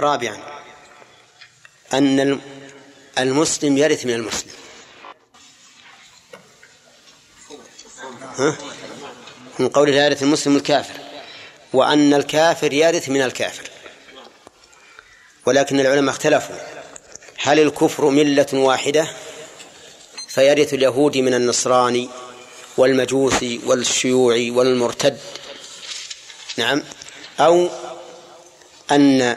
رابعا. 0.00 0.62
أن 1.92 2.40
المسلم 3.18 3.78
يرث 3.78 4.06
من 4.06 4.14
المسلم. 4.14 4.52
ها؟ 8.38 8.56
من 9.58 9.68
قوله 9.68 9.92
لا 9.92 10.06
يرث 10.06 10.22
المسلم 10.22 10.56
الكافر. 10.56 10.94
وأن 11.72 12.14
الكافر 12.14 12.72
يرث 12.72 13.08
من 13.08 13.22
الكافر. 13.22 13.70
ولكن 15.46 15.80
العلماء 15.80 16.14
اختلفوا. 16.14 16.56
هل 17.38 17.60
الكفر 17.60 18.08
ملة 18.08 18.46
واحدة؟ 18.52 19.08
فيرث 20.28 20.74
اليهودي 20.74 21.22
من 21.22 21.34
النصراني 21.34 22.08
والمجوسي 22.76 23.60
والشيوعي 23.66 24.50
والمرتد. 24.50 25.18
نعم. 26.56 26.82
أو 27.40 27.68
أن 28.90 29.36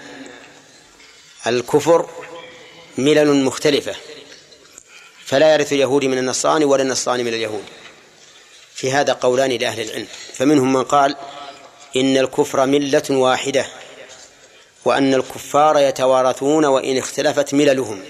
الكفر 1.47 2.09
ملل 2.97 3.43
مختلفة 3.43 3.95
فلا 5.25 5.53
يرث 5.53 5.73
اليهودي 5.73 6.07
من 6.07 6.17
النصراني 6.17 6.65
ولا 6.65 6.83
النصراني 6.83 7.23
من 7.23 7.33
اليهود. 7.33 7.63
في 8.75 8.91
هذا 8.91 9.13
قولان 9.13 9.51
لأهل 9.51 9.81
العلم. 9.81 10.07
فمنهم 10.33 10.73
من 10.73 10.83
قال 10.83 11.15
إن 11.95 12.17
الكفر 12.17 12.65
ملة 12.65 13.03
واحدة 13.09 13.65
وأن 14.85 15.13
الكفار 15.13 15.79
يتوارثون 15.79 16.65
وإن 16.65 16.97
اختلفت 16.97 17.53
مللهم. 17.53 18.03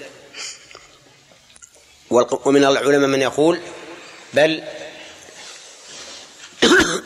ومن 2.46 2.66
العلماء 2.66 3.10
من 3.10 3.22
يقول 3.22 3.60
بل 4.34 4.64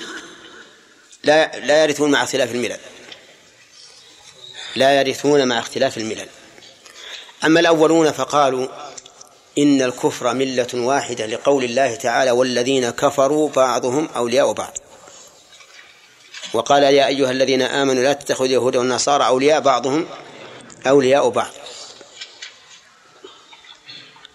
لا 1.23 1.59
لا 1.59 1.83
يرثون 1.83 2.11
مع 2.11 2.23
اختلاف 2.23 2.51
الملل. 2.51 2.79
لا 4.75 4.99
يرثون 5.01 5.47
مع 5.47 5.59
اختلاف 5.59 5.97
الملل. 5.97 6.27
أما 7.45 7.59
الأولون 7.59 8.11
فقالوا 8.11 8.67
إن 9.57 9.81
الكفر 9.81 10.33
ملة 10.33 10.67
واحدة 10.73 11.25
لقول 11.25 11.63
الله 11.63 11.95
تعالى 11.95 12.31
والذين 12.31 12.89
كفروا 12.89 13.49
بعضهم 13.49 14.09
أولياء 14.15 14.51
بعض. 14.51 14.77
وقال 16.53 16.83
يا 16.83 17.07
أيها 17.07 17.31
الذين 17.31 17.61
آمنوا 17.61 18.03
لا 18.03 18.13
تتخذوا 18.13 18.45
اليهود 18.45 18.75
والنصارى 18.75 19.25
أولياء 19.25 19.59
بعضهم 19.59 20.07
أولياء 20.87 21.29
بعض. 21.29 21.51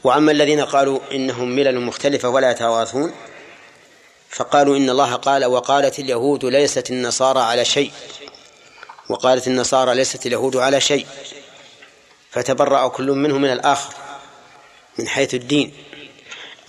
وأما 0.05 0.33
الذين 0.33 0.61
قالوا 0.61 1.01
إنهم 1.13 1.49
ملل 1.49 1.81
مختلفة 1.81 2.29
ولا 2.29 2.51
يتواثون 2.51 3.15
فقالوا 4.31 4.77
إن 4.77 4.91
الله 4.91 5.15
قال 5.15 5.45
وقالت 5.45 5.99
اليهود 5.99 6.45
ليست 6.45 6.91
النصارى 6.91 7.41
على 7.41 7.65
شيء. 7.65 7.91
وقالت 9.09 9.47
النصارى 9.47 9.95
ليست 9.95 10.27
اليهود 10.27 10.57
على 10.57 10.81
شيء. 10.81 11.07
فتبرأ 12.31 12.89
كل 12.89 13.11
منهم 13.11 13.41
من 13.43 13.53
الآخر 13.53 13.95
من 14.99 15.09
حيث 15.09 15.35
الدين. 15.35 15.75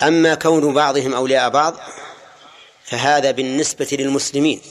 أما 0.01 0.35
كون 0.35 0.73
بعضهم 0.73 1.13
أولياء 1.13 1.49
بعض 1.49 1.75
فهذا 2.83 3.31
بالنسبة 3.31 3.87
للمسلمين. 3.91 4.61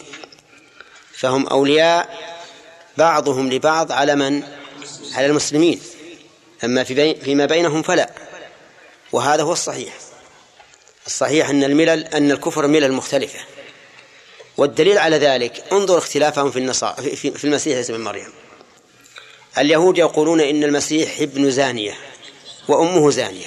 فهم 1.13 1.47
أولياء 1.47 2.19
بعضهم 2.97 3.53
لبعض 3.53 3.93
على 3.93 4.15
من؟ 4.15 4.43
على 5.15 5.27
المسلمين. 5.27 5.81
أما 6.65 6.85
في 6.85 6.95
بي 6.95 7.15
فيما 7.15 7.47
بينهم 7.47 7.83
فلا. 7.83 8.11
وهذا 9.13 9.43
هو 9.43 9.53
الصحيح. 9.53 9.95
الصحيح 11.07 11.49
أن 11.49 11.65
الملل 11.65 12.05
أن 12.05 12.31
الكفر 12.31 12.67
ملل 12.67 12.93
مختلفة. 12.93 13.54
والدليل 14.57 14.99
على 14.99 15.17
ذلك 15.19 15.65
انظر 15.73 15.99
اختلافهم 15.99 16.51
في 16.51 16.59
النصارى 16.59 17.17
في, 17.17 17.45
المسيح 17.45 17.91
ابن 17.91 18.01
مريم 18.01 18.33
اليهود 19.59 19.99
يقولون 19.99 20.41
إن 20.41 20.65
المسيح 20.65 21.21
ابن 21.21 21.51
زانية 21.51 21.95
وأمه 22.69 23.11
زانية. 23.11 23.47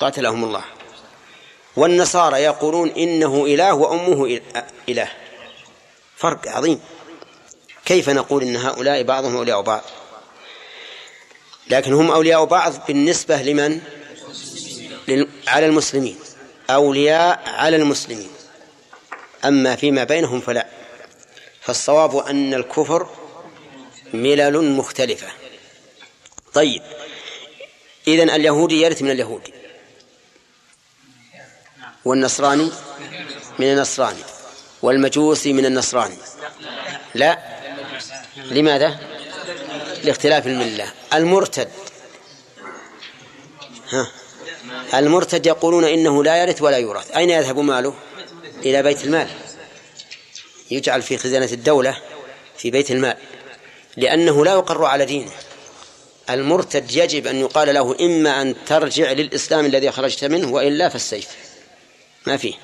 قاتلهم 0.00 0.44
الله. 0.44 0.64
والنصارى 1.76 2.36
يقولون 2.36 2.88
إنه 2.88 3.44
إله 3.46 3.74
وأمه 3.74 4.40
إله. 4.88 5.08
فرق 6.16 6.48
عظيم. 6.48 6.80
كيف 7.84 8.08
نقول 8.08 8.42
إن 8.42 8.56
هؤلاء 8.56 9.02
بعضهم 9.02 9.36
أولياء 9.36 9.60
بعض؟ 9.60 9.82
لكن 11.70 11.92
هم 11.92 12.10
أولياء 12.10 12.44
بعض 12.44 12.72
بالنسبة 12.86 13.42
لمن؟ 13.42 13.80
على 15.46 15.66
المسلمين. 15.66 16.18
أولياء 16.70 17.42
على 17.46 17.76
المسلمين. 17.76 18.28
أما 19.44 19.76
فيما 19.76 20.04
بينهم 20.04 20.40
فلا. 20.40 20.66
فالصواب 21.60 22.16
أن 22.16 22.54
الكفر 22.54 23.08
ملل 24.14 24.64
مختلفة. 24.64 25.26
طيب 26.54 26.82
إذن 28.08 28.30
اليهودي 28.30 28.82
يرث 28.82 29.02
من 29.02 29.10
اليهودي 29.10 29.54
والنصراني 32.04 32.70
من 33.58 33.66
النصراني. 33.66 34.22
والمجوسي 34.82 35.52
من 35.52 35.66
النصراني. 35.66 36.16
لا. 37.14 37.38
لماذا؟ 38.36 38.98
لاختلاف 40.04 40.46
الملة. 40.46 40.92
المرتد. 41.14 41.68
ها. 43.90 44.10
المرتد 44.94 45.46
يقولون 45.46 45.84
إنه 45.84 46.24
لا 46.24 46.42
يرث 46.42 46.62
ولا 46.62 46.76
يورث. 46.78 47.10
أين 47.10 47.30
يذهب 47.30 47.58
ماله؟ 47.58 47.94
إلى 48.64 48.82
بيت 48.82 49.04
المال. 49.04 49.28
يجعل 50.70 51.02
في 51.02 51.18
خزانة 51.18 51.52
الدولة 51.52 51.98
في 52.58 52.70
بيت 52.70 52.90
المال. 52.90 53.16
لأنه 53.96 54.44
لا 54.44 54.52
يقر 54.52 54.84
على 54.84 55.04
دينه. 55.04 55.32
المرتد 56.30 56.96
يجب 56.96 57.26
أن 57.26 57.40
يقال 57.40 57.74
له 57.74 57.96
إما 58.00 58.42
أن 58.42 58.54
ترجع 58.66 59.12
للإسلام 59.12 59.66
الذي 59.66 59.90
خرجت 59.90 60.24
منه 60.24 60.52
وإلا 60.52 60.88
فالسيف 60.88 61.28
ما 62.26 62.36
فيه. 62.36 62.54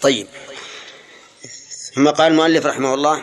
طيب. 0.00 0.26
ثم 1.94 2.08
قال 2.08 2.32
المؤلف 2.32 2.66
رحمه 2.66 2.94
الله 2.94 3.22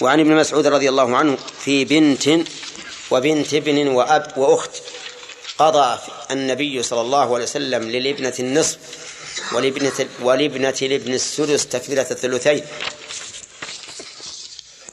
وعن 0.00 0.20
ابن 0.20 0.36
مسعود 0.36 0.66
رضي 0.66 0.88
الله 0.88 1.16
عنه 1.16 1.38
في 1.64 1.84
بنت 1.84 2.28
وبنت 3.10 3.54
ابن 3.54 3.88
وأب 3.88 4.32
وأخت 4.36 4.70
قضى 5.58 5.98
النبي 6.30 6.82
صلى 6.82 7.00
الله 7.00 7.34
عليه 7.34 7.44
وسلم 7.44 7.90
للابنة 7.90 8.34
النصف 8.38 8.78
ولابنة 9.52 10.08
ولابنة 10.20 10.74
الابن 10.82 11.14
السدس 11.14 11.66
تكفيرة 11.66 12.06
الثلثين. 12.10 12.66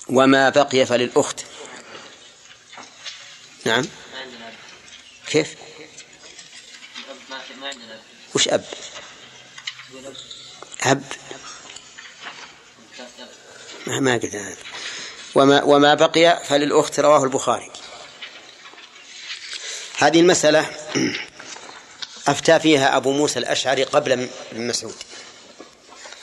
وما 0.09 0.49
بقي 0.49 0.85
فللأخت. 0.85 1.39
نعم. 3.65 3.85
كيف؟ 5.27 5.55
وش 8.35 8.47
أب؟ 8.47 8.65
أب؟ 10.81 11.03
ما 13.87 14.13
قلت 14.13 14.35
هذا. 14.35 14.57
وما 15.35 15.63
وما 15.63 15.93
بقي 15.93 16.43
فللأخت 16.45 16.99
رواه 16.99 17.23
البخاري. 17.23 17.71
هذه 19.97 20.19
المسألة 20.19 20.69
أفتى 22.27 22.59
فيها 22.59 22.97
أبو 22.97 23.11
موسى 23.11 23.39
الأشعري 23.39 23.83
قبل 23.83 24.11
ابن 24.11 24.67
مسعود. 24.67 24.95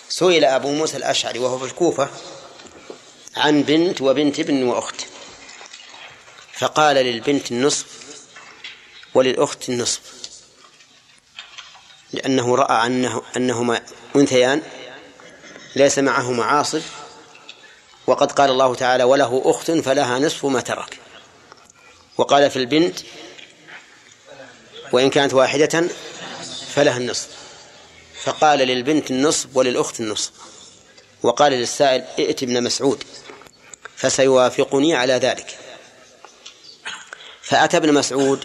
سئل 0.08 0.44
أبو 0.44 0.72
موسى 0.72 0.96
الأشعري 0.96 1.38
وهو 1.38 1.58
في 1.58 1.64
الكوفة 1.64 2.08
عن 3.36 3.62
بنت 3.62 4.00
وبنت 4.00 4.40
ابن 4.40 4.62
وأخت. 4.62 4.94
فقال 6.52 6.96
للبنت 6.96 7.50
النصف 7.50 7.86
وللأخت 9.14 9.68
النصف. 9.68 10.00
لأنه 12.12 12.56
رأى 12.56 12.86
أنه 12.86 13.22
أنهما 13.36 13.80
أنثيان 14.16 14.62
ليس 15.76 15.98
معهما 15.98 16.44
عاصف. 16.44 16.82
وقد 18.06 18.32
قال 18.32 18.50
الله 18.50 18.74
تعالى 18.74 19.04
وله 19.04 19.42
أخت 19.44 19.70
فلها 19.70 20.18
نصف 20.18 20.46
ما 20.46 20.60
ترك. 20.60 20.98
وقال 22.18 22.50
في 22.50 22.56
البنت 22.56 22.98
وإن 24.92 25.10
كانت 25.10 25.34
واحدة 25.34 25.88
فلها 26.74 26.96
النصف. 26.96 27.28
فقال 28.22 28.58
للبنت 28.58 29.10
النصف 29.10 29.46
وللأخت 29.54 30.00
النصف. 30.00 30.30
وقال 31.22 31.52
للسائل 31.52 32.04
ائت 32.18 32.42
ابن 32.42 32.62
مسعود 32.62 33.04
فسيوافقني 33.96 34.94
على 34.94 35.12
ذلك. 35.12 35.58
فأتى 37.42 37.76
ابن 37.76 37.94
مسعود 37.94 38.44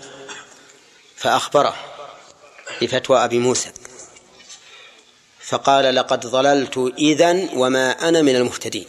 فأخبره 1.16 1.76
بفتوى 2.82 3.24
أبي 3.24 3.40
موسى. 3.40 3.72
فقال 5.40 5.96
لقد 5.96 6.28
ضللت 6.28 6.94
إذن 6.98 7.50
وما 7.54 8.10
أنا 8.10 8.22
من 8.22 8.36
المهتدين. 8.36 8.86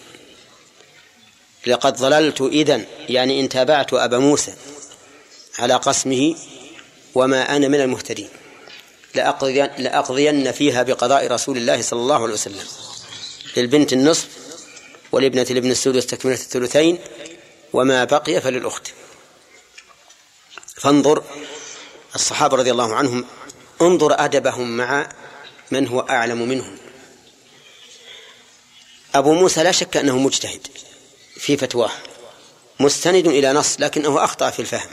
لقد 1.66 1.96
ضللت 1.96 2.40
إذن 2.40 2.86
يعني 3.08 3.40
إن 3.40 3.48
تابعت 3.48 3.94
أبا 3.94 4.18
موسى 4.18 4.54
على 5.58 5.74
قسمه 5.74 6.36
وما 7.14 7.56
أنا 7.56 7.68
من 7.68 7.80
المهتدين. 7.80 8.28
لأقضين, 9.14 9.70
لأقضين 9.78 10.52
فيها 10.52 10.82
بقضاء 10.82 11.26
رسول 11.26 11.56
الله 11.56 11.82
صلى 11.82 12.00
الله 12.00 12.22
عليه 12.22 12.34
وسلم. 12.34 12.66
للبنت 13.56 13.92
النصف 13.92 14.28
ولابنة 15.12 15.46
الابن 15.50 15.70
السود 15.70 16.02
تكملة 16.02 16.34
الثلثين 16.34 16.98
وما 17.72 18.04
بقي 18.04 18.40
فللأخت. 18.40 18.88
فانظر 20.76 21.22
الصحابة 22.14 22.56
رضي 22.56 22.70
الله 22.70 22.94
عنهم 22.94 23.26
انظر 23.82 24.24
أدبهم 24.24 24.76
مع 24.76 25.08
من 25.70 25.88
هو 25.88 26.00
أعلم 26.00 26.48
منهم. 26.48 26.78
أبو 29.14 29.34
موسى 29.34 29.62
لا 29.62 29.72
شك 29.72 29.96
أنه 29.96 30.18
مجتهد 30.18 30.66
في 31.36 31.56
فتواه 31.56 31.90
مستند 32.80 33.26
إلى 33.26 33.52
نص 33.52 33.76
لكنه 33.80 34.24
أخطأ 34.24 34.50
في 34.50 34.60
الفهم. 34.60 34.90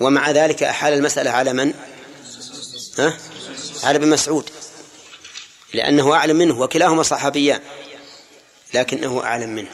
ومع 0.00 0.30
ذلك 0.30 0.62
أحال 0.62 0.92
المسألة 0.92 1.30
على 1.30 1.52
من؟ 1.52 1.74
ها؟ 2.98 3.18
على 3.82 3.96
ابن 3.96 4.08
مسعود. 4.08 4.50
لأنه 5.74 6.14
أعلم 6.14 6.36
منه 6.36 6.60
وكلاهما 6.60 7.02
صحابيان 7.02 7.60
لكنه 8.74 9.24
أعلم 9.24 9.50
منه. 9.50 9.70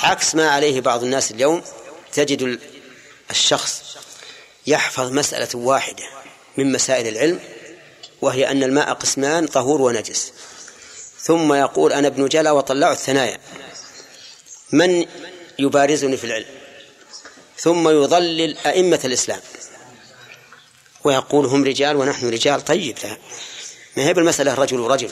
عكس 0.00 0.34
ما 0.34 0.50
عليه 0.50 0.80
بعض 0.80 1.02
الناس 1.02 1.30
اليوم 1.30 1.62
تجد 2.12 2.60
الشخص 3.30 3.82
يحفظ 4.66 5.12
مسألة 5.12 5.48
واحدة 5.54 6.04
من 6.56 6.72
مسائل 6.72 7.08
العلم 7.08 7.40
وهي 8.22 8.50
أن 8.50 8.62
الماء 8.62 8.92
قسمان 8.92 9.46
طهور 9.46 9.82
ونجس. 9.82 10.32
ثم 11.20 11.52
يقول 11.52 11.92
أنا 11.92 12.08
ابن 12.08 12.28
جلا 12.28 12.50
وطلعوا 12.50 12.92
الثنايا 12.92 13.38
من 14.72 15.06
يبارزني 15.58 16.16
في 16.16 16.24
العلم؟ 16.24 16.63
ثم 17.58 17.88
يضلل 17.88 18.58
أئمة 18.58 19.00
الإسلام. 19.04 19.40
ويقول 21.04 21.46
هم 21.46 21.64
رجال 21.64 21.96
ونحن 21.96 22.28
رجال. 22.28 22.64
طيب 22.64 22.98
ما 23.96 24.02
هي 24.02 24.14
بالمسألة 24.14 24.54
رجل 24.54 24.80
ورجل؟ 24.80 25.10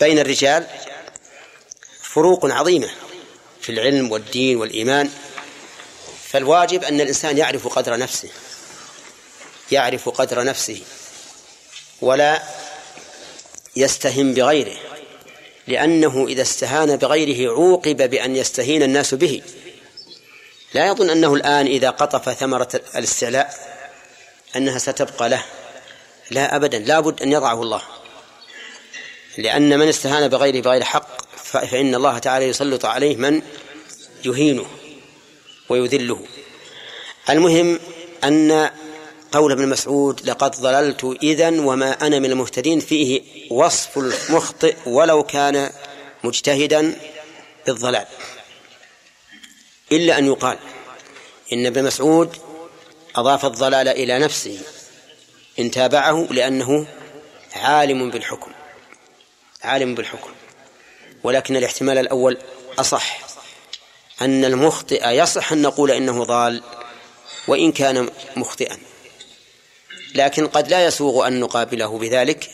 بين 0.00 0.18
الرجال 0.18 0.66
فروق 2.02 2.46
عظيمة 2.46 2.90
في 3.60 3.72
العلم 3.72 4.12
والدين 4.12 4.56
والإيمان. 4.56 5.10
فالواجب 6.30 6.84
أن 6.84 7.00
الإنسان 7.00 7.38
يعرف 7.38 7.68
قدر 7.68 7.96
نفسه 7.98 8.28
يعرف 9.72 10.08
قدر 10.08 10.44
نفسه 10.44 10.80
ولا 12.00 12.42
يستهن 13.76 14.34
بغيره 14.34 14.76
لأنه 15.66 16.26
إذا 16.28 16.42
استهان 16.42 16.96
بغيره 16.96 17.52
عوقب 17.52 18.10
بأن 18.10 18.36
يستهين 18.36 18.82
الناس 18.82 19.14
به. 19.14 19.42
لا 20.74 20.86
يظن 20.86 21.10
أنه 21.10 21.34
الآن 21.34 21.66
إذا 21.66 21.90
قطف 21.90 22.30
ثمرة 22.30 22.80
الاستعلاء 22.96 23.54
أنها 24.56 24.78
ستبقى 24.78 25.28
له. 25.28 25.44
لا 26.30 26.56
أبدا. 26.56 26.78
لا 26.78 27.00
بد 27.00 27.22
أن 27.22 27.32
يضعه 27.32 27.62
الله. 27.62 27.82
لأن 29.38 29.78
من 29.78 29.88
استهان 29.88 30.28
بغيره 30.28 30.60
بغير 30.60 30.84
حق 30.84 31.36
فإن 31.36 31.94
الله 31.94 32.18
تعالى 32.18 32.48
يسلط 32.48 32.84
عليه 32.84 33.16
من 33.16 33.42
يهينه 34.24 34.66
ويذله. 35.68 36.20
المهم 37.30 37.80
أن 38.24 38.70
قول 39.32 39.52
ابن 39.52 39.68
مسعود 39.68 40.26
لقد 40.28 40.56
ضللت 40.56 41.16
إذن 41.22 41.58
وما 41.58 42.06
أنا 42.06 42.18
من 42.18 42.30
المهتدين 42.30 42.80
فيه 42.80 43.22
وصف 43.50 43.98
المخطئ 43.98 44.76
ولو 44.86 45.22
كان 45.22 45.70
مجتهدا 46.24 46.96
بالضلال. 47.66 48.06
إلا 49.92 50.18
أن 50.18 50.26
يقال 50.26 50.58
إن 51.52 51.66
ابن 51.66 51.84
مسعود 51.84 52.36
أضاف 53.16 53.44
الضلال 53.44 53.88
إلى 53.88 54.18
نفسه 54.18 54.58
إن 55.58 55.70
تابعه 55.70 56.26
لأنه 56.30 56.86
عالم 57.52 58.10
بالحكم 58.10 58.52
عالم 59.62 59.94
بالحكم. 59.94 60.30
ولكن 61.24 61.56
الاحتمال 61.56 61.98
الأول 61.98 62.38
أصح 62.78 63.18
أن 64.20 64.44
المخطئ 64.44 65.08
يصح 65.08 65.52
أن 65.52 65.62
نقول 65.62 65.90
إنه 65.90 66.24
ضال 66.24 66.62
وإن 67.48 67.72
كان 67.72 68.10
مخطئا. 68.36 68.78
لكن 70.14 70.46
قد 70.46 70.68
لا 70.68 70.84
يسوغ 70.84 71.26
أن 71.26 71.40
نقابله 71.40 71.98
بذلك 71.98 72.50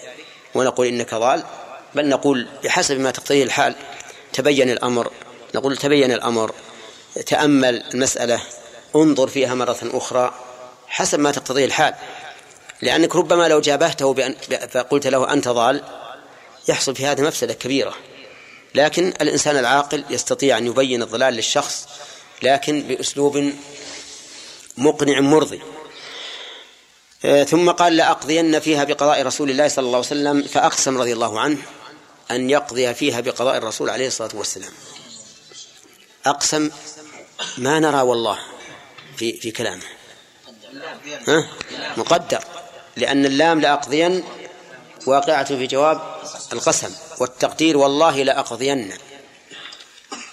ونقول 0.54 0.86
إنك 0.86 1.14
ضال 1.14 1.44
بل 1.94 2.08
نقول 2.08 2.48
بحسب 2.64 3.00
ما 3.00 3.10
تقتضيه 3.10 3.44
الحال 3.44 3.74
تبين 4.32 4.70
الأمر 4.70 5.10
نقول 5.54 5.76
تبين 5.76 6.12
الأمر 6.12 6.54
تأمل 7.26 7.82
المسألة 7.94 8.42
انظر 8.96 9.28
فيها 9.28 9.54
مرة 9.54 9.78
أخرى 9.82 10.34
حسب 10.86 11.20
ما 11.20 11.30
تقتضيه 11.30 11.64
الحال. 11.64 11.94
لأنك 12.82 13.16
ربما 13.16 13.48
لو 13.48 13.60
جابهته 13.60 14.14
بأن 14.14 14.34
فقلت 14.70 15.06
له 15.06 15.32
أنت 15.32 15.48
ضال 15.48 15.82
يحصل 16.68 16.96
في 16.96 17.06
هذا 17.06 17.24
مفسدة 17.24 17.54
كبيرة. 17.54 17.94
لكن 18.74 19.08
الإنسان 19.20 19.56
العاقل 19.56 20.04
يستطيع 20.10 20.58
أن 20.58 20.66
يبين 20.66 21.02
الضلال 21.02 21.34
للشخص 21.34 21.88
لكن 22.42 22.82
بأسلوب 22.82 23.52
مقنع 24.76 25.20
مرضي. 25.20 25.60
آه، 27.24 27.44
ثم 27.44 27.70
قال 27.70 27.96
لأقضين 27.96 28.60
فيها 28.60 28.84
بقضاء 28.84 29.22
رسول 29.22 29.50
الله 29.50 29.68
صلى 29.68 29.86
الله 29.86 29.96
عليه 29.96 30.06
وسلم 30.06 30.42
فأقسم 30.42 30.98
رضي 30.98 31.12
الله 31.12 31.40
عنه 31.40 31.58
أن 32.30 32.50
يقضي 32.50 32.94
فيها 32.94 33.20
بقضاء 33.20 33.56
الرسول 33.56 33.90
عليه 33.90 34.06
الصلاة 34.06 34.30
والسلام. 34.34 34.72
أقسم 36.26 36.70
ما 37.58 37.78
نرى 37.78 38.00
والله 38.00 38.38
في 39.16 39.40
في 39.40 39.50
كلامه 39.50 39.82
ها؟ 41.28 41.48
مقدر. 41.96 42.44
لأن 42.96 43.26
اللام 43.26 43.60
لأقضين 43.60 44.24
واقعة 45.06 45.44
في 45.44 45.66
جواب 45.66 46.22
القسم. 46.52 46.94
والتقدير 47.20 47.76
والله 47.76 48.22
لأقضين 48.22 48.92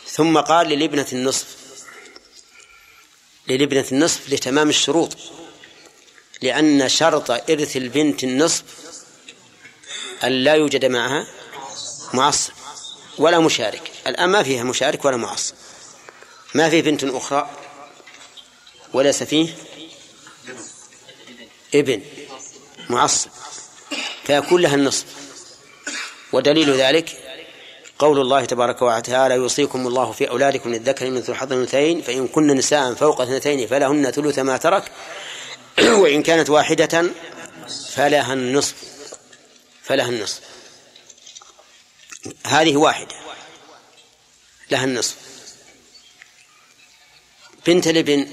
ثم 0.07 0.37
قال 0.37 0.67
للابنة 0.67 1.07
النصف 1.13 1.47
للابنة 3.47 3.85
النصف 3.91 4.29
لتمام 4.29 4.69
الشروط. 4.69 5.17
لأن 6.41 6.89
شرط 6.89 7.31
إرث 7.31 7.77
البنت 7.77 8.23
النصف 8.23 8.63
أن 10.23 10.31
لا 10.31 10.53
يوجد 10.53 10.85
معها 10.85 11.27
معصب 12.13 12.53
ولا 13.17 13.39
مشارك. 13.39 13.91
الآن 14.07 14.29
ما 14.29 14.43
فيها 14.43 14.63
مشارك 14.63 15.05
ولا 15.05 15.17
معصب. 15.17 15.55
ما 16.53 16.69
في 16.69 16.81
بنت 16.81 17.03
أخرى 17.03 17.49
وليس 18.93 19.23
فيه 19.23 19.55
ابن 21.75 22.01
معصب 22.89 23.29
فيكون 24.23 24.61
لها 24.61 24.75
النصف 24.75 25.05
ودليل 26.33 26.73
ذلك 26.73 27.23
قول 27.99 28.21
الله 28.21 28.45
تبارك 28.45 28.81
وتعالى 28.81 29.35
يوصيكم 29.35 29.87
الله 29.87 30.11
في 30.11 30.29
أولادكم 30.29 30.73
للذكر 30.73 31.09
مثل 31.09 31.35
حظ 31.35 31.53
الأنثيين 31.53 32.01
فإن 32.01 32.27
كن 32.27 32.47
نساء 32.47 32.93
فوق 32.93 33.21
اثنتين 33.21 33.67
فلهن 33.67 34.11
ثلث 34.11 34.39
ما 34.39 34.57
ترك 34.57 34.91
وإن 36.01 36.23
كانت 36.23 36.49
واحدة 36.49 37.11
فلها 37.93 38.33
النصف 38.33 38.75
فلها 39.83 40.09
النصف 40.09 40.39
هذه 42.45 42.77
واحدة 42.77 43.15
لها 44.71 44.83
النصف 44.83 45.15
بنت 47.67 47.87
الابن 47.87 48.27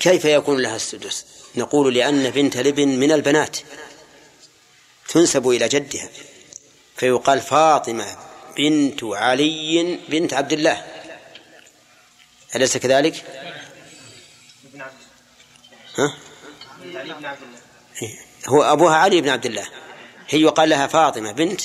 كيف 0.00 0.24
يكون 0.24 0.62
لها 0.62 0.76
السدس؟ 0.76 1.26
نقول 1.56 1.94
لأن 1.94 2.30
بنت 2.30 2.56
الابن 2.56 2.88
من 2.88 3.12
البنات 3.12 3.56
تنسب 5.08 5.48
إلى 5.48 5.68
جدها 5.68 6.08
فيقال 6.96 7.40
فاطمة 7.40 8.16
بنت 8.56 9.04
علي 9.04 9.98
بنت 10.08 10.34
عبد 10.34 10.52
الله. 10.52 10.86
أليس 12.56 12.76
كذلك؟ 12.76 13.24
ها؟ 15.98 16.16
هو 18.46 18.62
أبوها 18.62 18.96
علي 18.96 19.20
بن 19.20 19.28
عبد 19.28 19.46
الله. 19.46 19.68
هي 20.28 20.40
يقال 20.40 20.68
لها 20.68 20.86
فاطمة 20.86 21.32
بنت 21.32 21.60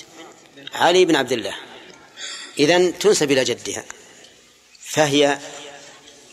علي 0.73 1.05
بن 1.05 1.15
عبد 1.15 1.31
الله. 1.31 1.55
إذن 2.59 2.99
تنسب 2.99 3.31
إلى 3.31 3.43
جدها 3.43 3.83
فهي 4.79 5.39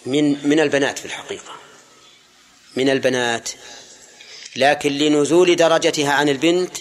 من 0.06 0.48
من 0.48 0.60
البنات 0.60 0.98
في 0.98 1.04
الحقيقة. 1.04 1.52
من 2.76 2.88
البنات. 2.88 3.50
لكن 4.56 4.92
لنزول 4.92 5.56
درجتها 5.56 6.12
عن 6.12 6.28
البنت 6.28 6.76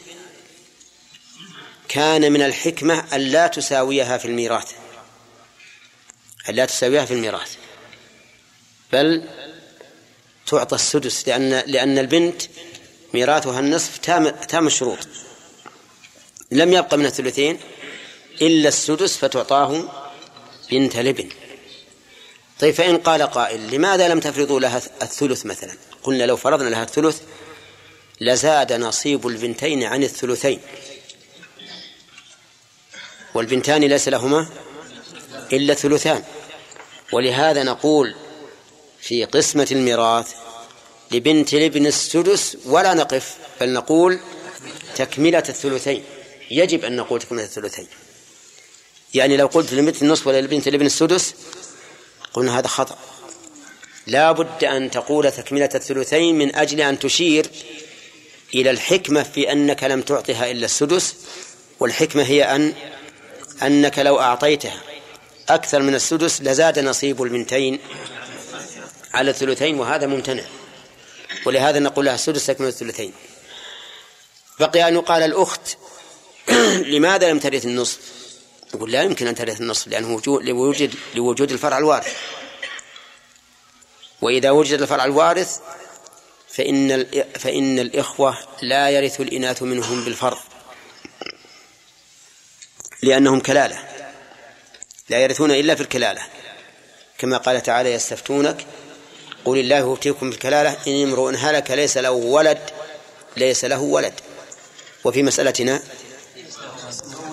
كان 1.87 2.31
من 2.31 2.41
الحكمة 2.41 3.15
أن 3.15 3.21
لا 3.21 3.47
تساويها 3.47 4.17
في 4.17 4.25
الميراث. 4.25 4.71
أن 6.49 6.55
لا 6.55 6.65
تساويها 6.65 7.05
في 7.05 7.13
الميراث. 7.13 7.55
بل 8.93 9.29
تعطى 10.47 10.75
السدس 10.75 11.27
لأن 11.27 11.49
لأن 11.49 11.97
البنت 11.97 12.41
ميراثها 13.13 13.59
النصف 13.59 13.97
تام 13.97 14.29
تام 14.29 14.67
الشروط. 14.67 15.07
لم 16.51 16.73
يبق 16.73 16.93
من 16.93 17.05
الثلثين 17.05 17.59
إلا 18.41 18.67
السدس 18.67 19.17
فتعطاه 19.17 19.91
بنت 20.71 20.97
لبن 20.97 21.29
طيب 22.61 22.73
فإن 22.73 22.97
قال 22.97 23.21
قائل 23.21 23.75
لماذا 23.75 24.07
لم 24.07 24.19
تفرضوا 24.19 24.59
لها 24.59 24.81
الثلث 25.01 25.45
مثلا؟ 25.45 25.73
قلنا 26.03 26.23
لو 26.23 26.37
فرضنا 26.37 26.69
لها 26.69 26.83
الثلث 26.83 27.21
لزاد 28.21 28.73
نصيب 28.73 29.27
البنتين 29.27 29.83
عن 29.83 30.03
الثلثين. 30.03 30.59
والبنتان 33.33 33.83
ليس 33.83 34.07
لهما 34.07 34.47
إلا 35.53 35.73
الثلثان 35.73 36.23
ولهذا 37.13 37.63
نقول 37.63 38.15
في 39.01 39.25
قسمة 39.25 39.67
الميراث 39.71 40.33
لبنت 41.11 41.53
الابن 41.53 41.85
السدس 41.85 42.57
ولا 42.65 42.93
نقف 42.93 43.37
بل 43.61 43.73
نقول 43.73 44.19
تكملة 44.95 45.43
الثلثين. 45.49 46.03
يجب 46.51 46.85
أن 46.85 46.95
نقول 46.95 47.19
تكملة 47.19 47.43
الثلثين. 47.43 47.87
يعني 49.13 49.37
لو 49.37 49.47
قلت 49.47 49.73
لبنت 49.73 50.01
النصف 50.01 50.27
ولا 50.27 50.41
لبنت 50.41 50.67
الابن 50.67 50.85
السدس 50.85 51.33
قلنا 52.33 52.59
هذا 52.59 52.67
خطأ. 52.67 52.97
لا 54.07 54.31
بد 54.31 54.63
أن 54.63 54.91
تقول 54.91 55.31
تكملة 55.31 55.69
الثلثين 55.75 56.37
من 56.37 56.55
أجل 56.55 56.81
أن 56.81 56.99
تشير 56.99 57.45
إلى 58.55 58.69
الحكمة 58.69 59.23
في 59.23 59.51
أنك 59.51 59.83
لم 59.83 60.01
تعطها 60.01 60.51
إلا 60.51 60.65
السدس 60.65 61.15
والحكمة 61.79 62.23
هي 62.23 62.55
أن 62.55 62.73
أنك 63.63 63.99
لو 63.99 64.19
أعطيتها 64.19 64.81
أكثر 65.49 65.81
من 65.81 65.95
السدس 65.95 66.41
لزاد 66.41 66.79
نصيب 66.79 67.23
البنتين 67.23 67.79
على 69.13 69.31
الثلثين 69.31 69.79
وهذا 69.79 70.07
ممتنع. 70.07 70.43
ولهذا 71.45 71.79
نقول 71.79 72.05
لها 72.05 72.15
السدس 72.15 72.45
تكمل 72.45 72.67
الثلثين. 72.67 73.13
بقي 74.59 74.87
أن 74.87 74.93
يقال 74.93 75.23
الأخت 75.23 75.77
لماذا 76.93 77.31
لم 77.31 77.39
ترث 77.39 77.65
النصف؟ 77.65 78.20
يقول 78.73 78.91
لا 78.91 79.03
يمكن 79.03 79.27
أن 79.27 79.35
ترث 79.35 79.61
النصف 79.61 79.87
لأنه 79.87 80.15
وجود 80.15 80.43
لوجود 80.43 80.95
لوجود 81.15 81.51
الفرع 81.51 81.77
الوارث. 81.77 82.17
وإذا 84.21 84.51
وجد 84.51 84.81
الفرع 84.81 85.05
الوارث 85.05 85.59
فإن 86.49 87.05
فإن 87.39 87.79
الإخوة 87.79 88.37
لا 88.61 88.89
يرث 88.89 89.21
الإناث 89.21 89.63
منهم 89.63 90.05
بالفرض 90.05 90.37
لأنهم 93.03 93.39
كلالة. 93.39 93.79
لا 95.09 95.17
يرثون 95.17 95.51
إلا 95.51 95.75
في 95.75 95.81
الكلالة. 95.81 96.21
كما 97.17 97.37
قال 97.37 97.63
تعالى 97.63 97.93
يستفتونك. 97.93 98.65
قل 99.45 99.57
الله 99.57 99.93
يفتيكم 99.93 100.31
في 100.31 100.35
الكلالة 100.35 100.77
إن 100.87 101.03
امرؤ 101.03 101.35
هلك 101.35 101.71
ليس 101.71 101.97
له 101.97 102.11
ولد 102.11 102.69
ليس 103.37 103.65
له 103.65 103.79
ولد. 103.79 104.13
وفي 105.03 105.23
مسألتنا 105.23 105.81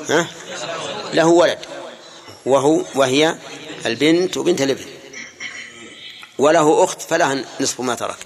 ها؟ 0.09 0.27
له 1.13 1.27
ولد. 1.27 1.59
وهو 2.47 2.85
وهي 2.95 3.37
البنت 3.87 4.37
وبنت 4.37 4.61
الابن. 4.61 4.87
وله 6.39 6.85
أخت 6.85 7.03
فلها 7.03 7.45
نصف 7.61 7.81
ما 7.81 7.95
ترك. 7.95 8.17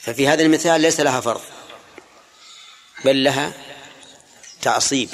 ففي 0.00 0.28
هذا 0.28 0.42
المثال 0.42 0.80
ليس 0.80 1.00
لها 1.00 1.20
فرض. 1.20 1.40
بل 3.04 3.24
لها 3.24 3.52
تعصيب. 4.62 5.08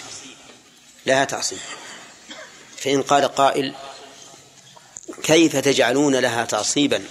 لها 1.07 1.25
تعصيب. 1.25 1.59
فإن 2.77 3.03
قال 3.03 3.25
قائل 3.25 3.75
كيف 5.23 5.57
تجعلون 5.57 6.17
لها 6.17 6.45
تعصيبا؟ 6.45 7.05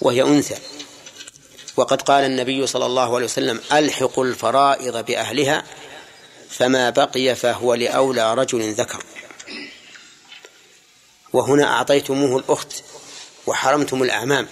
وهي 0.00 0.22
أنثى. 0.22 0.58
وقد 1.76 2.02
قال 2.02 2.24
النبي 2.24 2.66
صلى 2.66 2.86
الله 2.86 3.14
عليه 3.14 3.24
وسلم 3.24 3.60
ألحقوا 3.72 4.24
الفرائض 4.24 5.04
بأهلها 5.04 5.64
فما 6.50 6.90
بقي 6.90 7.34
فهو 7.36 7.74
لأولى 7.74 8.34
رجل 8.34 8.72
ذكر. 8.72 9.04
وهنا 11.32 11.64
أعطيتموه 11.64 12.38
الأخت 12.38 12.72
وحرمتم 13.46 14.02
الأعمام. 14.02 14.48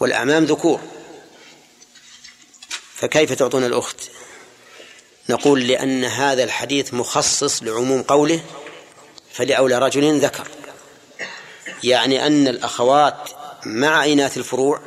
والأعمام 0.00 0.44
ذكور. 0.44 0.80
فكيف 2.94 3.32
تعطون 3.32 3.64
الأخت؟ 3.64 4.10
نقول 5.28 5.68
لأن 5.68 6.04
هذا 6.04 6.44
الحديث 6.44 6.94
مخصص 6.94 7.62
لعموم 7.62 8.02
قوله 8.02 8.40
فلأولى 9.32 9.78
رجل 9.78 10.20
ذكر. 10.20 10.48
يعني 11.84 12.26
أن 12.26 12.48
الأخوات 12.48 13.30
مع 13.66 14.04
إناث 14.04 14.38
الفروع 14.38 14.80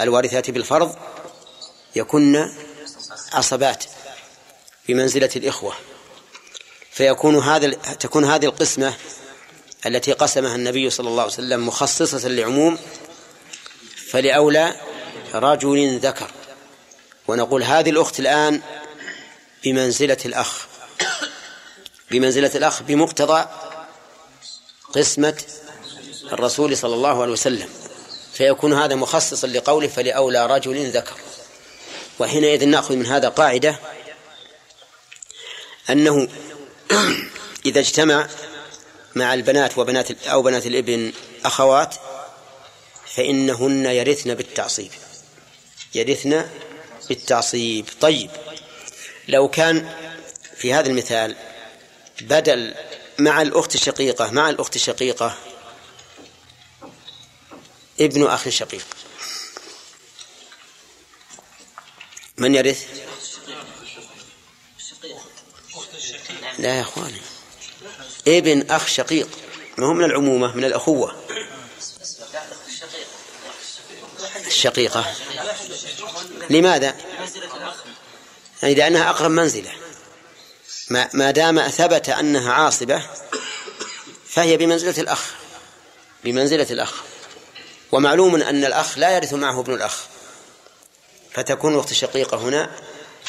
الوارثات 0.00 0.50
بالفرض 0.50 0.96
يكن 1.96 2.48
عصبات 3.32 3.84
بمنزلة 4.88 5.30
الإخوة. 5.36 5.74
فيكون 6.90 7.38
هذا 7.38 7.68
تكون 7.74 8.24
هذه 8.24 8.44
القسمة 8.44 8.94
التي 9.86 10.12
قسمها 10.12 10.54
النبي 10.54 10.90
صلى 10.90 11.08
الله 11.08 11.22
عليه 11.22 11.32
وسلم 11.32 11.66
مخصصة 11.66 12.28
لعموم 12.28 12.78
فلأولى 14.10 14.74
رجل 15.34 15.98
ذكر. 15.98 16.30
ونقول 17.28 17.62
هذه 17.62 17.90
الأخت 17.90 18.20
الآن 18.20 18.60
بمنزلة 19.64 20.18
الأخ. 20.24 20.66
بمنزلة 22.10 22.50
الأخ 22.54 22.82
بمقتضى 22.82 23.46
قسمة 24.92 25.42
الرسول 26.32 26.76
صلى 26.76 26.94
الله 26.94 27.22
عليه 27.22 27.32
وسلم. 27.32 27.68
فيكون 28.34 28.72
هذا 28.72 28.94
مخصصا 28.94 29.46
لقوله 29.46 29.88
فلأولى 29.88 30.46
رجل 30.46 30.90
ذكر. 30.90 31.16
وحينئذ 32.18 32.64
نأخذ 32.64 32.96
من 32.96 33.06
هذا 33.06 33.28
قاعدة 33.28 33.78
أنه 35.90 36.28
إذا 37.66 37.80
اجتمع 37.80 38.28
مع 39.14 39.34
البنات 39.34 39.78
وبنات 39.78 40.26
أو 40.26 40.42
بنات 40.42 40.66
الإبن 40.66 41.12
أخوات 41.44 41.94
فإنهن 43.06 43.86
يرثن 43.86 44.34
بالتعصيب. 44.34 44.90
يرثن 45.94 46.46
بالتعصيب. 47.08 47.86
طيب 48.00 48.30
لو 49.28 49.48
كان 49.48 49.94
في 50.56 50.72
هذا 50.74 50.86
المثال 50.86 51.36
بدل 52.20 52.74
مع 53.18 53.42
الأخت 53.42 53.74
الشقيقة 53.74 54.30
مع 54.30 54.50
الأخت 54.50 54.76
الشقيقة 54.76 55.36
ابن 58.00 58.26
أخ 58.26 58.48
شقيق 58.48 58.86
من 62.38 62.54
يرث؟ 62.54 62.86
لا 66.58 66.76
يا 66.76 66.80
أخواني. 66.80 67.20
ابن 68.28 68.70
أخ 68.70 68.86
شقيق. 68.86 69.28
ما 69.78 69.86
هو 69.86 69.94
من 69.94 70.04
العمومة؟ 70.04 70.56
من 70.56 70.64
الأخوة. 70.64 71.24
الشقيقة. 74.46 75.14
لماذا؟ 76.50 76.96
يعني 78.62 78.74
لأنها 78.74 79.10
أقرب 79.10 79.30
منزلة. 79.30 79.72
ما, 80.90 81.08
ما 81.12 81.30
دام 81.30 81.68
ثبت 81.68 82.08
أنها 82.08 82.52
عاصبة 82.52 83.02
فهي 84.28 84.56
بمنزلة 84.56 84.94
الأخ. 84.98 85.30
بمنزلة 86.24 86.66
الأخ. 86.70 86.92
ومعلوم 87.92 88.34
أن 88.34 88.64
الأخ 88.64 88.98
لا 88.98 89.16
يرث 89.16 89.32
معه 89.32 89.60
ابن 89.60 89.74
الأخ. 89.74 90.00
فتكون 91.32 91.74
الأخت 91.74 91.90
الشقيقة 91.90 92.36
هنا 92.36 92.70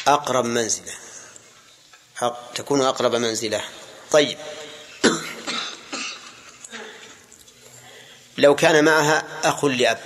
أقرب 0.06 0.44
منزلة. 0.44 0.92
تكون 2.54 2.82
أقرب 2.82 3.14
منزلة. 3.14 3.60
طيب. 4.10 4.38
لو 8.38 8.54
كان 8.54 8.84
معها 8.84 9.24
أخ 9.44 9.64
لأب 9.64 10.00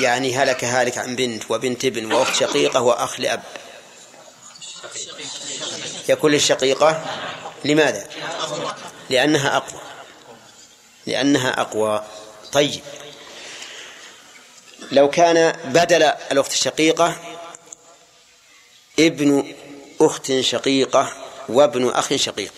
يعني 0.00 0.36
هلك 0.36 0.64
هالك 0.64 0.98
عن 0.98 1.16
بنت 1.16 1.50
وبنت 1.50 1.84
ابن 1.84 2.12
وأخت 2.12 2.34
شقيقة 2.34 2.80
وأخ 2.80 3.20
لأب. 3.20 3.42
يكون 6.08 6.32
للشقيقة 6.32 7.04
لماذا؟ 7.64 8.08
لأنها 9.10 9.56
أقوى. 9.56 9.80
لأنها 11.06 11.60
أقوى. 11.60 12.04
طيب. 12.52 12.82
لو 14.92 15.10
كان 15.10 15.52
بدل 15.64 16.02
الأخت 16.02 16.52
الشقيقة 16.52 17.16
ابن 18.98 19.54
أخت 20.00 20.40
شقيقة 20.40 21.12
وابن 21.48 21.88
أخ 21.88 22.16
شقيق. 22.16 22.52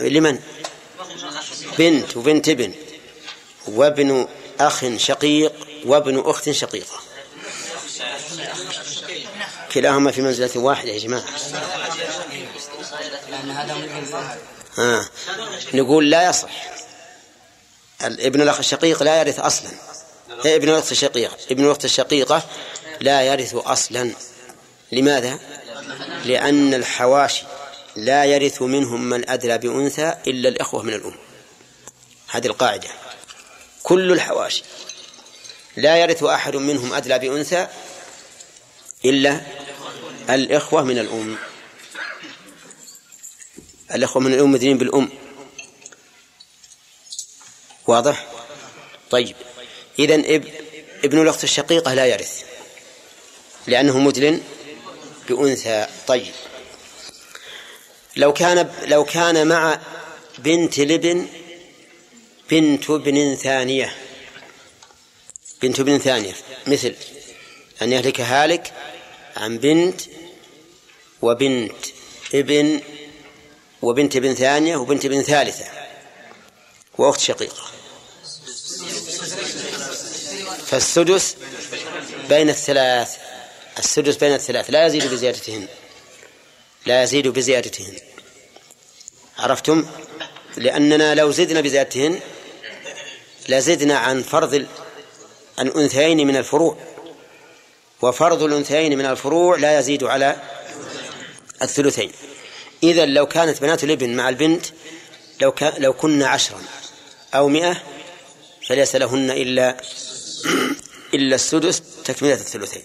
لمن؟ 0.00 0.38
بنت 1.78 2.16
وبنت 2.16 2.48
ابن. 2.48 2.74
وابن 3.66 4.28
أخ 4.60 4.84
شقيق 4.96 5.52
وابن 5.86 6.22
أخت 6.26 6.50
شقيقة. 6.50 7.00
كلاهما 9.72 10.10
في 10.10 10.22
منزلة 10.22 10.50
واحدة 10.54 10.90
يا 10.90 10.98
جماعة. 10.98 11.24
آه. 14.78 15.08
نقول 15.74 16.10
لا 16.10 16.28
يصح. 16.28 16.70
ابن 18.00 18.42
الأخ 18.42 18.58
الشقيق 18.58 19.02
لا 19.02 19.20
يرث 19.20 19.38
أصلا. 19.38 19.70
ابن 20.44 20.68
الأخت 20.68 20.92
الشقيقة 20.92 21.36
ابن 21.50 21.64
الأخت 21.64 21.84
الشقيقة 21.84 22.42
لا 23.00 23.22
يرث 23.22 23.54
أصلا. 23.54 24.12
لماذا؟ 24.92 25.38
لأن 26.24 26.74
الحواشي 26.74 27.44
لا 27.96 28.24
يرث 28.24 28.62
منهم 28.62 29.04
من 29.04 29.30
أدلى 29.30 29.58
بأنثى 29.58 30.14
إلا 30.26 30.48
الإخوة 30.48 30.82
من 30.82 30.94
الأم. 30.94 31.14
هذه 32.28 32.46
القاعدة. 32.46 32.88
كل 33.82 34.12
الحواشي 34.12 34.62
لا 35.76 35.96
يرث 35.96 36.22
أحد 36.22 36.56
منهم 36.56 36.94
أدلى 36.94 37.18
بأنثى 37.18 37.66
إلا 39.04 39.40
الإخوة 40.30 40.82
من 40.82 40.98
الأم. 40.98 41.38
الإخوة 43.94 44.22
من 44.22 44.34
الأم 44.34 44.52
مدنين 44.52 44.78
بالأم. 44.78 45.08
واضح؟ 47.86 48.26
طيب. 49.10 49.36
إذا 50.00 50.14
ابن 51.04 51.22
الأخت 51.22 51.44
الشقيقة 51.44 51.94
لا 51.94 52.06
يرث 52.06 52.42
لأنه 53.66 53.98
مدلن 53.98 54.40
بأنثى 55.28 55.86
طيب. 56.06 56.32
لو 58.16 58.32
كان 58.32 58.70
لو 58.86 59.04
كان 59.04 59.46
مع 59.46 59.80
بنت 60.38 60.80
لبن 60.80 61.26
بنت 62.50 62.90
ابن 62.90 63.36
ثانية 63.36 63.96
بنت 65.62 65.80
ابن 65.80 65.98
ثانية 65.98 66.32
مثل 66.66 66.94
أن 67.82 67.92
يهلك 67.92 68.20
هالك 68.20 68.72
عن 69.36 69.58
بنت 69.58 70.00
وبنت 71.22 71.86
ابن 72.34 72.80
وبنت 73.82 74.16
ابن 74.16 74.34
ثانية 74.34 74.76
وبنت 74.76 75.04
ابن 75.04 75.22
ثالثة 75.22 75.64
وأخت 76.98 77.20
شقيقة. 77.20 77.69
فالسدس 80.70 81.36
بين 82.28 82.50
الثلاث 82.50 83.16
السدس 83.78 84.16
بين 84.16 84.34
الثلاث 84.34 84.70
لا 84.70 84.86
يزيد 84.86 85.06
بزيادتهن. 85.06 85.68
لا 86.86 87.02
يزيد 87.02 87.28
بزيادتهن. 87.28 87.96
عرفتم؟ 89.38 89.86
لأننا 90.56 91.14
لو 91.14 91.30
زدنا 91.30 91.60
بزيادتهن 91.60 92.20
لزدنا 93.48 93.98
عن 93.98 94.22
فرض 94.22 94.66
الأنثيين 95.60 96.26
من 96.26 96.36
الفروع. 96.36 96.76
وفرض 98.02 98.42
الأنثيين 98.42 98.98
من 98.98 99.06
الفروع 99.06 99.56
لا 99.56 99.78
يزيد 99.78 100.04
على 100.04 100.36
الثلثين. 101.62 102.12
إذا 102.82 103.04
لو 103.04 103.26
كانت 103.26 103.60
بنات 103.60 103.84
الابن 103.84 104.16
مع 104.16 104.28
البنت 104.28 104.66
لو 105.40 105.54
لو 105.78 105.92
كنا 105.92 106.28
عشرا 106.28 106.62
أو 107.34 107.48
مئة 107.48 107.82
فليس 108.66 108.96
لهن 108.96 109.30
إلا 109.30 109.76
إلا 111.14 111.34
السدس 111.34 111.82
تكملة 112.04 112.34
الثلثين. 112.34 112.82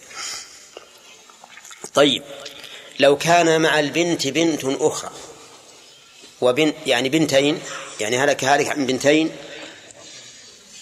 طيب 1.93 2.23
لو 2.99 3.17
كان 3.17 3.61
مع 3.61 3.79
البنت 3.79 4.27
بنت 4.27 4.61
أخرى 4.65 5.11
وبنت 6.41 6.75
يعني 6.85 7.09
بنتين 7.09 7.59
يعني 7.99 8.17
هلك 8.17 8.43
هلك 8.43 8.67
عن 8.67 8.85
بنتين 8.85 9.31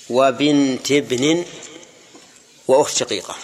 وبنت 0.09 0.91
ابن 0.91 1.45
وأخت 2.67 2.97
شقيقة. 2.97 3.35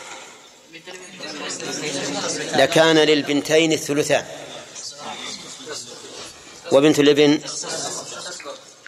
لكان 2.54 2.98
للبنتين 2.98 3.74
الثلثان. 3.74 4.26
وبنت 6.72 7.00
الابن 7.00 7.42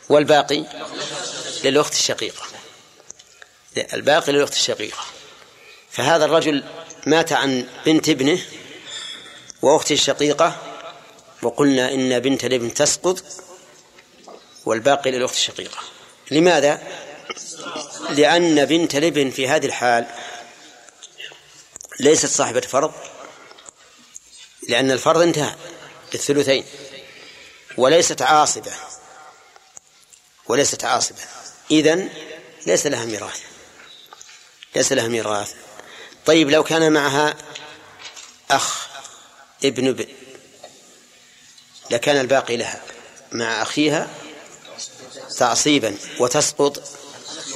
والباقي 0.09 0.65
للأخت 1.63 1.93
الشقيقة. 1.93 2.50
الباقي 3.77 4.31
للأخت 4.31 4.53
الشقيقة 4.53 5.03
فهذا 5.91 6.25
الرجل 6.25 6.63
مات 7.05 7.31
عن 7.33 7.67
بنت 7.85 8.09
ابنه 8.09 8.41
وأخته 9.61 9.93
الشقيقة 9.93 10.57
وقلنا 11.41 11.93
إن 11.93 12.19
بنت 12.19 12.45
الابن 12.45 12.73
تسقط 12.73 13.23
والباقي 14.65 15.11
للأخت 15.11 15.33
الشقيقة 15.33 15.77
لماذا؟ 16.31 16.81
لأن 18.09 18.65
بنت 18.65 18.95
الابن 18.95 19.29
في 19.29 19.47
هذه 19.47 19.65
الحال 19.65 20.07
ليست 21.99 22.25
صاحبة 22.25 22.61
فرض 22.61 22.91
لأن 24.69 24.91
الفرض 24.91 25.21
انتهى 25.21 25.55
بالثلثين 26.11 26.65
وليست 27.77 28.21
عاصبة 28.21 28.71
وليست 30.47 30.83
عاصبة. 30.83 31.21
إذن 31.71 32.09
ليس 32.67 32.85
لها 32.87 33.05
ميراث. 33.05 33.50
ليس 34.75 34.91
لها 34.91 35.07
ميراث. 35.07 35.53
طيب 36.25 36.49
لو 36.49 36.63
كان 36.63 36.91
معها 36.91 37.35
أخ 38.51 38.87
ابن 39.65 39.87
ابن 39.87 40.07
لكان 41.91 42.17
الباقي 42.17 42.57
لها. 42.57 42.81
مع 43.31 43.61
أخيها 43.61 44.09
تعصيبا 45.37 45.97
وتسقط 46.19 46.83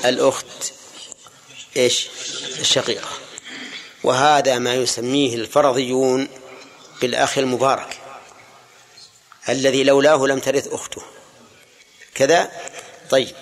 الأخت 0.06 0.74
إيش؟ 1.78 2.08
الشقيقة. 2.60 3.10
وهذا 4.04 4.60
ما 4.60 4.74
يسميه 4.76 5.36
الفرضيون 5.36 6.28
بالأخ 7.02 7.38
المبارك 7.38 8.00
الذي 9.50 9.84
لولاه 9.84 10.26
لم 10.26 10.40
ترث 10.40 10.68
أخته. 10.68 11.02
كذا؟ 12.16 12.52
طيب. 13.10 13.36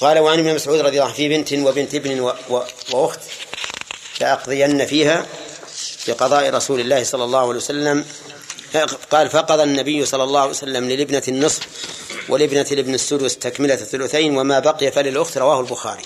قال 0.00 0.18
وعن 0.18 0.38
ابن 0.38 0.54
مسعود 0.54 0.80
رضي 0.80 0.96
الله 0.96 1.04
عنه 1.04 1.14
في 1.14 1.28
بنت 1.28 1.52
وبنت 1.52 1.94
ابن 1.94 2.20
و... 2.20 2.32
و... 2.50 2.62
وأخت 2.92 3.20
لأقضين 4.20 4.86
فيها 4.86 5.26
بقضاء 6.08 6.50
رسول 6.50 6.80
الله 6.80 7.04
صلى 7.04 7.24
الله 7.24 7.38
عليه 7.38 7.56
وسلم. 7.56 8.04
قال 9.10 9.30
فقضى 9.30 9.62
النبي 9.62 10.04
صلى 10.04 10.24
الله 10.24 10.40
عليه 10.40 10.50
وسلم 10.50 10.88
للابنة 10.88 11.22
النصف 11.28 11.60
ولابنة 12.28 12.66
الابن 12.72 12.94
السدس 12.94 13.38
تكملة 13.38 13.74
الثلثين 13.74 14.38
وما 14.38 14.58
بقي 14.58 14.90
فللأخت 14.92 15.38
رواه 15.38 15.60
البخاري. 15.60 16.02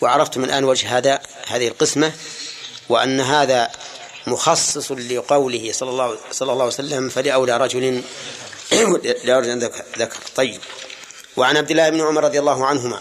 وعرفتم 0.00 0.44
الآن 0.44 0.64
وجه 0.64 0.98
هذا 0.98 1.20
هذه 1.46 1.68
القسمة 1.68 2.12
وأن 2.88 3.20
هذا 3.20 3.70
مخصص 4.26 4.92
لقوله 4.92 5.72
صلى 5.72 5.90
الله 5.90 6.16
صلى 6.30 6.52
الله 6.52 6.64
عليه 6.64 6.74
وسلم 6.74 7.08
فلأولى 7.08 7.56
رجل 7.56 8.02
لرجل 9.24 9.70
ذكر. 9.98 10.18
طيب. 10.36 10.60
وعن 11.36 11.56
عبد 11.56 11.70
الله 11.70 11.90
بن 11.90 12.00
عمر 12.00 12.24
رضي 12.24 12.38
الله 12.38 12.66
عنهما. 12.66 13.00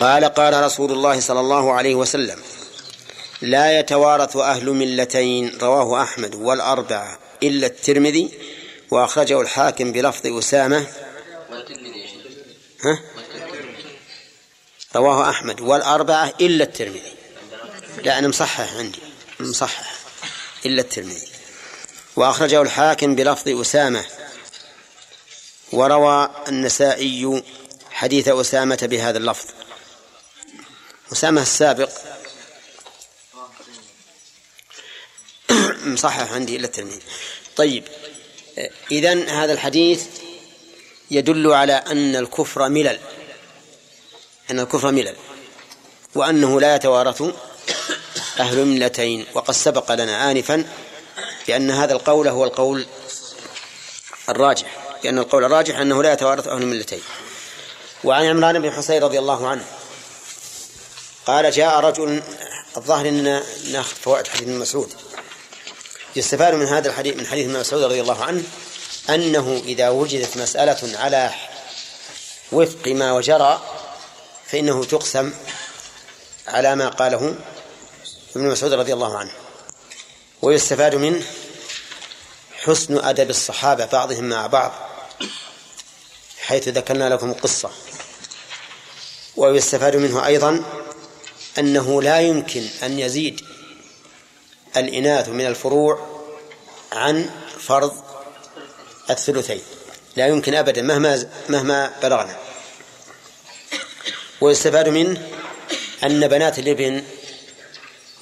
قال 0.00 0.24
قال 0.24 0.62
رسول 0.64 0.92
الله 0.92 1.20
صلى 1.20 1.40
الله 1.40 1.72
عليه 1.72 1.94
وسلم 1.94 2.42
لا 3.42 3.78
يتوارث 3.78 4.36
أهل 4.36 4.70
ملتين 4.70 5.58
رواه 5.62 6.02
أحمد 6.02 6.34
والأربعة 6.34 7.18
إلا 7.42 7.66
الترمذي 7.66 8.30
وأخرجه 8.90 9.40
الحاكم 9.40 9.92
بلفظ 9.92 10.26
أسامة. 10.26 10.86
ها؟ 12.84 13.00
رواه 14.96 15.30
أحمد 15.30 15.60
والأربعة 15.60 16.32
إلا 16.40 16.64
الترمذي. 16.64 17.12
لا 18.02 18.18
أنا 18.18 18.28
مصحح 18.28 18.74
عندي 18.76 18.98
مصحح 19.40 19.94
إلا 20.66 20.80
الترمذي. 20.82 21.28
وأخرجه 22.16 22.62
الحاكم 22.62 23.14
بلفظ 23.14 23.48
أسامة. 23.48 24.04
وروى 25.74 26.30
النسائي 26.48 27.42
حديث 27.90 28.28
أسامة 28.28 28.78
بهذا 28.82 29.18
اللفظ. 29.18 29.46
أسامة 31.12 31.42
السابق 31.42 31.90
مصحح 35.94 36.32
عندي 36.32 36.56
إلا 36.56 36.66
الترمذي. 36.66 37.00
طيب 37.56 37.84
إذن 38.90 39.28
هذا 39.28 39.52
الحديث 39.52 40.06
يدل 41.10 41.52
على 41.52 41.72
أن 41.72 42.16
الكفر 42.16 42.68
ملل 42.68 42.98
أن 44.50 44.60
الكفر 44.60 44.92
ملل 44.92 45.16
وأنه 46.14 46.60
لا 46.60 46.74
يتوارث 46.74 47.22
أهل 48.40 48.64
ملتين 48.64 49.26
وقد 49.34 49.54
سبق 49.54 49.92
لنا 49.92 50.30
آنفا 50.30 50.64
بأن 51.46 51.70
هذا 51.70 51.92
القول 51.92 52.28
هو 52.28 52.44
القول 52.44 52.86
الراجح. 54.28 54.83
لأن 55.04 55.18
القول 55.18 55.44
الراجح 55.44 55.78
أنه 55.78 56.02
لا 56.02 56.12
يتوارث 56.12 56.48
أهل 56.48 56.62
الملتين. 56.62 57.02
وعن 58.04 58.24
عمران 58.24 58.62
بن 58.62 58.70
حسين 58.70 59.02
رضي 59.02 59.18
الله 59.18 59.48
عنه 59.48 59.64
قال 61.26 61.50
جاء 61.50 61.80
رجل 61.80 62.22
الظاهر 62.76 63.08
أننا 63.08 63.42
ناخذ 63.72 63.94
فوائد 63.94 64.28
حديث 64.28 64.42
ابن 64.42 64.58
مسعود. 64.58 64.92
يستفاد 66.16 66.54
من 66.54 66.66
هذا 66.66 66.88
الحديث 66.88 67.16
من 67.16 67.26
حديث 67.26 67.44
ابن 67.44 67.60
مسعود 67.60 67.82
رضي 67.82 68.00
الله 68.00 68.24
عنه 68.24 68.42
أنه 69.10 69.62
إذا 69.64 69.88
وجدت 69.88 70.36
مسألة 70.36 70.98
على 70.98 71.30
وفق 72.52 72.88
ما 72.88 73.12
وجرى 73.12 73.62
فإنه 74.46 74.84
تقسم 74.84 75.32
على 76.48 76.76
ما 76.76 76.88
قاله 76.88 77.34
ابن 78.36 78.48
مسعود 78.48 78.72
رضي 78.72 78.92
الله 78.92 79.18
عنه. 79.18 79.30
ويستفاد 80.42 80.94
منه 80.94 81.24
حسن 82.64 82.98
أدب 82.98 83.30
الصحابة 83.30 83.84
بعضهم 83.84 84.24
مع 84.24 84.46
بعض. 84.46 84.93
حيث 86.46 86.68
ذكرنا 86.68 87.08
لكم 87.08 87.30
القصة. 87.30 87.70
ويستفاد 89.36 89.96
منه 89.96 90.26
أيضا 90.26 90.64
أنه 91.58 92.02
لا 92.02 92.20
يمكن 92.20 92.66
أن 92.82 92.98
يزيد 92.98 93.40
الإناث 94.76 95.28
من 95.28 95.46
الفروع 95.46 96.24
عن 96.92 97.30
فرض 97.58 97.92
الثلثين. 99.10 99.60
لا 100.16 100.26
يمكن 100.26 100.54
أبدا 100.54 100.82
مهما 100.82 101.30
مهما 101.48 101.92
بلغنا. 102.02 102.36
ويستفاد 104.40 104.88
منه 104.88 105.28
أن 106.04 106.28
بنات 106.28 106.58
الإبن 106.58 107.04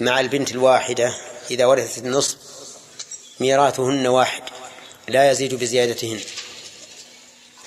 مع 0.01 0.21
البنت 0.21 0.51
الواحدة 0.51 1.15
إذا 1.51 1.67
ورثت 1.67 1.99
النصف 1.99 2.37
ميراثهن 3.41 4.07
واحد 4.07 4.43
لا 5.09 5.31
يزيد 5.31 5.55
بزيادتهن. 5.55 6.21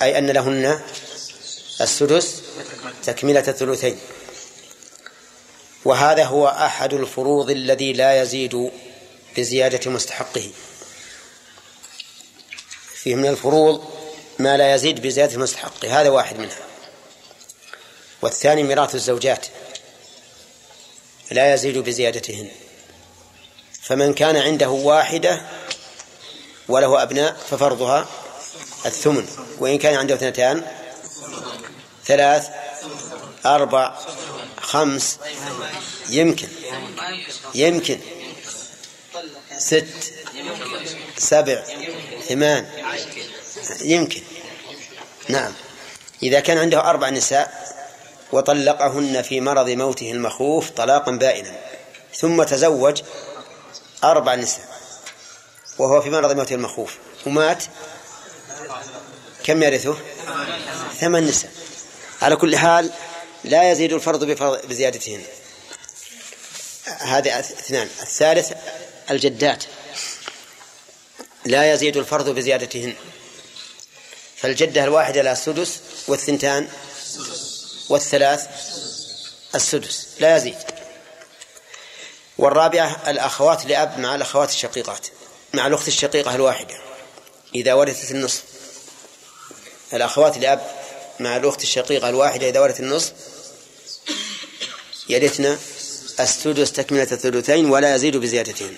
أي 0.02 0.18
أن 0.18 0.30
لهن 0.30 0.80
السدس 1.80 2.42
تكملة 3.04 3.44
الثلثين. 3.48 3.98
وهذا 5.84 6.24
هو 6.24 6.48
أحد 6.48 6.94
الفروض 6.94 7.50
الذي 7.50 7.92
لا 7.92 8.22
يزيد 8.22 8.70
بزيادة 9.36 9.90
مستحقه. 9.90 10.50
فيه 12.94 13.14
من 13.14 13.26
الفروض 13.26 13.84
ما 14.38 14.56
لا 14.56 14.74
يزيد 14.74 15.02
بزيادة 15.02 15.38
مستحقه. 15.38 16.00
هذا 16.00 16.08
واحد 16.08 16.38
منها. 16.38 16.66
والثاني 18.22 18.62
ميراث 18.62 18.94
الزوجات. 18.94 19.46
لا 21.30 21.54
يزيد 21.54 21.78
بزيادتهن. 21.78 22.48
فمن 23.82 24.14
كان 24.14 24.36
عنده 24.36 24.70
واحدة 24.70 25.46
وله 26.68 27.02
أبناء 27.02 27.36
ففرضها 27.50 28.08
الثمن. 28.86 29.26
وإن 29.58 29.78
كان 29.78 29.94
عنده 29.94 30.14
اثنتان 30.14 30.64
ثلاث 32.04 32.48
أربع 33.46 33.98
خمس 34.60 35.18
يمكن 36.08 36.48
يمكن 37.54 37.98
ست 39.58 40.12
سبع 41.18 41.62
ثمان 42.28 42.66
يمكن. 43.80 44.22
نعم. 45.28 45.52
إذا 46.22 46.40
كان 46.40 46.58
عنده 46.58 46.90
أربع 46.90 47.10
نساء 47.10 47.66
وطلقهن 48.32 49.22
في 49.22 49.40
مرض 49.40 49.68
موته 49.68 50.12
المخوف 50.12 50.70
طلاقا 50.70 51.12
بائنا 51.12 51.56
ثم 52.14 52.42
تزوج 52.42 53.02
أربع 54.04 54.34
نساء 54.34 54.68
وهو 55.78 56.00
في 56.00 56.10
مرض 56.10 56.36
موته 56.36 56.54
المخوف 56.54 56.96
ومات 57.26 57.64
كم 59.46 59.62
يرثه؟ 59.62 59.96
ثمان 61.00 61.26
نساء. 61.26 61.50
على 62.22 62.36
كل 62.36 62.56
حال 62.56 62.90
لا 63.44 63.70
يزيد 63.70 63.92
الفرض 63.92 64.24
بزيادتهن. 64.68 65.22
هذه 66.86 67.38
اثنان. 67.40 67.88
الثالث 68.02 68.52
الجدات. 69.10 69.64
لا 71.44 71.72
يزيد 71.72 71.96
الفرض 71.96 72.28
بزيادتهن. 72.28 72.94
فالجدة 74.36 74.84
الواحدة 74.84 75.22
لها 75.22 75.32
السدس 75.32 75.80
والثنتان 76.08 76.68
والثلاث 77.88 78.46
السدس. 79.54 80.08
لا 80.18 80.36
يزيد. 80.36 80.56
والرابعة 82.38 83.10
الأخوات 83.10 83.66
لأب 83.66 83.98
مع 83.98 84.14
الأخوات 84.14 84.50
الشقيقات 84.50 85.06
مع 85.54 85.66
الأخت 85.66 85.88
الشقيقة 85.88 86.34
الواحدة. 86.34 86.74
إذا 87.54 87.74
ورثت 87.74 88.10
النصف. 88.10 88.55
الأخوات 89.92 90.38
لأب 90.38 90.70
مع 91.20 91.36
الأخت 91.36 91.62
الشقيقة 91.62 92.08
الواحدة 92.08 92.48
إذا 92.48 92.60
ورثت 92.60 92.80
النصف. 92.80 93.12
يرثن 95.08 95.58
السدس 96.20 96.72
تكملة 96.72 97.02
الثلثين 97.12 97.70
ولا 97.70 97.94
يزيد 97.94 98.16
بزيادتهن 98.16 98.76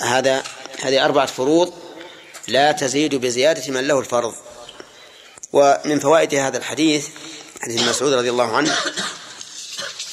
هذا 0.00 0.42
هذه 0.82 1.04
أربعة 1.04 1.26
فروض 1.26 1.74
لا 2.48 2.72
تزيد 2.72 3.14
بزيادة 3.14 3.72
من 3.72 3.88
له 3.88 3.98
الفرض. 3.98 4.34
ومن 5.52 6.00
فوائد 6.00 6.34
هذا 6.34 6.58
الحديث 6.58 7.08
حديث 7.62 7.82
مسعود 7.82 8.12
رضي 8.12 8.30
الله 8.30 8.56
عنه 8.56 8.76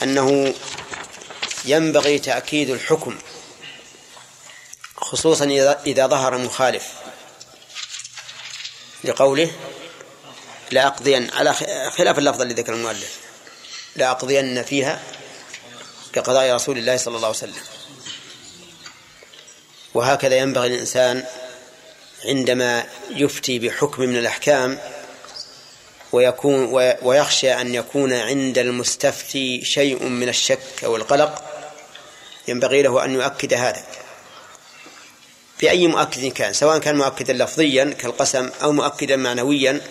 أنه 0.03 0.53
ينبغي 1.65 2.19
تأكيد 2.19 2.69
الحكم 2.69 3.17
خصوصا 4.95 5.45
إذا 5.85 6.07
ظهر 6.07 6.37
مخالف. 6.37 7.02
لقوله 9.03 9.51
لأقضين 10.71 11.31
على 11.31 11.53
خلاف 11.97 12.19
اللفظ 12.19 12.41
الذي 12.41 12.61
ذكر 12.61 12.73
المؤلف. 12.73 13.19
لأقضين 13.95 14.63
فيها 14.63 15.01
كقضاء 16.13 16.53
رسول 16.53 16.77
الله 16.77 16.97
صلى 16.97 17.15
الله 17.15 17.27
عليه 17.27 17.37
وسلم. 17.37 17.63
وهكذا 19.93 20.35
ينبغي 20.35 20.67
الإنسان 20.67 21.25
عندما 22.25 22.85
يفتي 23.09 23.59
بحكم 23.59 24.01
من 24.01 24.17
الأحكام 24.17 24.79
ويكون 26.11 26.69
ويخشى 27.01 27.53
أن 27.53 27.75
يكون 27.75 28.13
عند 28.13 28.57
المستفتي 28.57 29.65
شيء 29.65 30.03
من 30.03 30.29
الشك 30.29 30.83
أو 30.83 30.95
القلق 30.95 31.43
ينبغي 32.47 32.81
له 32.81 33.05
أن 33.05 33.13
يؤكد 33.13 33.53
هذا. 33.53 33.85
بأي 35.63 35.87
مؤكد 35.87 36.25
كان 36.25 36.53
سواء 36.53 36.77
كان 36.77 36.97
مؤكدا 36.97 37.33
لفظيا 37.33 37.95
كالقسم 37.99 38.49
أو 38.63 38.71
مؤكدا 38.71 39.15
معنويا 39.15 39.81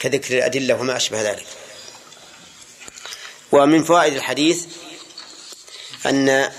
كذكر 0.00 0.38
الأدلة 0.38 0.74
وما 0.74 0.96
أشبه 0.96 1.22
ذلك. 1.22 1.46
ومن 3.52 3.84
فوائد 3.84 4.12
الحديث 4.12 4.64
أن 6.06 6.50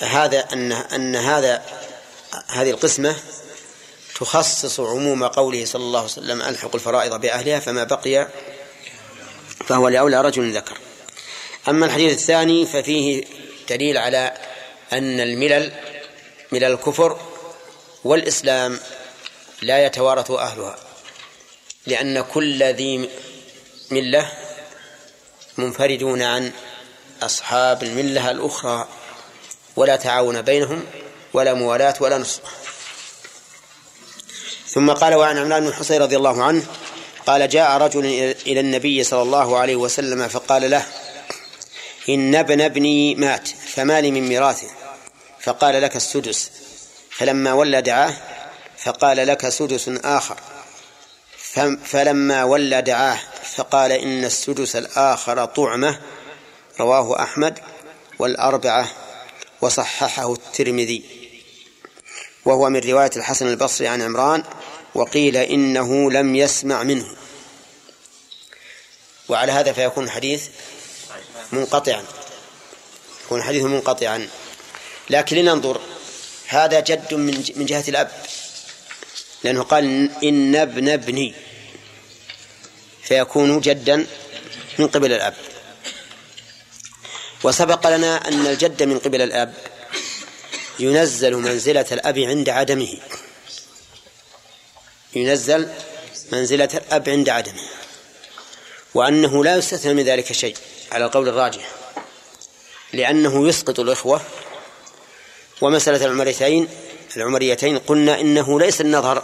هذا 0.00 0.48
أن 0.52 0.72
أن 0.72 1.16
هذا 1.16 1.62
هذه 2.48 2.70
القسمة 2.70 3.16
تخصص 4.14 4.80
عموم 4.80 5.24
قوله 5.24 5.64
صلى 5.64 5.82
الله 5.82 6.00
عليه 6.00 6.10
وسلم 6.10 6.42
ألحق 6.42 6.74
الفرائض 6.74 7.20
بأهلها 7.20 7.60
فما 7.60 7.84
بقي 7.84 8.28
فهو 9.66 9.88
لأولى 9.88 10.20
رجل 10.20 10.56
ذكر. 10.56 10.78
أما 11.68 11.86
الحديث 11.86 12.12
الثاني 12.12 12.66
ففيه 12.66 13.24
دليل 13.68 13.98
على 13.98 14.38
أن 14.92 15.20
الملل 15.20 15.89
ملل 16.52 16.64
الكفر 16.64 17.18
والإسلام 18.04 18.80
لا 19.62 19.86
يتوارث 19.86 20.30
أهلها 20.30 20.76
لأن 21.86 22.20
كل 22.20 22.62
ذي 22.62 23.08
ملة 23.90 24.32
منفردون 25.56 26.22
عن 26.22 26.52
أصحاب 27.22 27.82
الملة 27.82 28.30
الأخرى 28.30 28.88
ولا 29.76 29.96
تعاون 29.96 30.42
بينهم 30.42 30.84
ولا 31.32 31.54
موالاة 31.54 31.94
ولا 32.00 32.18
نصرة 32.18 32.48
ثم 34.66 34.90
قال 34.90 35.14
وعن 35.14 35.38
عمران 35.38 35.64
بن 35.64 35.74
حصين 35.74 36.02
رضي 36.02 36.16
الله 36.16 36.44
عنه 36.44 36.66
قال 37.26 37.48
جاء 37.48 37.78
رجل 37.78 38.06
إلى 38.46 38.60
النبي 38.60 39.04
صلى 39.04 39.22
الله 39.22 39.58
عليه 39.58 39.76
وسلم 39.76 40.28
فقال 40.28 40.70
له 40.70 40.86
إن 42.08 42.34
ابن 42.34 42.60
ابني 42.60 43.14
مات 43.14 43.48
فما 43.48 44.00
لي 44.00 44.10
من 44.10 44.28
ميراثه 44.28 44.79
فقال 45.42 45.82
لك 45.82 45.96
السدس. 45.96 46.50
فلما 47.10 47.52
ولى 47.52 47.82
دعاه 47.82 48.16
فقال 48.78 49.16
لك 49.26 49.48
سدس 49.48 49.88
آخر. 49.88 50.36
فلما 51.84 52.44
ولى 52.44 52.82
دعاه 52.82 53.18
فقال 53.54 53.92
إن 53.92 54.24
السدس 54.24 54.76
الآخر 54.76 55.44
طعمة. 55.44 56.00
رواه 56.80 57.22
أحمد 57.22 57.58
والأربعة 58.18 58.90
وصححه 59.60 60.32
الترمذي. 60.32 61.04
وهو 62.44 62.68
من 62.68 62.80
رواية 62.80 63.10
الحسن 63.16 63.46
البصري 63.46 63.88
عن 63.88 64.02
عمران 64.02 64.44
وقيل 64.94 65.36
إنه 65.36 66.10
لم 66.10 66.36
يسمع 66.36 66.82
منه. 66.82 67.16
وعلى 69.28 69.52
هذا 69.52 69.72
فيكون 69.72 70.04
الحديث 70.04 70.48
منقطعا. 71.52 72.04
يكون 73.24 73.38
الحديث 73.38 73.62
منقطعا. 73.62 74.28
لكن 75.10 75.36
لننظر. 75.36 75.80
هذا 76.46 76.80
جد 76.80 77.14
من 77.14 77.44
من 77.56 77.66
جهة 77.66 77.84
الأب. 77.88 78.10
لأنه 79.44 79.62
قال 79.62 80.10
إن 80.24 80.56
ابن 80.56 80.88
ابني. 80.88 81.34
فيكون 83.02 83.60
جدا 83.60 84.06
من 84.78 84.88
قبل 84.88 85.12
الأب. 85.12 85.34
وسبق 87.44 87.86
لنا 87.86 88.28
أن 88.28 88.46
الجد 88.46 88.82
من 88.82 88.98
قبل 88.98 89.22
الأب 89.22 89.54
ينزل 90.78 91.36
منزلة 91.36 91.86
الأب 91.92 92.18
عند 92.18 92.48
عدمه. 92.48 92.98
ينزل 95.14 95.68
منزلة 96.32 96.68
الأب 96.74 97.08
عند 97.08 97.28
عدمه. 97.28 97.68
وأنه 98.94 99.44
لا 99.44 99.56
يستثنى 99.56 99.94
من 99.94 100.04
ذلك 100.04 100.32
شيء 100.32 100.56
على 100.92 101.04
القول 101.04 101.28
الراجح. 101.28 101.70
لأنه 102.92 103.48
يسقط 103.48 103.80
الإخوة 103.80 104.20
ومسألة 105.60 106.04
العمريتين 106.06 106.68
العمريتين 107.16 107.78
قلنا 107.78 108.20
إنه 108.20 108.60
ليس 108.60 108.80
النظر 108.80 109.22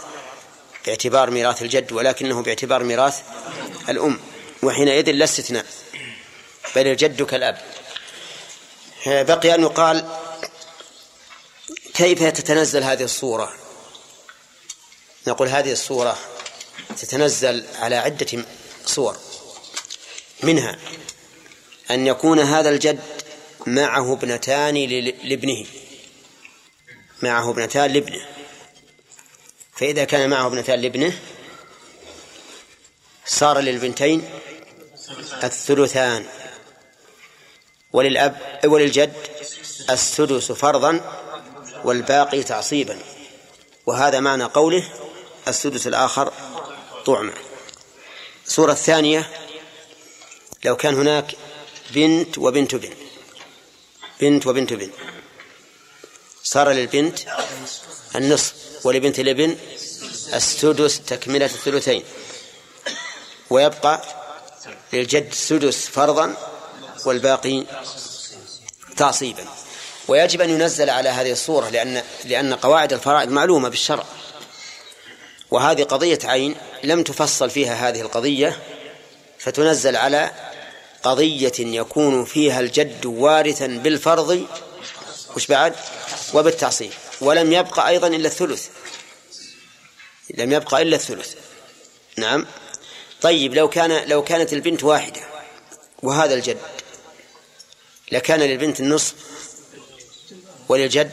باعتبار 0.85 1.29
ميراث 1.29 1.61
الجد 1.61 1.91
ولكنه 1.91 2.41
باعتبار 2.41 2.83
ميراث 2.83 3.21
الأم 3.89 4.19
وحينئذ 4.63 5.11
لا 5.11 5.23
استثناء 5.23 5.65
بل 6.75 6.87
الجد 6.87 7.23
كالأب. 7.23 7.57
بقي 9.05 9.55
أن 9.55 9.61
يقال 9.61 10.05
كيف 11.93 12.23
تتنزل 12.23 12.83
هذه 12.83 13.03
الصورة؟ 13.03 13.53
نقول 15.27 15.47
هذه 15.47 15.71
الصورة 15.71 16.17
تتنزل 16.97 17.65
على 17.79 17.95
عدة 17.95 18.45
صور. 18.85 19.17
منها 20.43 20.77
أن 21.91 22.07
يكون 22.07 22.39
هذا 22.39 22.69
الجد 22.69 22.99
معه 23.65 24.13
ابنتان 24.13 24.75
لابنه. 25.23 25.65
معه 27.21 27.49
ابنتان 27.49 27.91
لابنه. 27.91 28.25
فإذا 29.75 30.03
كان 30.03 30.29
معه 30.29 30.47
ابنتان 30.47 30.81
لابنه 30.81 31.19
صار 33.25 33.59
للبنتين 33.59 34.29
الثلثان. 35.43 36.25
وللأب 37.93 38.59
وللجد 38.65 39.13
السدس 39.89 40.51
فرضا 40.51 41.23
والباقي 41.83 42.43
تعصيبا. 42.43 42.99
وهذا 43.85 44.19
معنى 44.19 44.43
قوله 44.43 44.89
السدس 45.47 45.87
الآخر 45.87 46.33
طعما. 47.05 47.33
الصورة 48.47 48.71
الثانية 48.71 49.29
لو 50.65 50.75
كان 50.75 50.95
هناك 50.95 51.35
بنت 51.91 52.37
وبنت 52.37 52.75
بنت. 52.75 52.97
بنت 54.21 54.47
وبنت 54.47 54.73
بنت. 54.73 54.93
صار 56.47 56.71
للبنت 56.71 57.19
النصف 58.15 58.53
ولبنت 58.83 59.19
الابن 59.19 59.57
السدس 60.33 61.01
تكملة 61.07 61.45
الثلثين. 61.45 62.03
ويبقى 63.49 64.01
للجد 64.93 65.27
السدس 65.31 65.87
فرضا 65.87 66.35
والباقي 67.05 67.63
تعصيبا. 68.97 69.45
ويجب 70.07 70.41
أن 70.41 70.49
ينزل 70.49 70.89
على 70.89 71.09
هذه 71.09 71.31
الصورة 71.31 71.69
لأن 71.69 72.03
لأن 72.25 72.53
قواعد 72.53 72.93
الفرائض 72.93 73.29
معلومة 73.29 73.69
بالشرع. 73.69 74.05
وهذه 75.51 75.83
قضية 75.83 76.19
عين 76.23 76.55
لم 76.83 77.03
تفصل 77.03 77.49
فيها 77.49 77.89
هذه 77.89 78.01
القضية 78.01 78.59
فتنزل 79.39 79.95
على 79.95 80.31
قضية 81.03 81.53
يكون 81.59 82.25
فيها 82.25 82.59
الجد 82.59 83.05
وارثا 83.05 83.67
بالفرض. 83.67 84.47
وش 85.35 85.47
بعد؟ 85.47 85.75
وبالتعصيب. 86.33 86.91
ولم 87.21 87.53
يبقى 87.53 87.87
أيضا 87.89 88.07
إلا 88.07 88.27
الثلث. 88.27 88.67
لم 90.33 90.51
يبقى 90.51 90.81
إلا 90.81 90.95
الثلث. 90.95 91.35
نعم. 92.17 92.45
طيب 93.21 93.53
لو 93.53 93.69
كان 93.69 94.07
لو 94.07 94.23
كانت 94.23 94.53
البنت 94.53 94.83
واحدة 94.83 95.21
وهذا 96.03 96.33
الجد 96.33 96.57
لكان 98.11 98.39
للبنت 98.39 98.79
النصف 98.79 99.13
وللجد 100.69 101.11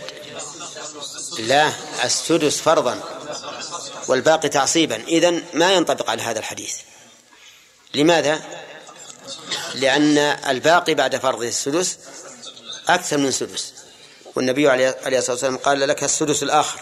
لا 1.39 1.73
السدس 2.05 2.61
فرضا 2.61 3.01
والباقي 4.09 4.49
تعصيبا. 4.49 4.97
إذن 4.97 5.45
ما 5.55 5.73
ينطبق 5.73 6.11
على 6.11 6.23
هذا 6.23 6.39
الحديث. 6.39 6.77
لماذا؟ 7.95 8.43
لأن 9.75 10.19
الباقي 10.19 10.95
بعد 10.95 11.17
فرض 11.17 11.43
السدس 11.43 11.99
أكثر 12.89 13.19
من 13.19 13.31
سدس. 13.31 13.74
والنبي 14.35 14.69
عليه 14.69 14.91
الصلاة 15.07 15.33
والسلام 15.33 15.57
قال 15.57 15.81
لك 15.81 16.05
السدس 16.05 16.43
الآخر. 16.43 16.81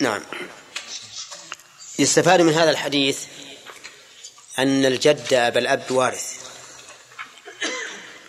نعم. 0.00 0.24
يستفاد 1.98 2.40
من 2.40 2.52
هذا 2.52 2.70
الحديث 2.70 3.18
أن 4.58 4.86
الجد 4.86 5.34
أبا 5.34 5.58
الأب 5.58 5.90
وارث 5.90 6.32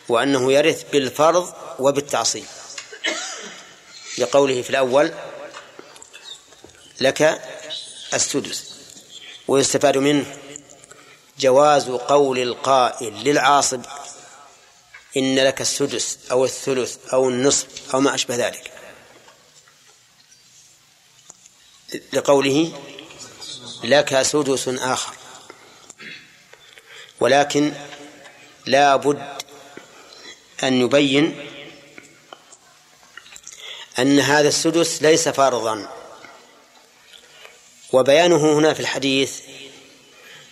وأنه 0.10 0.54
يرث 0.54 0.84
بالفرض 0.92 1.54
وبالتعصيب. 1.80 2.46
لقوله 4.18 4.62
في 4.62 4.70
الأول 4.70 5.14
لك 7.02 7.42
السدس. 8.14 8.74
ويستفاد 9.48 9.98
منه 9.98 10.38
جواز 11.40 11.90
قول 11.90 12.40
القائل 12.40 13.14
للعاصب 13.14 13.82
إن 15.18 15.40
لك 15.40 15.62
السدس 15.62 16.18
أو 16.32 16.46
الثلث 16.46 16.98
أو 17.14 17.30
النصف 17.30 17.68
أو 17.94 18.00
ما 18.00 18.16
أشبه 18.16 18.36
ذلك. 18.36 18.72
لقوله 22.14 22.82
لك 23.84 24.22
سدس 24.22 24.68
آخر. 24.68 25.14
ولكن 27.20 27.74
لا 28.66 28.96
بد 28.96 29.38
أن 30.64 30.82
يبين 30.82 31.48
أن 34.00 34.20
هذا 34.20 34.48
السدس 34.48 35.02
ليس 35.02 35.30
فرضا 35.30 35.92
وبيانه 37.94 38.60
هنا 38.60 38.74
في 38.74 38.80
الحديث 38.80 39.42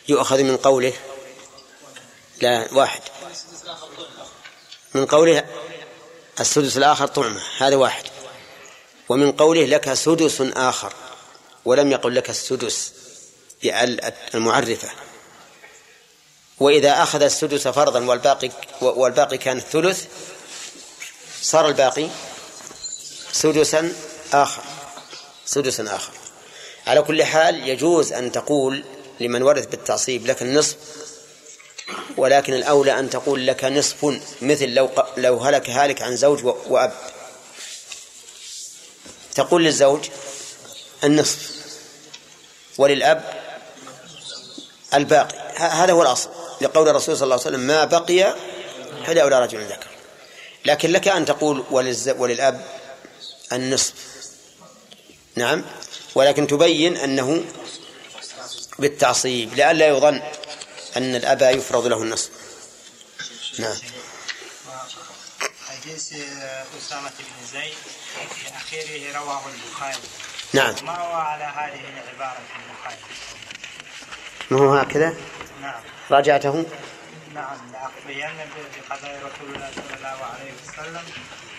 يؤخذ 0.08 0.44
من 0.44 0.58
قوله 0.58 0.94
لا 2.42 2.74
واحد. 2.74 3.02
من 4.96 5.06
قوله 5.06 5.46
السدس 6.40 6.78
الآخر 6.78 7.08
طعمة 7.08 7.42
هذا 7.58 7.76
واحد. 7.76 8.04
ومن 9.10 9.32
قوله 9.32 9.66
لك 9.66 9.94
سدس 9.94 10.42
آخر 10.42 10.94
ولم 11.66 11.92
يقل 11.92 12.16
لك 12.16 12.30
السدس 12.30 12.94
المعرفة. 14.36 14.90
وإذا 16.60 17.04
أخذ 17.04 17.22
السدس 17.22 17.68
فرضا 17.68 18.06
والباقي 18.06 18.50
والباقي 18.82 19.38
كان 19.38 19.58
الثلث 19.58 20.06
صار 21.42 21.68
الباقي 21.68 22.08
سدسا 23.32 23.94
آخر 24.34 24.64
سدسا 25.46 25.96
آخر. 25.96 26.12
على 26.88 27.02
كل 27.02 27.24
حال 27.24 27.70
يجوز 27.70 28.14
أن 28.14 28.32
تقول 28.32 28.84
لمن 29.20 29.42
ورث 29.42 29.66
بالتعصيب 29.66 30.28
لك 30.28 30.42
النصف 30.42 30.76
ولكن 32.18 32.54
الأولى 32.54 33.00
أن 33.00 33.10
تقول 33.10 33.48
لك 33.48 33.64
نصف 33.64 34.20
مثل 34.42 34.70
لو 34.70 34.90
لو 35.18 35.38
هلك 35.38 35.70
هالك 35.70 36.02
عن 36.02 36.16
زوج 36.16 36.46
وأب. 36.46 36.94
تقول 39.36 39.64
للزوج 39.64 40.10
النصف 41.04 41.52
وللأب 42.78 43.24
الباقي. 44.94 45.38
هذا 45.56 45.94
هو 45.94 46.02
الأصل 46.02 46.30
لقول 46.62 46.90
الرسول 46.90 47.18
صلى 47.18 47.24
الله 47.24 47.36
عليه 47.36 47.46
وسلم 47.46 47.60
ما 47.60 47.86
بقي 47.86 48.36
فلأولى 49.06 49.40
رجل 49.40 49.66
ذكر. 49.66 49.88
لكن 50.66 50.92
لك 50.92 51.08
أن 51.08 51.26
تقول 51.26 51.64
وللأب 52.18 52.62
النصف. 53.54 53.94
نعم. 55.36 55.66
ولكن 56.16 56.48
تبين 56.48 56.98
أنه 56.98 57.44
بالتعصيب 58.80 59.54
لئلا 59.54 59.88
يظن 59.88 60.22
أن 60.98 61.16
الأب 61.16 61.42
يفرض 61.42 61.88
له 61.88 62.02
النصف 62.02 62.30
نعم. 63.60 63.76
حديث 65.68 66.14
أسامة 66.78 67.12
بن 67.20 67.48
زيد 67.54 67.74
في 68.36 68.56
أخيره 68.56 69.18
رواه 69.18 69.42
البخاري. 69.48 69.98
نعم. 70.54 70.76
ما 70.84 70.98
هو 70.98 71.14
على 71.14 71.44
هذه 71.44 71.82
العبارة 71.90 72.40
في 72.40 72.56
البخاري؟ 72.60 73.02
ما 74.52 74.60
هو 74.60 74.74
هكذا؟ 74.74 75.14
نعم. 75.62 75.82
راجعته؟ 76.12 76.66
نعم 77.34 77.58
لأخفين 77.72 78.30
بقضاء 78.90 79.18
رسول 79.18 79.56
الله 79.56 79.72
صلى 79.76 79.98
الله 79.98 80.26
عليه 80.26 80.52
وسلم. 80.64 81.04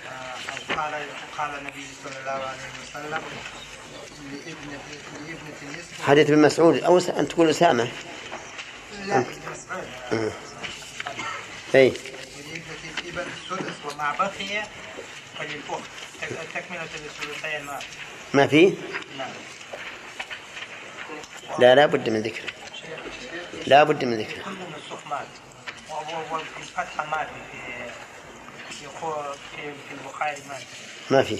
أو 0.06 0.76
قال 0.76 1.06
قال 1.38 1.58
النبي 1.58 1.86
صلى 2.04 2.18
الله 2.20 2.30
عليه 2.30 2.70
وسلم 2.82 3.22
لابنة 4.46 4.80
لابنة 5.26 5.84
حديث 6.06 6.30
ابن 6.30 6.42
مسعود. 6.42 6.82
أو 6.84 6.98
أن 6.98 7.28
تقول 7.28 7.50
أسامة. 7.50 7.88
بقي 14.18 14.62
فللأخت 15.40 16.54
تكملة 16.54 16.82
الثلثين 16.82 17.64
ما 17.64 17.78
ما 18.34 18.46
فيه 18.46 18.74
نعم 19.18 19.30
لا 21.58 21.74
لا 21.74 21.86
بد 21.86 22.08
من 22.08 22.22
ذكره 22.22 22.50
لا 23.66 23.84
بد 23.84 24.04
من 24.04 24.18
ذكره 24.20 24.42
كل 24.44 24.50
منسوخ 24.50 25.06
مات 25.06 25.26
في. 27.52 27.58
في 29.56 29.72
في 29.88 29.94
البخاري 29.94 30.36
ما 31.10 31.22
فيه 31.22 31.38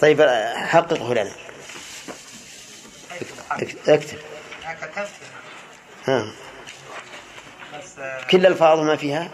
طيب 0.00 0.22
حققه 0.56 1.14
لنا 1.14 1.32
اك- 3.50 3.88
أكتب. 3.88 4.18
ها. 6.06 6.32
كل 8.30 8.38
الألفاظ 8.38 8.78
ما 8.80 8.96
فيها؟ 8.96 9.30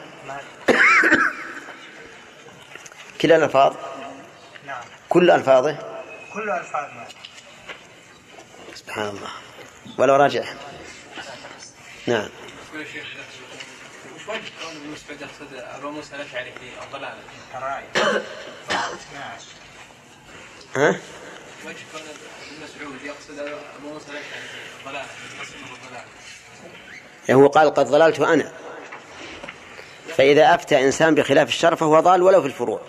كل 3.21 3.33
الألفاظ؟ 3.33 3.75
نعم 4.67 4.83
كل 5.09 5.31
ألفاظه؟ 5.31 5.79
كل 6.35 6.51
ألفاظ 6.51 6.93
مات 6.95 7.13
سبحان 8.75 9.09
الله. 9.09 9.31
ولو 9.99 10.17
راجع. 10.17 10.45
نعم. 12.07 12.29
وش 12.75 12.87
وجه 14.29 14.53
ابن 14.77 14.91
مسعود 14.91 15.21
يقصد 15.21 15.55
ابو 15.55 15.91
موسى 15.91 16.17
الاشعري 16.17 16.53
في 16.53 16.71
نعم 19.15 19.39
ها 20.77 21.01
وجه 21.65 21.85
كون 21.93 22.01
ابن 22.01 22.65
مسعود 22.65 23.03
يقصد 23.03 23.39
ابو 23.79 23.89
موسى 23.93 24.11
الاشعري 24.11 24.49
في 24.49 24.85
يقصد 25.39 25.55
ضلاله 25.89 26.05
هو 27.35 27.47
قال 27.47 27.75
قد 27.75 27.87
ضللت 27.87 28.21
أنا. 28.21 28.53
فإذا 30.17 30.55
أفتى 30.55 30.85
إنسان 30.85 31.15
بخلاف 31.15 31.49
الشرع 31.49 31.75
فهو 31.75 32.01
ضال 32.01 32.23
ولو 32.23 32.41
في 32.41 32.47
الفروع. 32.47 32.81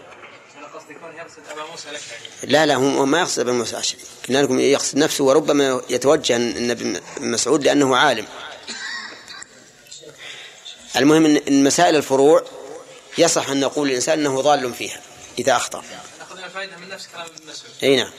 ابا 1.52 2.52
لا 2.52 2.66
لا 2.66 2.76
هو 2.76 3.06
ما 3.06 3.20
يقصد 3.20 3.40
ابن 3.40 3.52
موسى 3.52 3.72
الأشعري. 3.72 4.02
قلنا 4.28 4.42
لكم 4.42 4.60
يقصد 4.60 4.98
نفسه 4.98 5.24
وربما 5.24 5.82
يتوجه 5.90 6.36
ابن 6.72 7.02
مسعود 7.20 7.64
لأنه 7.64 7.98
عالم. 7.98 8.26
المهم 10.96 11.26
إن 11.26 11.64
مسائل 11.64 11.96
الفروع 11.96 12.44
يصح 13.18 13.50
أن 13.50 13.60
نقول 13.60 13.90
الإنسان 13.90 14.20
أنه 14.20 14.42
ضال 14.42 14.74
فيها 14.74 15.02
إذا 15.40 15.56
أخطأ. 15.56 15.84
ناخذ 16.20 16.38
لنا 16.38 16.50
فائدة 16.50 16.78
من 16.78 16.90
نفس 16.90 17.08
كلام 17.08 17.26
ابن 17.26 17.50
مسعود. 17.50 17.74
أي 17.84 17.96
نعم. 17.96 18.12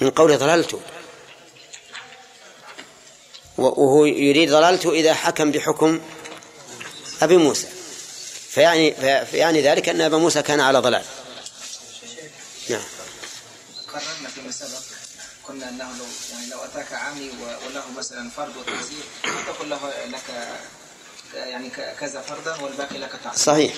من 0.00 0.10
قوله 0.10 0.36
ضللت. 0.36 0.80
وهو 3.60 4.04
يريد 4.04 4.50
ضللت 4.50 4.86
إذا 4.86 5.14
حكم 5.14 5.50
بحكم 5.50 6.00
أبي 7.22 7.36
موسى. 7.36 7.68
فيعني 8.50 8.94
فيعني 9.26 9.60
ذلك 9.62 9.88
أن 9.88 10.00
أبا 10.00 10.18
موسى 10.18 10.42
كان 10.42 10.60
على 10.60 10.78
ضلال. 10.78 11.04
نعم. 12.70 12.82
قررنا 13.88 14.28
فيما 14.34 14.50
سبق 14.50 14.82
قلنا 15.48 15.68
أنه 15.68 15.88
لو 15.98 16.04
يعني 16.32 16.50
لو 16.50 16.58
أتاك 16.64 16.92
عامي 16.92 17.30
وله 17.40 17.82
مثلا 17.98 18.30
فرض 18.36 18.56
وتعزير 18.56 19.04
تقول 19.46 19.70
له 19.70 19.78
لك 20.06 20.48
يعني 21.34 21.70
كذا 22.00 22.20
فرضا 22.20 22.56
والباقي 22.56 22.98
لك 22.98 23.10
تعصيب 23.24 23.38
صحيح. 23.38 23.74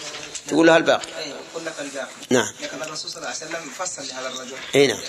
تقول 0.49 0.67
له 0.67 0.77
الباقي 0.77 1.07
أيوه 1.19 1.37
يقول 1.51 1.67
لك 1.67 1.75
الباقي. 1.79 2.07
نعم. 2.31 2.53
لكن 2.61 2.83
الرسول 2.83 3.11
صلى 3.11 3.17
الله 3.17 3.29
عليه 3.29 3.37
وسلم 3.37 3.71
فصل 3.79 4.09
لهذا 4.09 4.29
الرجل. 4.29 4.57
أي 4.75 4.87
نعم. 4.87 5.01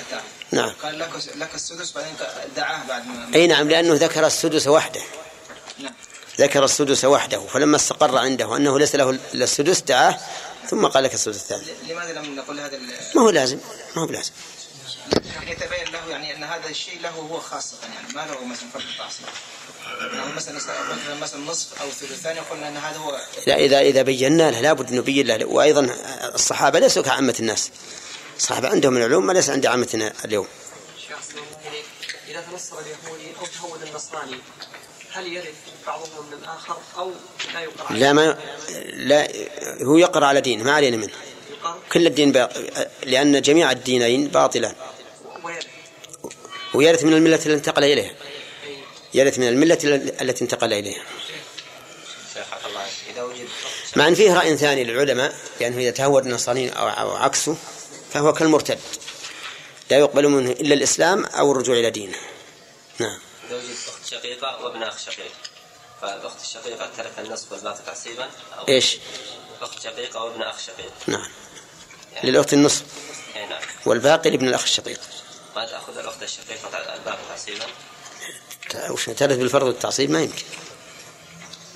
نعم. 0.52 0.70
قال 0.84 1.00
لك 1.00 1.10
لك 1.36 1.56
السدس 1.56 1.92
بعدين 1.92 2.14
دعاه 2.56 2.84
بعد 2.88 3.08
ما 3.08 3.30
أي 3.36 3.48
نعم 3.48 3.70
لأنه 3.70 3.94
ذكر 3.94 4.26
السدس 4.26 4.68
وحده. 4.68 5.02
نعم. 5.80 5.94
ذكر 6.40 6.64
السدس 6.64 7.06
وحده 7.06 7.40
فلما 7.40 7.76
استقر 7.76 8.18
عنده 8.18 8.58
أنه 8.58 8.80
ليس 8.80 8.96
له 8.96 9.10
إلا 9.10 9.44
السدس 9.44 9.82
دعاه 9.82 10.20
ثم 10.70 10.86
قال 10.86 11.04
لك 11.04 11.14
السدس 11.14 11.36
الثاني. 11.36 11.64
لماذا 11.90 12.14
لم 12.14 12.36
نقول 12.36 12.60
هذا 12.60 12.80
ما 13.16 13.22
هو 13.22 13.30
لازم 13.30 13.60
ما 13.96 14.02
هو 14.02 14.06
لازم 14.06 14.32
يعني 15.36 15.52
يتبين 15.52 15.94
له 15.94 16.10
يعني 16.10 16.36
أن 16.36 16.44
هذا 16.44 16.70
الشيء 16.70 17.02
له 17.02 17.10
هو 17.10 17.40
خاصة 17.40 17.78
يعني 17.96 18.14
ما 18.14 18.22
له 18.22 18.46
مثلا 18.46 18.70
فرض 18.74 18.84
التعصيب. 18.84 19.26
يعني 20.02 20.34
مثلا 20.36 20.56
مثلا 21.22 21.42
نصف 21.42 21.82
أو 21.82 21.90
ثلثان 21.90 22.38
قلنا 22.38 22.68
إن 22.68 22.78
هذا 22.78 22.98
هو 22.98 23.18
لا 23.48 23.56
إذا 23.56 23.80
إذا 23.80 24.02
بينا 24.02 24.52
له 24.52 24.62
لابد 24.62 24.94
نبين 24.94 25.28
له. 25.28 25.46
وأيضا 25.46 25.90
الصحابة 26.36 26.80
ليسوا 26.80 27.04
كعامة 27.04 27.36
الناس. 27.40 27.72
الصحابة 28.38 28.70
عندهم 28.70 28.98
العلوم 28.98 29.26
ما 29.26 29.34
ليس 29.34 29.50
عند 29.50 29.66
عامتنا 29.66 30.14
اليوم. 30.26 30.48
إذا 32.30 32.42
تنصر 32.52 32.76
اليهودي 32.80 33.28
أو 33.40 33.46
تهود 33.46 33.82
النصراني 33.82 34.38
هل 35.12 35.28
يرث 35.28 35.54
بعضهم 35.88 36.28
من 36.28 36.38
الآخر 36.44 36.78
أو 36.98 37.12
لا 37.54 37.60
يقرأ 37.60 37.88
عليه؟ 37.88 38.00
لا 38.00 38.14
ما 38.14 38.38
لا 38.94 39.28
هو 39.82 39.98
يقرأ 39.98 40.26
على 40.26 40.42
دينه 40.42 40.64
ما 40.64 40.72
علينا 40.72 40.98
منه. 40.98 41.14
كل 41.92 42.08
الدين 42.08 42.32
با... 42.32 42.50
لأن 43.04 43.42
جميع 43.42 43.72
الدينين 43.72 44.28
باطلان. 44.28 44.76
ويرث 45.44 45.66
ويرث 46.74 47.04
من 47.04 47.14
الملة 47.14 47.36
التي 47.36 47.54
انتقل 47.54 47.84
إليها. 47.84 48.12
يرث 49.14 49.40
من 49.40 49.48
الملة 49.48 49.78
التي 50.22 50.44
انتقل 50.44 50.74
إليها. 50.74 51.04
مع 53.96 54.08
أن 54.08 54.16
فيه 54.16 54.34
رأي 54.34 54.58
ثاني 54.58 54.84
للعلماء 54.84 55.36
بأنه 55.60 55.78
إذا 55.78 55.92
تهود 55.92 56.26
النصراني 56.26 56.70
أو 56.70 57.16
عكسه 57.16 57.58
فهو 58.14 58.34
كالمرتد. 58.34 58.80
لا 59.92 59.98
يقبل 59.98 60.28
منه 60.28 60.52
إلا 60.52 60.74
الإسلام 60.74 61.26
أو 61.26 61.52
الرجوع 61.52 61.76
إلى 61.76 61.90
دينه. 61.90 62.18
نعم. 63.00 63.20
إذا 63.48 63.56
وجد 63.56 63.76
أخت 63.88 64.06
شقيقة 64.06 64.64
وابن 64.64 64.84
أخ 64.84 64.98
شقيق. 65.00 65.32
فالأخت 66.02 66.42
الشقيقة 66.42 66.90
ترث 66.98 67.20
النصف 67.20 67.52
والباقي 67.52 67.80
تعصيبا 67.86 68.30
أو 68.60 68.68
إيش؟ 68.68 68.98
أخت 69.62 69.84
شقيقة 69.84 70.24
وابن 70.24 70.42
أخ 70.42 70.60
شقيق. 70.60 70.94
نعم. 71.08 71.30
للأخت 72.24 72.54
النصف 72.54 72.84
أي 73.36 73.46
نعم. 73.46 73.62
والباقي 73.86 74.30
لابن 74.30 74.48
الأخ 74.48 74.64
الشقيق. 74.64 75.00
ما 75.56 75.66
تأخذ 75.66 75.98
الأخت 75.98 76.24
الشقيقة 76.24 76.96
الباقي 76.96 77.20
تعصيبا 77.30 77.66
وش 78.90 79.06
ترث 79.06 79.38
بالفرض 79.38 79.68
والتعصيب؟ 79.68 80.12
ما 80.12 80.22
يمكن. 80.22 80.44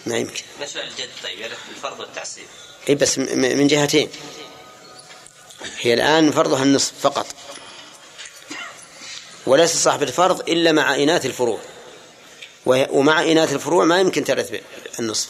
ما 0.05 0.17
يمكن. 0.17 0.43
مشروع 0.61 0.83
الجد 0.85 1.09
طيب 1.23 1.39
يرث 1.39 1.57
بالفرض 1.69 1.99
والتعصيب. 1.99 2.45
إي 2.89 2.95
بس 2.95 3.17
من 3.19 3.67
جهتين. 3.67 4.09
هي 5.79 5.93
الآن 5.93 6.31
فرضها 6.31 6.63
النصف 6.63 6.91
فقط. 7.01 7.27
وليس 9.47 9.75
صاحب 9.75 10.03
الفرض 10.03 10.49
إلا 10.49 10.71
مع 10.71 10.95
إناث 10.95 11.25
الفروع. 11.25 11.59
وهي- 12.65 12.87
ومع 12.91 13.21
إناث 13.23 13.53
الفروع 13.53 13.85
ما 13.85 13.99
يمكن 13.99 14.23
ترث 14.23 14.51
ب- 14.51 14.61
النصف. 14.99 15.29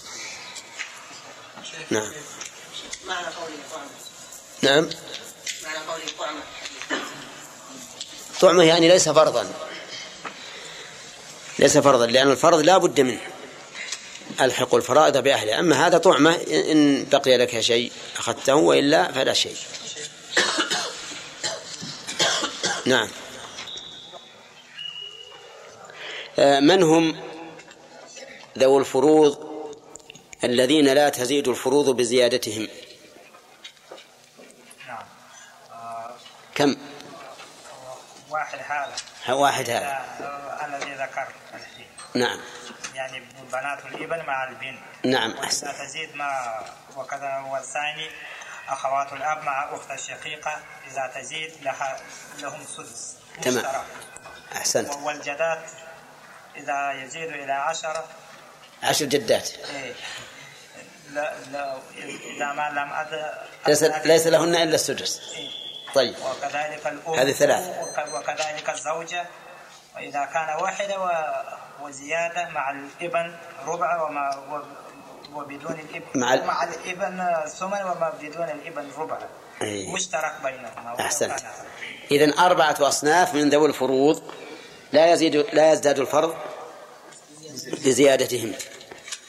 نعم. 1.89 2.11
معنى 3.07 3.25
قوله 3.27 3.55
طعمة 3.71 3.85
نعم. 4.61 4.89
معنى 5.63 5.77
قوله 5.87 6.03
طعمة. 6.19 6.41
طعمة 8.41 8.63
يعني 8.63 8.87
ليس 8.89 9.09
فرضا. 9.09 9.53
ليس 11.59 11.77
فرضا 11.77 12.05
لأن 12.05 12.31
الفرض 12.31 12.59
لا 12.59 12.77
بد 12.77 13.01
منه. 13.01 13.21
ألحق 14.41 14.75
الفرائض 14.75 15.17
بأهلها. 15.17 15.59
أما 15.59 15.87
هذا 15.87 15.97
طعمة 15.97 16.35
إن 16.51 17.05
بقي 17.11 17.37
لك 17.37 17.59
شيء 17.59 17.91
أخذته 18.17 18.55
وإلا 18.55 19.11
فلا 19.11 19.33
شيء. 19.33 19.55
نعم. 22.85 23.07
آه، 26.39 26.59
من 26.59 26.83
هم 26.83 27.15
ذو 28.57 28.79
الفروض 28.79 29.47
الذين 30.43 30.85
لا 30.85 31.09
تزيد 31.09 31.47
الفروض 31.47 31.89
بزيادتهم؟ 31.89 32.67
نعم. 34.87 35.05
آه، 35.71 36.15
كم؟ 36.55 36.75
واحد 38.29 38.59
هذا 38.59 38.95
واحد 39.33 39.69
هذا. 39.69 40.01
الذي 40.65 40.93
ذكر. 40.93 41.27
نعم. 42.15 42.39
يعني 42.95 43.23
بنات 43.51 43.85
الابن 43.85 44.25
مع 44.25 44.49
البنت 44.49 44.79
نعم 45.03 45.31
وإذا 45.31 45.43
أحسن. 45.43 45.73
تزيد 45.73 46.15
ما 46.15 46.59
وكذا 46.95 47.37
والثاني 47.51 48.09
أخوات 48.67 49.13
الأب 49.13 49.43
مع 49.43 49.75
أخت 49.75 49.91
الشقيقة 49.91 50.59
إذا 50.91 51.11
تزيد 51.15 51.51
لها 51.61 51.99
لهم 52.39 52.59
سدس 52.77 53.17
تمام. 53.41 53.65
أحسنت. 54.55 54.93
والجدات 54.93 55.63
إذا 56.55 56.91
يزيد 56.91 57.29
إلى 57.29 57.51
عشرة. 57.53 58.07
عشر 58.83 59.05
جدات. 59.05 59.49
إيه، 59.49 59.93
لا 61.09 61.33
لا 61.51 61.77
إذا 62.35 62.53
ما 62.53 62.69
لم 62.69 62.93
أد 62.93 63.31
ليس 63.67 63.83
ليس 63.83 64.27
لهن 64.27 64.55
إلا 64.55 64.75
السدس. 64.75 65.21
إيه. 65.35 65.66
طيب. 65.95 66.15
وكذلك 66.15 66.87
الأم 66.87 67.13
هذه 67.13 67.31
ثلاث. 67.31 67.67
وك- 67.67 68.15
وكذلك 68.15 68.69
الزوجة. 68.69 69.25
وإذا 69.95 70.25
كان 70.25 70.61
واحدة 70.61 70.99
و... 70.99 71.09
وزيادة 71.85 72.49
مع 72.49 72.71
الإبن 72.71 73.35
ربع 73.67 74.01
وما 74.03 74.35
و... 74.35 74.61
وبدون 75.39 75.79
الابن 75.89 76.05
مع 76.19 76.33
ال- 76.33 76.45
مع 76.45 76.63
الإبن 76.63 77.45
ثمن 77.49 77.81
وما 77.81 78.13
بدون 78.21 78.49
الإبن 78.49 78.87
ربع. 78.97 79.17
أي. 79.61 79.87
مشترك 79.93 80.33
بينهما. 80.43 80.95
أحسنت. 80.99 81.39
إذن 82.11 82.39
أربعة 82.39 82.75
أصناف 82.81 83.33
من 83.35 83.49
ذوي 83.49 83.67
الفروض. 83.67 84.23
لا 84.91 85.11
يزيد 85.13 85.35
لا 85.35 85.71
يزداد 85.71 85.99
الفرض 85.99 86.35
بزيادتهم 87.85 88.53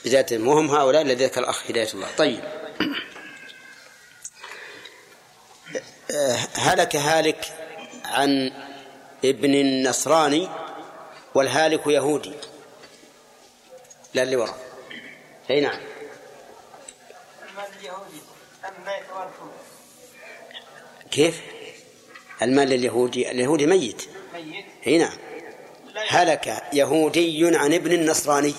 بزيادتهم 0.05 0.49
وهم 0.49 0.71
هؤلاء 0.71 1.03
الذي 1.03 1.25
ذكر 1.25 1.41
الأخ 1.41 1.71
هداية 1.71 1.89
الله. 1.95 2.07
طيب. 2.19 2.41
هلك 6.55 6.97
هالك 6.97 7.45
عن 8.05 8.53
ابن 9.25 9.55
النصراني 9.55 10.49
والهالك 11.35 11.87
يهودي. 11.87 12.33
لا 14.15 14.23
اللي 14.23 14.37
وراء 14.37 14.59
أي 15.51 15.61
نعم. 15.61 15.81
كيف؟ 21.11 21.41
المال 22.43 22.69
لليهودي 22.69 23.31
اليهودي 23.31 23.67
ميت. 23.67 24.03
ميت 24.35 24.65
أي 24.87 24.99
نعم. 24.99 25.19
هلك 26.09 26.63
يهودي 26.73 27.57
عن 27.57 27.75
ابن 27.75 27.93
يرث 27.93 28.55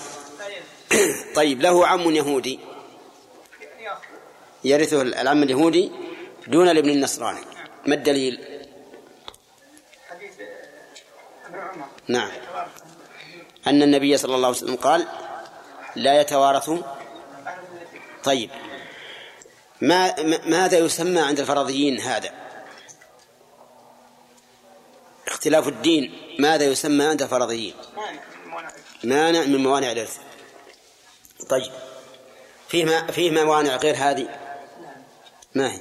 طيب 1.34 1.60
له 1.60 1.86
عم 1.86 2.14
يهودي. 2.14 2.58
يرثه 4.64 5.02
العم 5.02 5.42
اليهودي؟ 5.42 5.92
دون 6.46 6.68
الابن 6.68 6.88
النصراني. 6.90 7.40
ما 7.86 7.94
الدليل؟ 7.94 8.40
حديث 10.10 10.32
عمر 11.54 11.86
نعم. 12.08 12.30
أن 13.66 13.82
النبي 13.82 14.16
صلى 14.16 14.34
الله 14.34 14.46
عليه 14.48 14.56
وسلم 14.56 14.76
قال 14.76 15.06
لا 15.96 16.20
يتوارث. 16.20 16.70
طيب. 18.24 18.50
ما 19.80 20.22
ما- 20.22 20.40
ماذا 20.46 20.78
يسمى 20.78 21.20
عند 21.20 21.40
الفرضيين 21.40 22.00
هذا؟ 22.00 22.30
اختلاف 25.28 25.68
الدين 25.68 26.34
ماذا 26.38 26.64
يسمى 26.64 27.04
عند 27.04 27.22
الفرضيين؟ 27.22 27.74
مانع 29.04 29.40
من 29.40 29.62
موانع 29.62 29.92
الإرث. 29.92 30.18
طيب. 31.48 31.72
فيه 32.68 32.84
ما 32.84 33.06
فيه 33.06 33.30
موانع 33.30 33.76
غير 33.76 33.94
هذه؟ 33.96 34.28
ما 35.54 35.72
هي؟ 35.72 35.80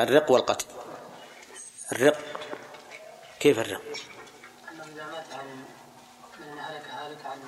الرق 0.00 0.30
والقتل. 0.30 0.66
الرق. 1.92 2.18
كيف 3.40 3.58
الرق؟ 3.58 3.82
إذا 4.94 5.06
مات 5.06 5.32
عن 5.32 5.64
من 6.40 6.58
هلك 6.58 6.86
هالك 6.88 7.26
عن 7.26 7.38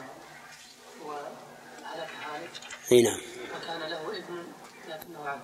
وهلك 1.04 2.10
هالك 2.24 2.50
إي 2.92 3.02
نعم. 3.02 3.20
وكان 3.56 3.80
له 3.80 4.18
ابن 4.18 4.46
لكنه 4.88 5.28
عبد 5.28 5.42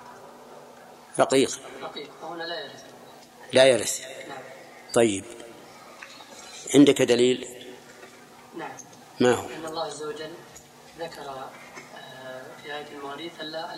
رقيق. 1.19 1.61
رقيق 1.83 2.11
فهنا 2.23 2.43
لا 2.43 2.61
يرث. 2.61 2.85
لا 3.53 3.65
يرث 3.65 4.01
نعم 4.29 4.43
طيب. 4.95 5.25
عندك 6.75 7.03
دليل؟ 7.03 7.67
نعم. 8.57 8.77
ما 9.21 9.35
هو؟ 9.35 9.47
أن 9.47 9.67
الله 9.67 9.85
عز 9.85 10.03
وجل 10.03 10.35
ذكر 10.99 11.51
في 12.63 12.77
آية 12.77 12.87
المواريث 12.89 13.33
ألا 13.41 13.77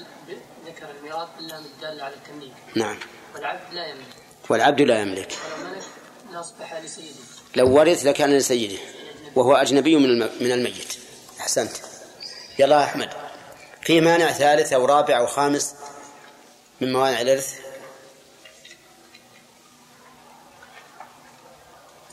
ذكر 0.67 0.91
الميراث 0.91 1.29
إلا 1.39 1.59
الدالة 1.59 2.05
على 2.05 2.15
التمليك. 2.15 2.53
نعم. 2.77 2.99
والعبد 3.35 3.75
لا 3.75 3.87
يملك. 3.87 4.07
والعبد 4.49 4.81
لا 4.81 5.01
يملك. 5.01 5.33
ولو 5.59 5.71
ملك 5.71 5.83
لأصبح 6.33 6.75
لسيده. 6.75 7.21
لو 7.57 7.79
ورث 7.79 8.07
لكان 8.07 8.37
لسيده 8.37 8.79
وهو 9.35 9.55
أجنبي 9.55 9.97
من 9.97 10.19
من 10.19 10.53
الميت. 10.53 10.95
أحسنت. 11.41 11.77
يلا 12.59 12.81
يا 12.81 12.85
أحمد. 12.85 13.11
في 13.83 14.01
مانع 14.01 14.33
ثالث 14.33 14.73
أو 14.73 14.85
رابع 14.85 15.19
أو 15.19 15.27
خامس 15.27 15.75
من 16.81 16.93
موانع 16.93 17.21
الإرث؟ 17.21 17.61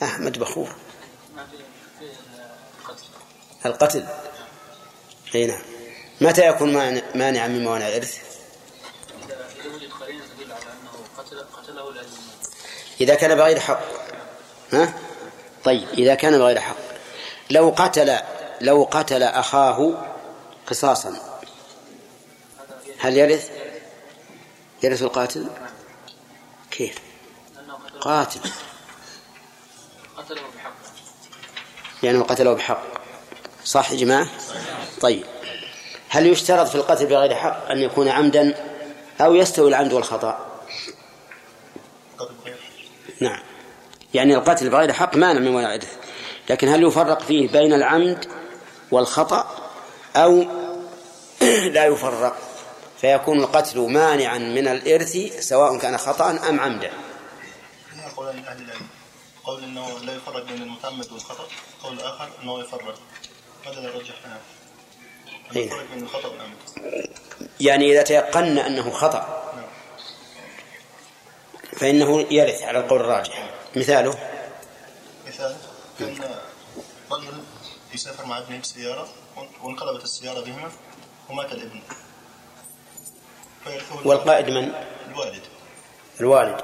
أحمد 0.04 0.40
بخور. 0.40 0.76
القتل. 2.80 3.04
القتل. 3.66 4.06
أي 5.36 5.46
نعم. 5.46 5.81
متى 6.22 6.48
يكون 6.48 6.74
مانع- 6.74 7.02
مانعا 7.16 7.48
من 7.48 7.64
موانع 7.64 7.88
الإرث؟ 7.88 8.18
إذا 13.02 13.16
كان 13.16 13.36
بغير 13.36 13.60
حق. 13.60 13.82
ها؟ 14.74 14.94
طيب 15.64 15.90
إذا 15.90 16.16
كان 16.16 16.38
بغير 16.38 16.60
حق. 16.60 16.76
لو 17.50 17.70
قتل 17.78 18.18
لو 18.62 18.88
قتل 18.92 19.24
أخاه 19.24 20.06
قصاصا 20.68 21.40
هل 23.00 23.18
يرث؟ 23.18 23.50
يرث 24.84 25.02
القاتل؟ 25.02 25.48
كيف؟ 26.72 26.96
قاتل. 28.02 28.40
قتله 30.18 30.42
بحق 30.58 30.74
لأنه 32.04 32.24
قتله 32.24 32.54
بحق. 32.54 32.84
صح 33.66 33.92
يا 33.92 33.98
جماعة؟ 33.98 34.28
طيب. 35.02 35.24
هل 36.14 36.28
يشترط 36.28 36.68
في 36.68 36.76
القتل 36.76 37.06
بغير 37.06 37.36
حق 37.36 37.72
أن 37.72 37.78
يكون 37.78 38.08
عمدا 38.08 38.54
أو 39.22 39.36
يستوي 39.36 39.70
العمد 39.70 39.94
والخطأ؟ 39.94 40.46
نعم. 43.22 43.40
يعني 44.14 44.36
القتل 44.36 44.70
بغير 44.70 44.94
حق 44.94 45.16
مانع 45.16 45.40
من 45.40 45.60
الإرث 45.60 45.98
لكن 46.50 46.68
هل 46.68 46.84
يفرق 46.84 47.22
فيه 47.22 47.48
بين 47.48 47.74
العمد 47.74 48.26
والخطأ 48.92 49.70
أو 50.16 50.46
لا 51.76 51.86
يفرق؟ 51.86 52.38
فيكون 53.02 53.40
القتل 53.40 53.80
مانعا 53.80 54.38
من 54.38 54.68
الإرث 54.68 55.18
سواء 55.40 55.78
كان 55.78 55.98
خطأ 55.98 56.50
أم 56.50 56.60
عمدا. 56.60 56.92
قولان 58.18 58.36
لأهل 58.36 58.62
العلم 58.62 58.88
قول 59.44 59.64
أنه 59.64 60.00
لا 60.00 60.16
يفرق 60.16 60.46
بين 60.46 60.62
المتعمد 60.62 61.12
والخطأ. 61.12 61.48
قول 61.84 62.00
آخر 62.00 62.30
أنه 62.44 62.60
يفرق. 62.60 62.96
اللي 63.68 63.88
يرجح 63.88 64.16
الخطأ 65.58 66.30
والعمد 66.30 66.58
يعني 67.60 67.92
إذا 67.92 68.02
تيقنا 68.02 68.68
أنه 68.68 68.92
خطأ 68.92 69.42
فإنه 71.78 72.28
يرث 72.32 72.64
على 72.64 72.80
القول 72.80 73.00
الراجح. 73.00 73.50
مثاله؟ 73.76 74.18
مثال 75.28 75.56
كان 76.00 76.16
رجل 77.12 77.44
يسافر 77.94 78.26
مع 78.26 78.38
ابنه 78.38 78.60
بسيارة 78.60 79.08
وانقلبت 79.64 80.04
السيارة 80.04 80.42
بهما 80.42 80.72
ومات 81.30 81.52
الابن. 81.52 81.82
والقائد 84.06 84.50
من؟ 84.50 84.72
الوالد. 85.08 85.42
الوالد. 86.20 86.62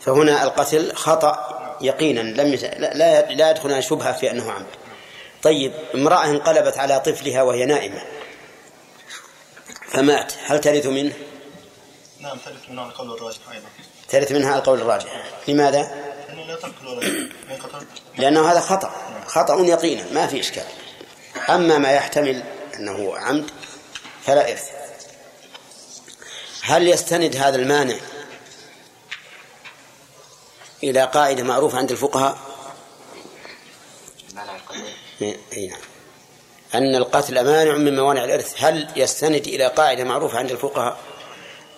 فهنا 0.00 0.42
القتل 0.42 0.94
خطأ 0.94 1.54
يقينا 1.80 2.20
لم 2.20 2.54
لا 2.78 3.32
لا 3.32 3.50
يدخلنا 3.50 3.80
شبهة 3.80 4.12
في 4.12 4.30
أنه 4.30 4.52
عمد. 4.52 4.66
طيب 5.44 5.72
امرأة 5.94 6.24
انقلبت 6.24 6.78
على 6.78 7.00
طفلها 7.00 7.42
وهي 7.42 7.64
نائمة 7.64 8.02
فمات 9.88 10.32
هل 10.44 10.60
ترث 10.60 10.86
منه؟ 10.86 11.12
نعم 12.20 12.38
ثالث 12.44 12.70
من 12.70 12.78
القول 12.78 13.12
الراجح 13.12 13.38
أيضا. 13.52 13.66
ترث 14.08 14.32
منها 14.32 14.58
القول 14.58 14.80
الراجح. 14.80 15.24
لماذا؟ 15.48 15.82
لأنه 16.28 16.46
لا 16.46 16.56
ترك 16.56 16.74
الولد 16.82 17.32
لأنه 18.18 18.52
هذا 18.52 18.60
خطأ. 18.60 18.94
خطأ 19.26 19.60
يقينا 19.60 20.12
ما 20.12 20.26
في 20.26 20.40
إشكال. 20.40 20.64
أما 21.48 21.78
ما 21.78 21.92
يحتمل 21.92 22.42
أنه 22.74 23.18
عمد 23.18 23.50
فلا 24.26 24.50
إرث. 24.50 24.70
هل 26.62 26.88
يستند 26.88 27.36
هذا 27.36 27.56
المانع 27.56 27.96
إلى 30.82 31.04
قاعدة 31.04 31.42
معروفة 31.42 31.78
عند 31.78 31.90
الفقهاء؟ 31.90 32.53
أي 35.52 35.66
نعم. 35.66 35.80
أن 36.74 36.94
القتل 36.94 37.44
مانع 37.44 37.76
من 37.76 37.96
موانع 37.96 38.24
الإرث. 38.24 38.54
هل 38.58 38.88
يستند 38.96 39.46
إلى 39.46 39.66
قاعدة 39.66 40.04
معروفة 40.04 40.38
عند 40.38 40.50
الفقهاء؟ 40.50 40.98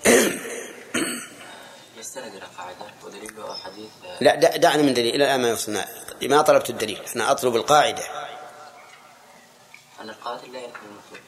يستند 2.01 2.35
إلى 2.35 2.47
قاعدة 2.59 2.87
ودليله 3.05 3.55
حديث؟ 3.55 3.91
لا 4.21 4.35
دع- 4.35 4.57
دعنا 4.57 4.83
من 4.83 4.95
دليل. 4.95 5.15
إلى 5.15 5.25
الآن 5.25 5.41
ما 5.43 5.53
وصلنا 5.53 5.89
ما 6.23 6.43
طلبت 6.43 6.71
الدليل؟ 6.71 7.01
أنا 7.17 7.31
أطلب 7.31 7.57
القاعدة. 7.57 8.03
أن 10.01 10.11
القاتل 10.11 10.53
لا 10.53 10.59
يكون 10.59 10.81
المقتول 10.91 11.19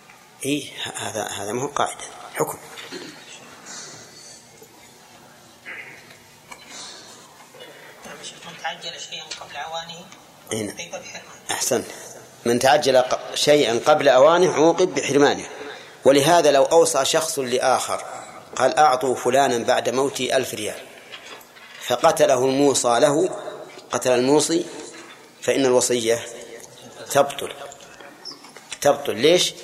إيه 0.44 0.70
هذا 0.96 1.22
هذا 1.22 1.52
ما 1.52 1.62
هو 1.62 1.66
قاعدة. 1.66 2.04
حكم. 2.34 2.58
من 8.46 8.52
تعجل 8.62 9.00
شيئا 9.00 9.24
قبل 9.40 9.56
اوانه 9.56 10.06
أي 10.52 10.62
نعم. 10.62 10.76
بحرمة. 10.76 11.22
أحسنت. 11.50 11.86
من 12.48 12.58
تعجل 12.58 13.02
شيئا 13.34 13.80
قبل 13.86 14.08
أوانه 14.08 14.52
عوقب 14.52 14.94
بحرمانه. 14.94 15.46
ولهذا 16.04 16.50
لو 16.50 16.64
أوصى 16.64 17.04
شخص 17.04 17.38
لآخر 17.38 18.04
قال 18.56 18.78
أعطوا 18.78 19.14
فلانا 19.14 19.58
بعد 19.58 19.88
موتي 19.88 20.36
ألف 20.36 20.54
ريال. 20.54 20.80
فقتله 21.86 22.44
الموصى 22.44 22.98
له 23.00 23.28
قتل 23.90 24.10
الموصي 24.10 24.64
فإن 25.42 25.66
الوصية 25.66 26.26
تبطل. 27.10 27.52
تبطل 28.80 29.16
ليش؟ 29.16 29.54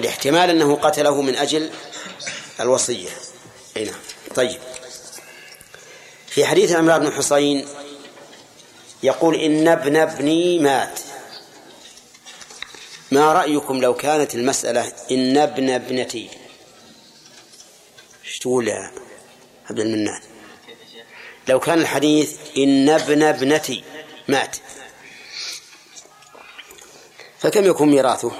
لاحتمال 0.00 0.50
أنه 0.50 0.76
قتله 0.76 1.22
من 1.22 1.36
أجل 1.36 1.70
الوصية. 2.60 3.10
أي 3.76 3.84
نعم. 3.84 3.94
طيب. 4.34 4.60
في 6.26 6.46
حديث 6.46 6.72
عمران 6.72 7.00
بن 7.00 7.12
حصين 7.12 7.66
يقول 9.02 9.34
إن 9.34 9.68
ابن 9.68 9.96
ابني 9.96 10.58
مات. 10.58 11.00
ما 13.10 13.32
رأيكم 13.32 13.80
لو 13.80 13.94
كانت 13.94 14.34
المسألة 14.34 14.92
إن 15.10 15.36
ابن 15.36 15.70
ابنتي؟ 15.70 16.30
إيش 18.24 18.38
تقول 18.38 18.68
يا 18.68 18.92
عبد 19.70 19.80
المنان؟ 19.80 20.20
لو 21.48 21.60
كان 21.60 21.78
الحديث 21.78 22.38
إن 22.56 22.88
ابن 22.88 23.22
ابنتي 23.22 23.84
مات 24.28 24.56
فكم 27.38 27.64
يكون 27.64 27.88
ميراثه؟ 27.88 28.32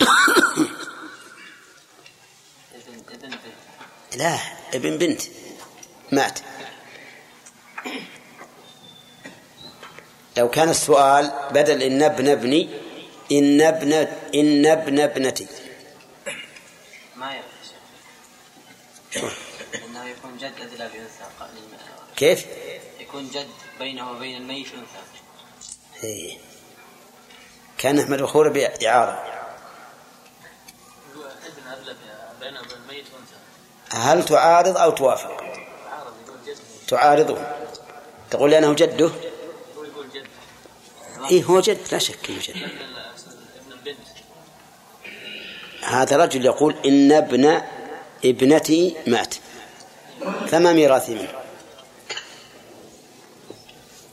لا 4.16 4.38
ابن 4.74 4.98
بنت 4.98 5.22
مات. 6.12 6.40
لو 10.40 10.50
كان 10.50 10.68
السؤال 10.68 11.32
بدل 11.50 11.82
إن 11.82 12.02
ابن 12.02 12.28
ابني 12.28 12.68
إن 13.32 13.60
ابن 13.60 13.92
إن 14.34 14.66
ابن 14.66 15.00
ابنتي. 15.00 15.46
ما. 17.16 17.30
إنه 19.74 20.04
يكون 20.08 20.36
جد 20.38 20.52
ادلى 20.60 20.88
بانثى 20.88 21.24
قال- 21.40 21.50
كيف؟ 22.16 22.46
يكون 23.00 23.28
جد 23.34 23.48
بينه 23.78 24.10
وبين 24.10 24.36
الميت 24.36 24.66
أنثى. 24.66 26.04
إيه. 26.04 26.38
كان 27.78 27.98
أحمد 27.98 28.20
الخور 28.20 28.48
بإعارة. 28.48 29.24
هو 31.16 31.22
ابن 31.22 31.68
اغلب 31.70 31.96
بينه 32.40 32.60
وبين 32.60 32.72
الميت 32.82 33.04
أنثى. 33.20 34.04
هل 34.08 34.24
تعارض 34.24 34.76
أو 34.76 34.90
توافق؟ 34.90 35.44
تعارضه. 36.88 37.38
تقول 38.30 38.50
لأنه 38.50 38.72
جده؟ 38.74 39.10
إيه 41.30 41.44
هو 41.44 41.60
جد 41.60 41.78
لا 41.92 41.98
شك 41.98 42.30
إنه 42.30 42.38
جد. 42.40 42.56
هذا 45.82 46.16
رجل 46.16 46.44
يقول 46.44 46.76
إن 46.86 47.12
ابن 47.12 47.62
ابنتي 48.24 48.96
مات. 49.06 49.34
فما 50.46 50.72
ميراثي 50.72 51.14
منه؟ 51.14 51.32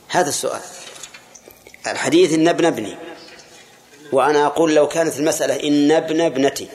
هذا 0.08 0.30
السؤال. 0.30 0.62
الحديث 1.88 2.34
إن 2.34 2.48
ابن 2.48 2.66
ابني. 2.66 2.98
وأنا 4.12 4.46
أقول 4.46 4.76
لو 4.76 4.88
كانت 4.88 5.18
المسألة 5.20 5.68
إن 5.68 5.92
ابن 5.92 6.22
ابنتي. 6.22 6.70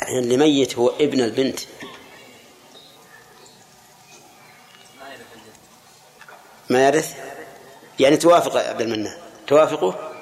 الحين 0.00 0.18
اللي 0.18 0.36
ميت 0.36 0.76
هو 0.76 0.88
ابن 0.88 1.20
البنت. 1.20 1.60
ما 6.70 6.86
يرث 6.86 7.14
يعني 7.98 8.16
توافق 8.16 8.56
عبد 8.56 8.80
المنان. 8.80 9.16
توافقه 9.46 10.12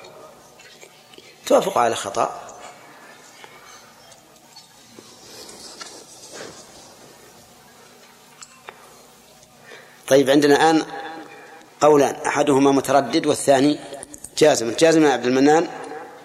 توافق 1.46 1.78
على 1.78 1.94
خطأ. 1.94 2.44
طيب 10.08 10.30
عندنا 10.30 10.56
الآن 10.56 10.86
قولان 11.80 12.14
أحدهما 12.14 12.72
متردد 12.72 13.26
والثاني 13.26 13.78
جازم. 14.38 14.70
جازم 14.70 15.04
يا 15.04 15.10
عبد 15.10 15.26
المنان 15.26 15.68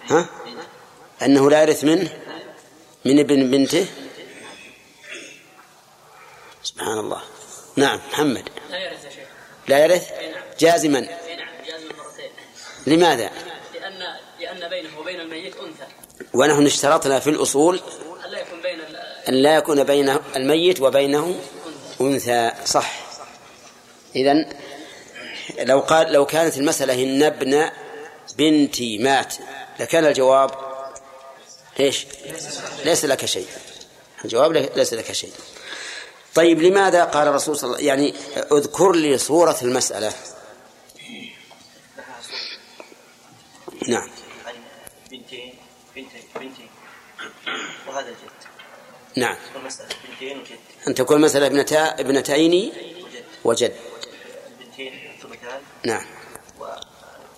ها؟ 0.07 0.25
أنه 1.21 1.49
لا 1.49 1.61
يرث 1.61 1.83
منه 1.83 2.09
من 3.05 3.19
ابن 3.19 3.51
بنته؟ 3.51 3.87
سبحان 6.63 6.97
الله. 6.99 7.21
نعم 7.75 7.99
محمد 8.11 8.49
لا 8.69 8.77
يرث 8.77 9.05
يا 9.05 9.09
شيخ 9.09 9.27
لا 9.67 9.83
يرث 9.83 10.09
جازما. 10.59 11.07
لماذا؟ 12.87 13.31
لأن 13.73 13.99
لأن 14.39 14.69
بينه 14.69 14.99
وبين 14.99 15.19
الميت 15.19 15.55
أنثى. 15.55 15.85
ونحن 16.33 16.65
اشترطنا 16.65 17.19
في 17.19 17.29
الأصول 17.29 17.81
الا 18.25 18.39
يكون 18.39 18.61
بين 18.61 18.79
أن 19.29 19.33
لا 19.33 19.55
يكون 19.55 19.83
بين 19.83 20.17
الميت 20.35 20.81
وبينه 20.81 21.39
أنثى. 22.01 22.51
صح. 22.65 22.91
إذا 24.15 24.45
لو 25.59 25.79
قال 25.79 26.13
لو 26.13 26.25
كانت 26.25 26.57
المسألة 26.57 27.03
إن 27.03 27.23
ابن 27.23 27.69
بنتي 28.37 28.97
مات 28.97 29.35
لكان 29.79 30.05
الجواب 30.05 30.51
إيش؟ 31.79 32.05
ليس 32.85 33.05
لك 33.05 33.25
شيء. 33.25 33.47
الجواب 34.25 34.51
ليس 34.51 34.93
لك 34.93 35.11
شيء. 35.11 35.31
طيب 36.35 36.61
لماذا 36.61 37.03
قال 37.03 37.27
الرسول 37.27 37.57
صلى 37.57 37.67
الله 37.67 37.77
عليه 37.77 37.87
يعني 37.87 38.13
اذكر 38.51 38.91
لي 38.91 39.17
صورة 39.17 39.57
المسألة؟ 39.61 40.13
نعم. 43.87 44.09
بنتين 45.11 45.53
بنتين 45.95 46.23
بنتين. 46.35 46.69
وهذا 47.87 48.09
الجد 48.09 48.43
نعم. 49.15 49.35
والمسألة 49.55 49.89
بنتين 50.09 50.39
وجد. 50.39 50.59
أن 50.87 50.95
تكون 50.95 51.21
مسألة 51.21 51.47
ابنتا 51.47 51.99
ابنتين 51.99 52.71
وجد. 53.03 53.23
وجد 53.43 53.75
البنتين 54.59 54.93
الثلثان 54.93 55.61
نعم. 55.85 56.05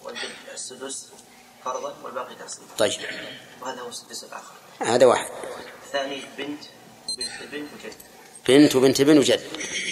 والجد 0.04 0.30
السدس 0.54 1.08
فرضا 1.66 1.96
والباقي 2.04 2.36
تعصيبا 2.36 2.66
طيب. 2.78 2.92
وهذا 3.62 3.82
هو 3.82 3.90
السدس 3.90 4.24
الآخر. 4.24 4.54
هذا 4.80 5.06
واحد. 5.06 5.30
الثاني 5.86 6.22
بنت 6.38 6.64
وبنت 7.10 7.42
البنت 7.42 7.70
وجد. 7.74 7.94
بنت 8.48 8.76
وبنت 8.76 9.02
ابن 9.02 9.18
وجد. 9.18 9.42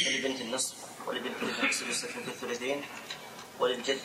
ولبنت 0.08 0.42
النصف 0.42 0.74
ولبنت 1.08 1.36
السدس 1.64 2.06
في 2.06 2.18
الثلثين 2.28 2.82
وللجد 3.60 4.00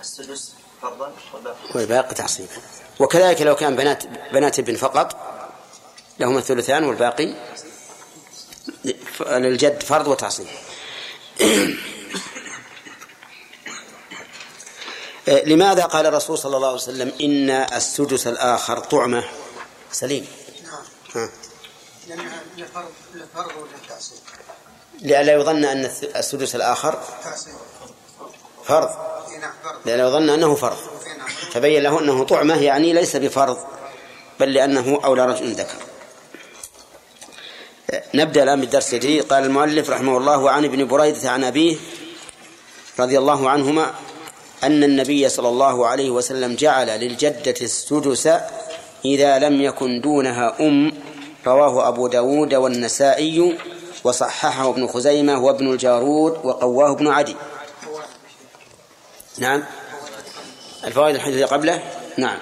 السدس 0.00 0.52
فرضا 0.82 1.12
والباقي. 1.34 1.56
والباقي 1.74 2.14
تعصيبا. 2.14 2.50
وكذلك 2.98 3.42
لو 3.42 3.56
كان 3.56 3.76
بنات 3.76 4.06
بنات 4.32 4.58
ابن 4.58 4.76
فقط 4.76 5.16
لهما 6.18 6.38
الثلثان 6.38 6.84
والباقي 6.84 7.34
للجد 9.20 9.82
فرض 9.82 10.06
وتعصيب. 10.06 10.46
لماذا 15.46 15.84
قال 15.84 16.06
الرسول 16.06 16.38
صلى 16.38 16.56
الله 16.56 16.68
عليه 16.68 16.76
وسلم 16.76 17.12
إن 17.20 17.50
السدس 17.50 18.26
الآخر 18.26 18.78
طعمة؟ 18.78 19.24
سليم. 19.92 20.26
ها. 21.14 21.30
لفرض 22.56 22.90
لفرض 23.14 23.52
وللتأصيل 23.62 24.18
لئلا 25.00 25.32
يظن 25.32 25.64
أن 25.64 25.84
السدس 26.16 26.54
الآخر 26.54 26.98
تأصيل 27.24 27.52
فرض. 28.64 28.88
نعم 29.40 29.52
فرض. 29.64 29.78
لئلا 29.86 30.08
يظن 30.08 30.30
أنه 30.30 30.54
فرض. 30.54 30.76
نعم 31.18 31.28
تبين 31.52 31.82
له 31.82 32.00
أنه 32.00 32.24
طعمة 32.24 32.62
يعني 32.62 32.92
ليس 32.92 33.16
بفرض 33.16 33.58
بل 34.40 34.52
لأنه 34.52 35.00
أولى 35.04 35.26
رجل 35.26 35.52
ذكر. 35.52 35.76
نبدأ 38.14 38.42
الآن 38.42 38.60
بالدرس 38.60 38.94
الجديد. 38.94 39.22
قال 39.22 39.44
المؤلف 39.44 39.90
رحمه 39.90 40.16
الله 40.16 40.38
وعن 40.38 40.64
ابن 40.64 40.84
بريدة 40.84 41.30
عن 41.30 41.44
أبيه 41.44 41.76
رضي 43.00 43.18
الله 43.18 43.50
عنهما 43.50 43.94
أن 44.64 44.84
النبي 44.84 45.28
صلى 45.28 45.48
الله 45.48 45.86
عليه 45.86 46.10
وسلم 46.10 46.54
جعل 46.54 46.86
للجدة 46.86 47.54
السدس 47.60 48.26
إذا 49.04 49.38
لم 49.38 49.62
يكن 49.62 50.00
دونها 50.00 50.56
أم 50.60 50.92
رواه 51.46 51.88
أبو 51.88 52.06
داود 52.06 52.54
والنسائي 52.54 53.58
وصححه 54.04 54.70
ابن 54.70 54.86
خزيمة 54.86 55.44
وابن 55.44 55.72
الجارود 55.72 56.32
وقواه 56.44 56.92
ابن 56.92 57.08
عدي. 57.08 57.36
نعم. 59.38 59.64
الفوائد 60.84 61.14
الحديث 61.14 61.42
قبله؟ 61.42 61.82
نعم. 62.18 62.38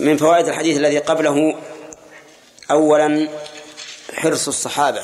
من 0.00 0.16
فوائد 0.16 0.48
الحديث 0.48 0.76
الذي 0.76 0.98
قبله 0.98 1.54
أولا 2.70 3.28
حرص 4.14 4.48
الصحابة 4.48 5.02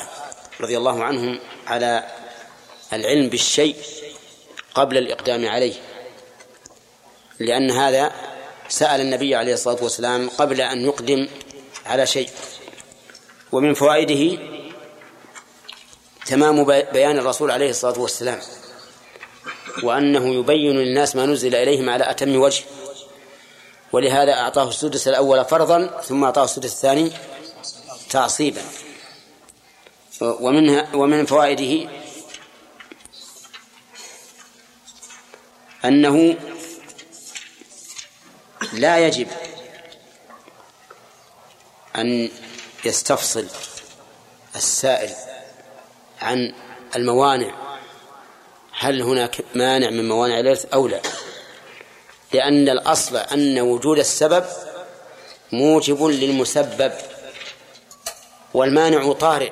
رضي 0.61 0.77
الله 0.77 1.03
عنهم 1.03 1.39
على 1.67 2.03
العلم 2.93 3.29
بالشيء 3.29 3.75
قبل 4.75 4.97
الإقدام 4.97 5.49
عليه. 5.49 5.73
لأن 7.39 7.71
هذا 7.71 8.11
سأل 8.69 9.01
النبي 9.01 9.35
عليه 9.35 9.53
الصلاة 9.53 9.83
والسلام 9.83 10.29
قبل 10.29 10.61
أن 10.61 10.85
يقدم 10.85 11.27
على 11.89 12.07
شيء. 12.07 12.29
ومن 13.51 13.73
فوائده 13.73 14.37
تمام 16.25 16.63
بيان 16.65 17.17
الرسول 17.17 17.51
عليه 17.51 17.69
الصلاة 17.69 17.99
والسلام 17.99 18.39
وأنه 19.83 20.35
يبين 20.35 20.75
للناس 20.75 21.15
ما 21.15 21.25
نزل 21.25 21.55
إليهم 21.55 21.89
على 21.89 22.09
أتم 22.11 22.35
وجه. 22.35 22.63
ولهذا 23.91 24.33
أعطاه 24.33 24.69
السدس 24.69 25.07
الأول 25.07 25.45
فرضا 25.45 26.01
ثم 26.01 26.23
أعطاه 26.23 26.43
السدس 26.43 26.73
الثاني 26.73 27.11
تعصيبا. 28.09 28.61
ومنها 30.21 30.95
ومن 30.95 31.25
فوائده 31.25 31.89
أنه 35.85 36.37
لا 38.73 39.07
يجب 39.07 39.27
أن 41.95 42.29
يستفصل 42.85 43.45
السائل 44.55 45.09
عن 46.21 46.53
الموانع. 46.95 47.51
هل 48.79 49.01
هناك 49.01 49.41
مانع 49.55 49.89
من 49.89 50.07
موانع 50.09 50.39
الإرث 50.39 50.65
أو 50.65 50.87
لا؟ 50.87 51.01
لأن 52.33 52.69
الأصل 52.69 53.17
أن 53.17 53.59
وجود 53.59 53.99
السبب 53.99 54.45
موجب 55.51 56.03
للمسبب 56.03 56.93
والمانع 58.53 59.13
طارئ. 59.13 59.51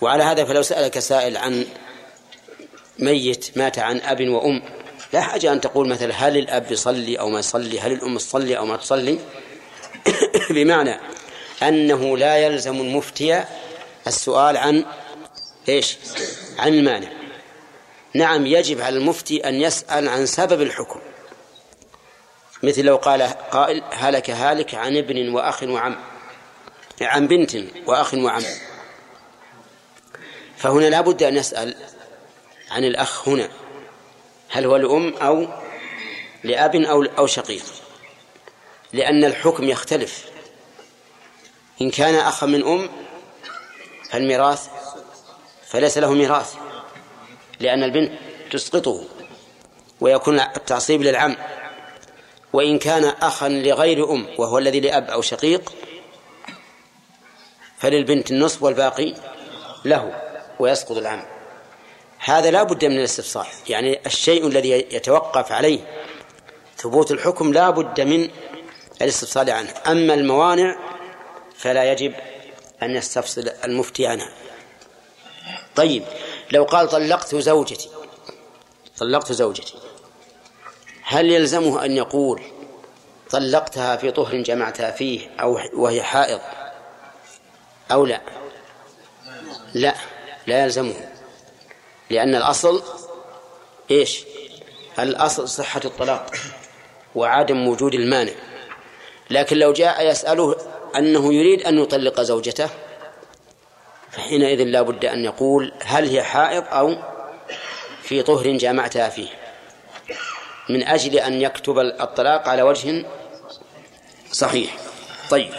وعلى 0.00 0.22
هذا 0.22 0.44
فلو 0.44 0.62
سألك 0.62 0.98
سائل 0.98 1.36
عن 1.36 1.66
ميت 2.98 3.58
مات 3.58 3.78
عن 3.78 4.00
أب 4.00 4.28
وأم 4.28 4.62
لا 5.12 5.20
حاجة 5.20 5.52
أن 5.52 5.60
تقول 5.60 5.88
مثلا 5.88 6.14
هل 6.14 6.38
الأب 6.38 6.72
يصلي 6.72 7.20
أو 7.20 7.28
ما 7.28 7.38
يصلي 7.38 7.80
هل 7.80 7.92
الأم 7.92 8.18
تصلي 8.18 8.58
أو 8.58 8.66
ما 8.66 8.76
تصلي؟ 8.76 9.18
بمعنى 10.50 11.00
أنه 11.62 12.16
لا 12.16 12.36
يلزم 12.36 12.80
المفتي 12.80 13.44
السؤال 14.06 14.56
عن 14.56 14.84
إيش؟ 15.68 15.96
عن 16.58 16.74
المانع. 16.74 17.08
نعم 18.14 18.46
يجب 18.46 18.80
على 18.80 18.96
المفتي 18.96 19.48
أن 19.48 19.54
يسأل 19.54 20.08
عن 20.08 20.26
سبب 20.26 20.62
الحكم. 20.62 21.00
مثل 22.62 22.84
لو 22.84 22.96
قال 22.96 23.22
قائل 23.50 23.82
هلك 23.92 24.30
هالك 24.30 24.74
عن 24.74 24.96
ابن 24.96 25.28
وأخ 25.28 25.62
وعم 25.62 25.96
عن 27.00 27.26
بنت 27.26 27.56
وأخ 27.86 28.14
وعم. 28.14 28.42
فهنا 30.56 30.86
لا 30.86 31.00
بد 31.00 31.22
أن 31.22 31.36
يسأل 31.36 31.74
عن 32.70 32.84
الأخ 32.84 33.28
هنا 33.28 33.48
هل 34.48 34.64
هو 34.64 34.76
الأم 34.76 35.14
أو 35.14 35.48
لأب 36.44 36.76
أو 36.76 37.02
أو 37.18 37.26
شقيق. 37.26 37.81
لأن 38.92 39.24
الحكم 39.24 39.68
يختلف. 39.68 40.24
إن 41.82 41.90
كان 41.90 42.14
أخا 42.14 42.46
من 42.46 42.62
أم 42.66 42.88
فالميراث 44.10 44.68
فليس 45.66 45.98
له 45.98 46.12
ميراث 46.12 46.54
لأن 47.60 47.82
البنت 47.82 48.12
تسقطه 48.50 49.04
ويكون 50.00 50.40
التعصيب 50.40 51.02
للعم. 51.02 51.36
وإن 52.52 52.78
كان 52.78 53.04
أخا 53.04 53.48
لغير 53.48 54.12
أم 54.12 54.26
وهو 54.38 54.58
الذي 54.58 54.80
لأب 54.80 55.10
أو 55.10 55.22
شقيق 55.22 55.72
فللبنت 57.78 58.30
النصف 58.30 58.62
والباقي 58.62 59.14
له 59.84 60.22
ويسقط 60.58 60.96
العم. 60.96 61.24
هذا 62.18 62.50
لا 62.50 62.62
بد 62.62 62.84
من 62.84 62.98
الاستفصال 62.98 63.46
يعني 63.68 64.00
الشيء 64.06 64.46
الذي 64.46 64.70
يتوقف 64.70 65.52
عليه 65.52 65.80
ثبوت 66.76 67.10
الحكم 67.10 67.52
لا 67.52 67.70
بد 67.70 68.00
من 68.00 68.28
الاستفصال 69.02 69.50
عنه. 69.50 69.74
أما 69.86 70.14
الموانع 70.14 70.76
فلا 71.56 71.92
يجب 71.92 72.14
أن 72.82 72.90
يستفصل 72.90 73.50
المفتي 73.64 74.06
عنها. 74.06 74.32
طيب 75.76 76.04
لو 76.52 76.64
قال 76.64 76.88
طلقت 76.88 77.34
زوجتي 77.34 77.90
طلقت 78.98 79.32
زوجتي 79.32 79.74
هل 81.02 81.30
يلزمه 81.30 81.84
أن 81.84 81.92
يقول 81.92 82.42
طلقتها 83.30 83.96
في 83.96 84.10
طهر 84.10 84.36
جمعتها 84.36 84.90
فيه 84.90 85.30
أو 85.40 85.58
وهي 85.72 86.02
حائض؟ 86.02 86.40
أو 87.92 88.06
لا؟ 88.06 88.20
لا 89.74 89.94
لا 90.46 90.64
يلزمه. 90.64 90.94
لأن 92.10 92.34
الأصل 92.34 92.82
إيش؟ 93.90 94.24
الأصل 94.98 95.48
صحة 95.48 95.80
الطلاق 95.84 96.34
وعدم 97.14 97.68
وجود 97.68 97.94
المانع. 97.94 98.32
لكن 99.32 99.56
لو 99.56 99.72
جاء 99.72 100.10
يسأله 100.10 100.56
أنه 100.96 101.34
يريد 101.34 101.62
أن 101.62 101.78
يطلق 101.78 102.20
زوجته 102.20 102.68
فحينئذ 104.10 104.62
لا 104.62 104.82
بد 104.82 105.04
أن 105.04 105.24
يقول 105.24 105.72
هل 105.84 106.08
هي 106.08 106.22
حائض 106.22 106.64
أو 106.68 106.96
في 108.02 108.22
طهر 108.22 108.56
جامعتها 108.56 109.08
فيه. 109.08 109.28
من 110.68 110.82
أجل 110.82 111.18
أن 111.18 111.42
يكتب 111.42 111.78
الطلاق 111.78 112.48
على 112.48 112.62
وجه 112.62 113.04
صحيح. 114.32 114.76
طيب. 115.30 115.50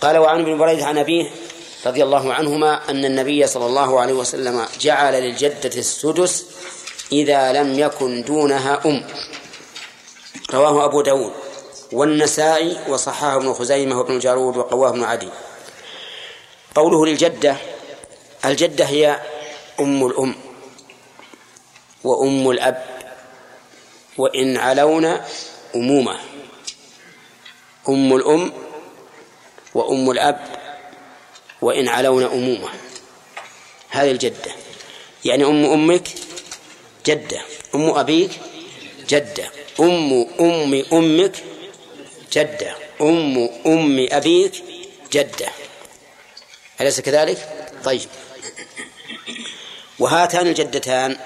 قال 0.00 0.18
وعن 0.18 0.40
ابن 0.40 0.58
بريدة 0.58 0.84
عن 0.84 0.98
أبيه 0.98 1.30
رضي 1.86 2.02
الله 2.02 2.34
عنهما 2.34 2.90
أن 2.90 3.04
النبي 3.04 3.46
صلى 3.46 3.66
الله 3.66 4.00
عليه 4.00 4.12
وسلم 4.12 4.66
جعل 4.80 5.22
للجدة 5.22 5.70
السدس 5.76 6.46
إذا 7.12 7.52
لم 7.52 7.78
يكن 7.78 8.22
دونها 8.22 8.80
أم. 8.86 9.04
رواه 10.52 10.84
أبو 10.84 11.02
داود. 11.02 11.43
والنسائي 11.94 12.78
وصححه 12.88 13.36
ابن 13.36 13.52
خزيمة 13.54 13.98
وابن 13.98 14.18
جارود 14.18 14.56
وقواه 14.56 14.88
ابن 14.88 15.04
عدي. 15.04 15.28
قوله 16.74 17.06
للجدة 17.06 17.56
الجدة 18.44 18.84
هي 18.84 19.20
أم 19.80 20.06
الأم 20.06 20.34
وأم 22.04 22.50
الأب 22.50 22.84
وإن 24.18 24.56
علون 24.56 25.20
أمومة. 25.74 26.16
أم 27.88 28.14
الأم 28.16 28.52
وأم 29.74 30.10
الأب 30.10 30.40
وإن 31.62 31.88
علون 31.88 32.24
أمومة. 32.24 32.68
هذه 33.88 34.10
الجدة. 34.10 34.52
يعني 35.24 35.44
أم 35.44 35.64
أمك 35.64 36.08
جدة 37.06 37.40
أم 37.74 37.90
أبيك 37.90 38.30
جدة 39.08 39.50
أم 39.80 40.26
أم 40.40 40.84
أمك 40.92 41.53
جدة. 42.34 42.76
أم 43.00 43.48
أم 43.66 44.06
أبيك 44.10 44.64
جدة. 45.12 45.48
أليس 46.80 47.00
كذلك؟ 47.00 47.68
طيب. 47.84 48.08
وهاتان 49.98 50.46
الجدتان 50.46 51.16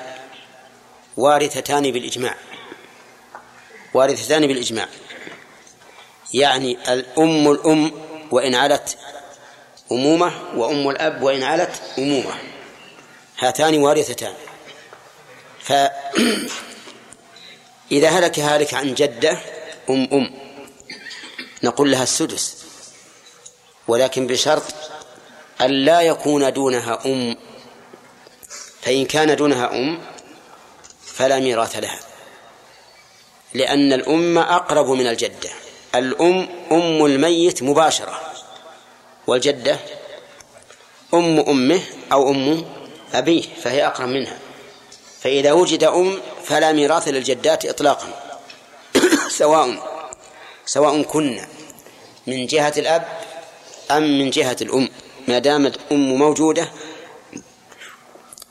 وارثتان 1.17 1.91
بالإجماع. 1.91 2.35
وارثتان 3.95 4.47
بالإجماع. 4.47 4.89
يعني 6.35 6.79
الأم 6.93 7.51
الأم 7.51 7.93
وإن 8.31 8.55
علت 8.55 8.99
أمومة 9.93 10.33
وأم 10.57 10.89
الأب 10.91 11.23
وإن 11.23 11.43
علت 11.43 11.83
أمومة. 11.99 12.35
هاتان 13.39 13.79
وارثتان. 13.79 14.35
فإذا 15.61 15.99
هلك 18.09 18.39
هالك 18.39 18.75
عن 18.75 18.95
جدة 18.95 19.39
أم 19.91 20.09
أم. 20.13 20.48
نقول 21.63 21.91
لها 21.93 22.03
السدس. 22.03 22.65
ولكن 23.89 24.27
بشرط 24.27 24.75
أن 25.61 25.71
لا 25.71 26.01
يكون 26.01 26.53
دونها 26.53 26.99
أم. 27.07 27.37
فإن 28.83 29.05
كان 29.05 29.37
دونها 29.37 29.73
أم 29.73 29.99
فلا 31.07 31.39
ميراث 31.39 31.77
لها. 31.77 32.01
لأن 33.55 33.93
الأم 33.93 34.39
أقرب 34.39 34.91
من 34.91 35.07
الجدة. 35.07 35.51
الأم 35.95 36.49
أم 36.73 37.07
الميت 37.07 37.63
مباشرة. 37.63 38.21
والجدة 39.27 39.79
أم 41.15 41.41
أمه 41.41 41.81
أو 42.13 42.31
أم 42.31 42.65
أبيه 43.15 43.43
فهي 43.63 43.87
أقرب 43.87 44.09
منها. 44.09 44.39
فإذا 45.21 45.53
وجد 45.53 45.85
أم 45.85 46.21
فلا 46.45 46.73
ميراث 46.73 47.09
للجدات 47.09 47.67
إطلاقا. 47.67 48.09
سواء 49.29 49.98
سواء 50.69 51.03
كنا 51.03 51.49
من 52.27 52.47
جهة 52.47 52.73
الأب 52.77 53.09
أم 53.91 54.19
من 54.19 54.31
جهة 54.31 54.57
الأم. 54.63 54.89
ما 55.29 55.39
دامت 55.39 55.79
أم 55.93 56.19
موجودة 56.19 56.69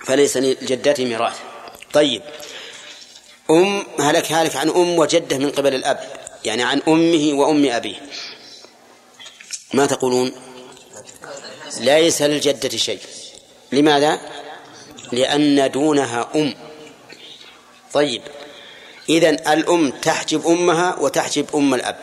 فليس 0.05 0.37
للجدات 0.37 1.01
ميراث. 1.01 1.39
طيب. 1.93 2.21
أم 3.49 3.83
هلك 3.99 4.31
هالك 4.31 4.55
عن 4.55 4.69
أم 4.69 4.99
وجدة 4.99 5.37
من 5.37 5.49
قبل 5.49 5.75
الأب 5.75 5.99
يعني 6.45 6.63
عن 6.63 6.81
أمه 6.87 7.33
وأم 7.33 7.69
أبيه. 7.71 7.95
ما 9.73 9.85
تقولون؟ 9.85 10.31
ليس 11.79 12.21
للجدة 12.21 12.77
شيء. 12.77 12.99
لماذا؟ 13.71 14.19
لأن 15.11 15.71
دونها 15.71 16.29
أم. 16.35 16.55
طيب. 17.93 18.21
إذن 19.09 19.33
الأم 19.33 19.89
تحجب 19.89 20.47
أمها 20.47 20.95
وتحجب 20.95 21.55
أم 21.55 21.73
الأب. 21.73 21.97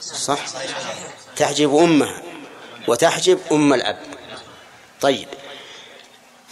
صح؟ 0.00 0.38
تحجب 1.36 1.76
أمها 1.76 2.22
وتحجب 2.88 3.40
أم 3.52 3.72
الأب. 3.72 3.98
طيب. 5.00 5.28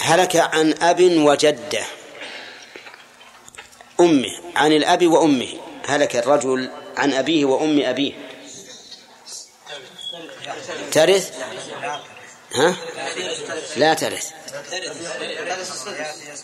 هلك 0.00 0.36
عن 0.36 0.74
أب 0.82 1.00
وجدة. 1.00 1.84
أمه 4.00 4.32
عن 4.56 4.72
الأب 4.72 5.06
وأمه. 5.06 5.54
هلك 5.86 6.16
الرجل 6.16 6.70
عن 6.96 7.12
أبيه 7.12 7.44
وأم 7.44 7.80
أبيه. 7.80 8.12
ترث؟ 10.92 11.42
ها؟ 12.54 12.76
لا 13.76 13.94
ترث. 13.94 14.30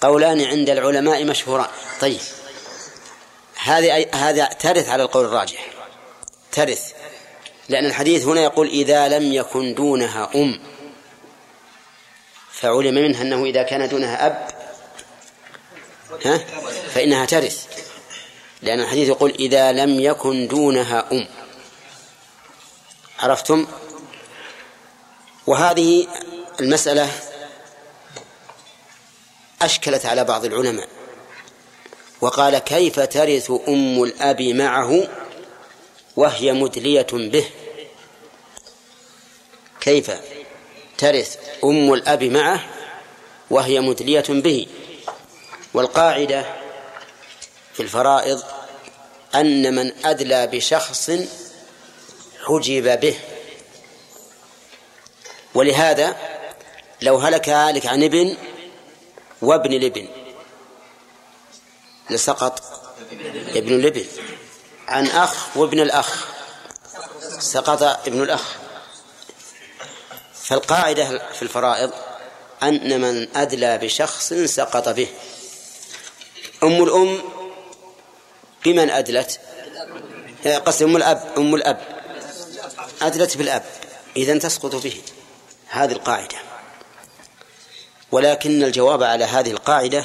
قولان 0.01 0.45
عند 0.45 0.71
العلماء 0.71 1.25
مشهوران. 1.25 1.69
طيب. 2.01 2.21
هذه 3.63 4.07
هذا 4.15 4.45
ترث 4.45 4.89
على 4.89 5.03
القول 5.03 5.25
الراجح. 5.25 5.67
ترث. 6.53 6.93
لأن 7.69 7.87
الحديث 7.87 8.25
هنا 8.25 8.41
يقول 8.41 8.69
إذا 8.69 9.09
لم 9.09 9.33
يكن 9.33 9.75
دونها 9.75 10.31
أم. 10.35 10.61
فعلم 12.53 12.95
منها 12.95 13.23
أنه 13.23 13.45
إذا 13.45 13.63
كان 13.63 13.89
دونها 13.89 14.27
أب. 14.27 14.49
ها؟ 16.25 16.39
فإنها 16.95 17.27
ترث. 17.27 17.67
لأن 18.63 18.81
الحديث 18.81 19.09
يقول 19.09 19.31
إذا 19.31 19.73
لم 19.73 20.01
يكن 20.01 20.49
دونها 20.49 21.05
أم. 21.13 21.29
عرفتم؟ 23.19 23.67
وهذه 25.49 26.07
المسألة 26.61 27.11
أشكلت 29.63 30.07
على 30.07 30.25
بعض 30.25 30.45
العلماء. 30.45 30.89
وقال 32.21 32.59
كيف 32.59 33.01
ترث 33.01 33.51
أم 33.69 34.03
الأب 34.03 34.43
معه 34.43 35.09
وهي 36.17 36.53
مدلية 36.53 37.07
به؟ 37.13 37.51
كيف 39.81 40.11
ترث 40.99 41.37
أم 41.65 41.93
الأب 41.93 42.25
معه 42.25 42.67
وهي 43.51 43.81
مدلية 43.81 44.25
به؟ 44.29 44.67
والقاعدة 45.75 46.45
في 47.73 47.83
الفرائض 47.83 48.43
أن 49.35 49.75
من 49.75 49.93
أدلى 50.07 50.47
بشخص 50.47 51.11
حجب 52.45 53.01
به. 53.01 53.17
ولهذا 55.59 56.17
لو 57.03 57.17
هلك 57.17 57.49
هالك 57.49 57.87
عن 57.87 58.03
ابن 58.03 58.37
وابن 59.43 59.73
الابن 59.73 60.09
لسقط 62.11 62.63
ابن 63.55 63.75
الابن 63.75 64.05
عن 64.89 65.07
أخ 65.07 65.57
وابن 65.57 65.81
الأخ 65.81 66.27
سقط 67.39 67.83
ابن 67.83 68.23
الأخ. 68.23 68.57
فالقاعدة 70.43 71.33
في 71.33 71.43
الفرائض 71.43 71.93
أن 72.63 73.01
من 73.01 73.37
أدلى 73.37 73.79
بشخص 73.79 74.33
سقط 74.33 74.89
به. 74.89 75.09
أم 76.63 76.83
الأم 76.83 77.23
بمن 78.65 78.91
أدلت؟ 78.91 79.41
قصدي 80.67 80.85
أم 80.85 80.97
الأب 80.97 81.33
أم 81.37 81.55
الأب. 81.55 81.81
أدلت 83.03 83.37
بالأب 83.37 83.65
إذا 84.17 84.39
تسقط 84.39 84.75
به. 84.75 85.03
هذه 85.69 85.93
القاعدة. 85.93 86.37
ولكن 88.13 88.63
الجواب 88.63 89.03
على 89.03 89.25
هذه 89.25 89.51
القاعدة 89.51 90.05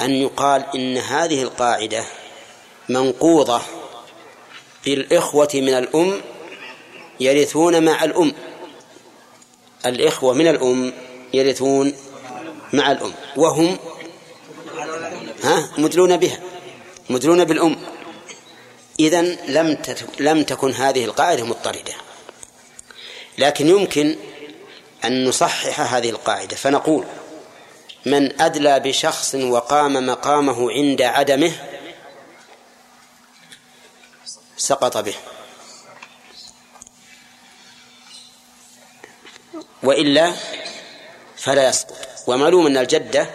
أن 0.00 0.10
يقال 0.10 0.64
إن 0.74 0.96
هذه 0.96 1.42
القاعدة 1.42 2.04
منقوضة 2.88 3.62
بالإخوة 4.84 5.48
من 5.54 5.74
الأم 5.74 6.20
يرثون 7.20 7.84
مع 7.84 8.04
الأم. 8.04 8.32
الإخوة 9.86 10.34
من 10.34 10.48
الأم 10.48 10.92
يرثون 11.34 11.94
مع 12.72 12.92
الأم. 12.92 13.12
وهم 13.36 13.78
ها 15.42 15.70
مدلون 15.78 16.16
بها 16.16 16.40
مدلون 17.10 17.44
بالأم. 17.44 17.76
إذا 19.00 19.22
لم 19.48 19.78
لم 20.20 20.42
تكن 20.42 20.72
هذه 20.72 21.04
القاعدة 21.04 21.44
مضطردة. 21.44 21.94
لكن 23.38 23.68
يمكن 23.68 24.16
أن 25.06 25.28
نصحح 25.28 25.94
هذه 25.94 26.10
القاعدة. 26.10 26.56
فنقول 26.56 27.04
من 28.06 28.40
أدلى 28.40 28.80
بشخص 28.80 29.34
وقام 29.34 30.06
مقامه 30.06 30.70
عند 30.70 31.02
عدمه 31.02 31.52
سقط 34.56 34.96
به. 34.96 35.14
وإلا 39.82 40.32
فلا 41.36 41.68
يسقط. 41.68 41.96
ومعلوم 42.26 42.66
أن 42.66 42.76
الجدة 42.76 43.30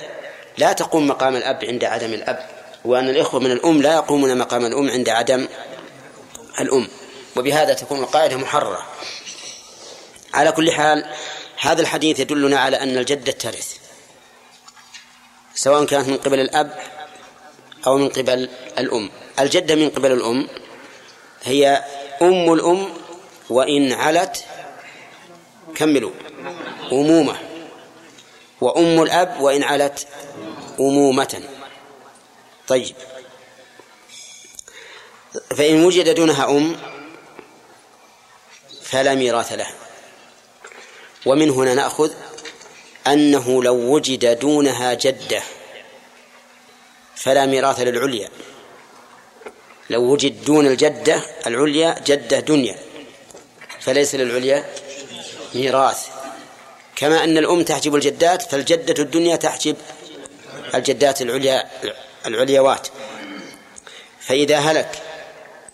لا 0.58 0.74
تقوم 0.74 1.08
مقام 1.08 1.36
الأب 1.36 1.66
عند 1.66 1.84
عدم 1.84 2.14
الأب 2.14 2.50
وأن 2.86 3.10
الإخوة 3.10 3.40
من 3.40 3.52
الأم 3.52 3.82
لا 3.82 3.94
يقومون 3.94 4.38
مقام 4.38 4.66
الأم 4.66 4.90
عند 4.90 5.10
عدم 5.10 5.48
الأم. 6.60 6.88
وبهذا 7.36 7.74
تكون 7.74 8.00
القاعدة 8.00 8.38
محررة. 8.38 8.88
على 10.34 10.52
كل 10.52 10.72
حال 10.72 11.12
هذا 11.62 11.82
الحديث 11.82 12.20
يدلنا 12.20 12.59
على 12.59 12.78
أن 12.78 12.97
الجدة 12.97 13.32
ترث 13.32 13.78
سواء 15.55 15.86
كانت 15.86 16.09
من 16.09 16.18
قبل 16.18 16.39
الأب 16.39 16.80
أو 17.88 17.97
من 17.97 18.09
قبل 18.09 18.49
الأم. 18.78 19.09
الجدة 19.39 19.76
من 19.76 19.89
قبل 19.89 20.12
الأم 20.12 20.47
هي 21.43 21.84
أم 22.22 22.53
الأم 22.53 22.93
وإن 23.49 23.93
علت 23.93 24.45
كملوا 25.76 26.12
أمومة. 26.91 27.38
وأم 28.62 29.01
الأب 29.01 29.41
وإن 29.41 29.64
علت 29.64 30.07
أمومة. 30.80 31.43
طيب. 32.68 32.95
فإن 35.57 35.84
وجد 35.84 36.16
دونها 36.16 36.49
أم 36.49 36.78
فلا 38.82 39.16
ميراث 39.16 39.51
لها. 39.51 39.81
ومن 41.26 41.50
هنا 41.50 41.74
نأخذ 41.74 42.12
أنه 43.08 43.64
لو 43.64 43.76
وجد 43.76 44.40
دونها 44.40 44.94
جدة 44.94 45.42
فلا 47.16 47.46
ميراث 47.46 47.80
للعليا. 47.80 48.30
لو 49.90 50.02
وجد 50.02 50.46
دون 50.46 50.68
الجدة 50.68 51.22
العليا 51.48 51.96
جدة 52.06 52.40
دنيا 52.40 52.78
فليس 53.80 54.16
للعليا 54.16 54.66
ميراث. 55.56 56.08
كما 56.96 57.24
أن 57.24 57.38
الأم 57.38 57.64
تحجب 57.64 57.96
الجدات 57.96 58.42
فالجدة 58.42 59.04
الدنيا 59.04 59.36
تحجب 59.36 59.76
الجدات 60.76 61.22
العليا 61.22 61.70
العليوات. 62.26 62.88
فإذا 64.20 64.58
هلك 64.58 65.02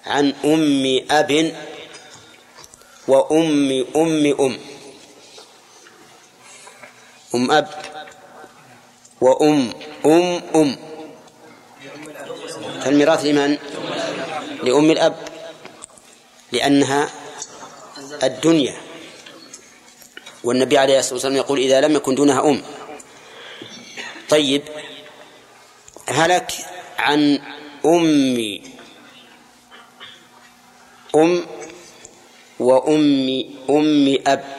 عن 0.06 0.34
أم 0.46 1.02
أب 1.12 1.56
وأم 3.08 3.86
أم 3.96 4.36
أم 4.40 4.60
أم 7.38 7.52
أب 7.52 7.68
وأم 9.22 9.74
أم 10.06 10.42
أم. 10.56 10.70
فالميراث 12.82 13.26
لمن؟ 13.26 13.58
لأم 14.64 14.92
الأب. 14.92 15.16
لأنها 16.52 17.10
الدنيا. 18.24 18.76
والنبي 20.44 20.78
عليه 20.78 21.00
الصلاة 21.00 21.14
والسلام 21.14 21.36
يقول 21.36 21.60
إذا 21.60 21.82
لم 21.82 21.96
يكن 21.96 22.16
دونها 22.16 22.50
أم. 22.50 22.62
طيب 24.30 24.62
هلك 26.10 26.52
عن 26.98 27.40
أم 27.86 28.08
أم 31.16 31.46
وأم 32.60 33.30
أم 33.70 34.18
أب. 34.28 34.57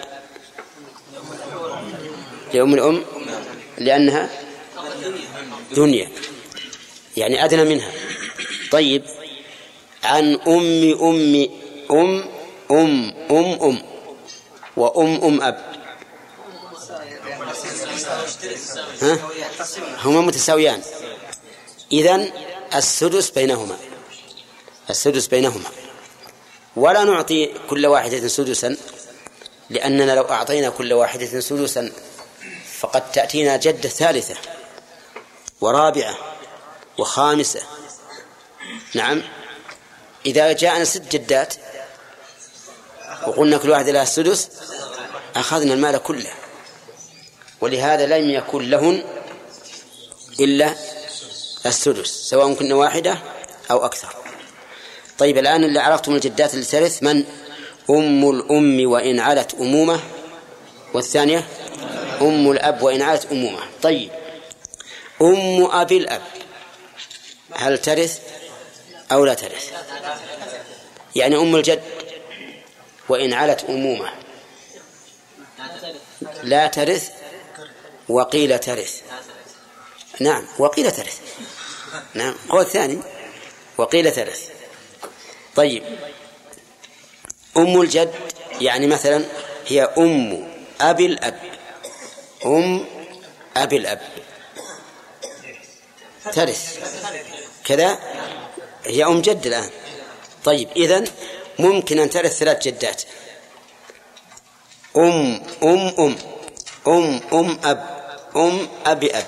لأم 2.54 2.74
الأم؟ 2.74 3.04
لأنها 3.78 4.30
دنيا. 5.76 6.08
يعني 7.16 7.44
أدنى 7.44 7.64
منها. 7.64 7.92
طيب. 8.70 9.02
عن 10.04 10.34
أم 10.34 10.92
أم 11.02 11.48
أم 11.90 12.24
أم 12.70 13.14
أم 13.30 13.62
أم 13.62 13.82
وأم 14.76 15.24
أم 15.24 15.42
أب. 15.42 15.58
ها؟ 19.02 19.18
هما 20.04 20.20
متساويان. 20.20 20.82
إذن 21.92 22.30
السدس 22.74 23.30
بينهما. 23.30 23.76
السدس 24.90 25.26
بينهما. 25.26 25.70
ولا 26.76 27.04
نعطي 27.04 27.50
كل 27.70 27.86
واحدة 27.86 28.28
سدسا 28.28 28.76
لأننا 29.70 30.14
لو 30.14 30.22
أعطينا 30.22 30.68
كل 30.68 30.92
واحدة 30.92 31.40
سدسا 31.40 31.92
فقد 32.80 33.12
تأتينا 33.12 33.56
جدة 33.56 33.88
ثالثة 33.88 34.34
ورابعة 35.60 36.14
وخامسة. 36.98 37.60
نعم. 38.94 39.22
إذا 40.26 40.52
جاءنا 40.52 40.84
ست 40.84 41.02
جدات 41.16 41.54
وقلنا 43.26 43.58
كل 43.58 43.70
واحدة 43.70 43.92
لها 43.92 44.02
السدس 44.02 44.48
أخذنا 45.36 45.74
المال 45.74 45.98
كله. 45.98 46.30
ولهذا 47.60 48.06
لم 48.06 48.30
يكن 48.30 48.70
لهن 48.70 49.04
إلا 50.40 50.74
السدس 51.66 52.08
سواء 52.08 52.54
كنا 52.54 52.74
واحدة 52.74 53.18
أو 53.70 53.84
أكثر. 53.84 54.14
طيب 55.18 55.38
الآن 55.38 55.64
اللي 55.64 55.80
عرفتم 55.80 56.14
الجدات 56.14 56.56
ترث 56.56 57.02
من؟ 57.02 57.24
أم 57.90 58.30
الأم 58.30 58.90
وإن 58.90 59.20
علت 59.20 59.54
أمومة. 59.54 60.00
والثانية؟ 60.94 61.48
أم 62.20 62.50
الأب 62.50 62.82
وإن 62.82 63.02
علت 63.02 63.32
أمومة 63.32 63.60
طيب. 63.82 64.10
أم 65.22 65.64
أبي 65.64 65.96
الأب 65.96 66.22
هل 67.52 67.78
ترث 67.78 68.20
أو 69.12 69.24
لا 69.24 69.34
ترث؟ 69.34 69.72
يعني 71.16 71.36
أم 71.36 71.56
الجد 71.56 71.82
وإن 73.08 73.32
علت 73.32 73.64
أمومة. 73.64 74.12
لا 76.42 76.66
ترث 76.66 77.10
وقيل 78.08 78.58
ترث. 78.58 79.02
نعم 80.20 80.46
وقيل 80.58 80.90
ترث. 80.92 81.20
نعم 82.14 82.34
قول 82.48 82.66
ثاني 82.66 82.98
وقيل 83.78 84.12
ترث. 84.12 84.48
طيب. 85.56 85.82
أم 87.56 87.80
الجد 87.80 88.14
يعني 88.60 88.86
مثلا 88.86 89.24
هي 89.66 89.82
أم 89.82 90.48
أبي 90.80 91.06
الأب. 91.06 91.47
أم 92.46 92.86
أبي 93.56 93.76
الأب. 93.76 94.00
ترث. 96.32 96.78
كذا؟ 97.64 97.98
هي 98.84 99.04
أم 99.04 99.20
جد 99.20 99.46
الآن. 99.46 99.70
طيب 100.44 100.68
إذن 100.76 101.06
ممكن 101.58 101.98
أن 101.98 102.10
ترث 102.10 102.38
ثلاث 102.38 102.62
جدات. 102.62 103.02
أم 104.96 105.42
أم 105.62 105.94
أم. 105.98 106.16
أم 106.86 107.20
أم 107.32 107.58
أب. 107.64 107.98
أم 108.36 108.68
أبي 108.86 109.18
أب. 109.18 109.26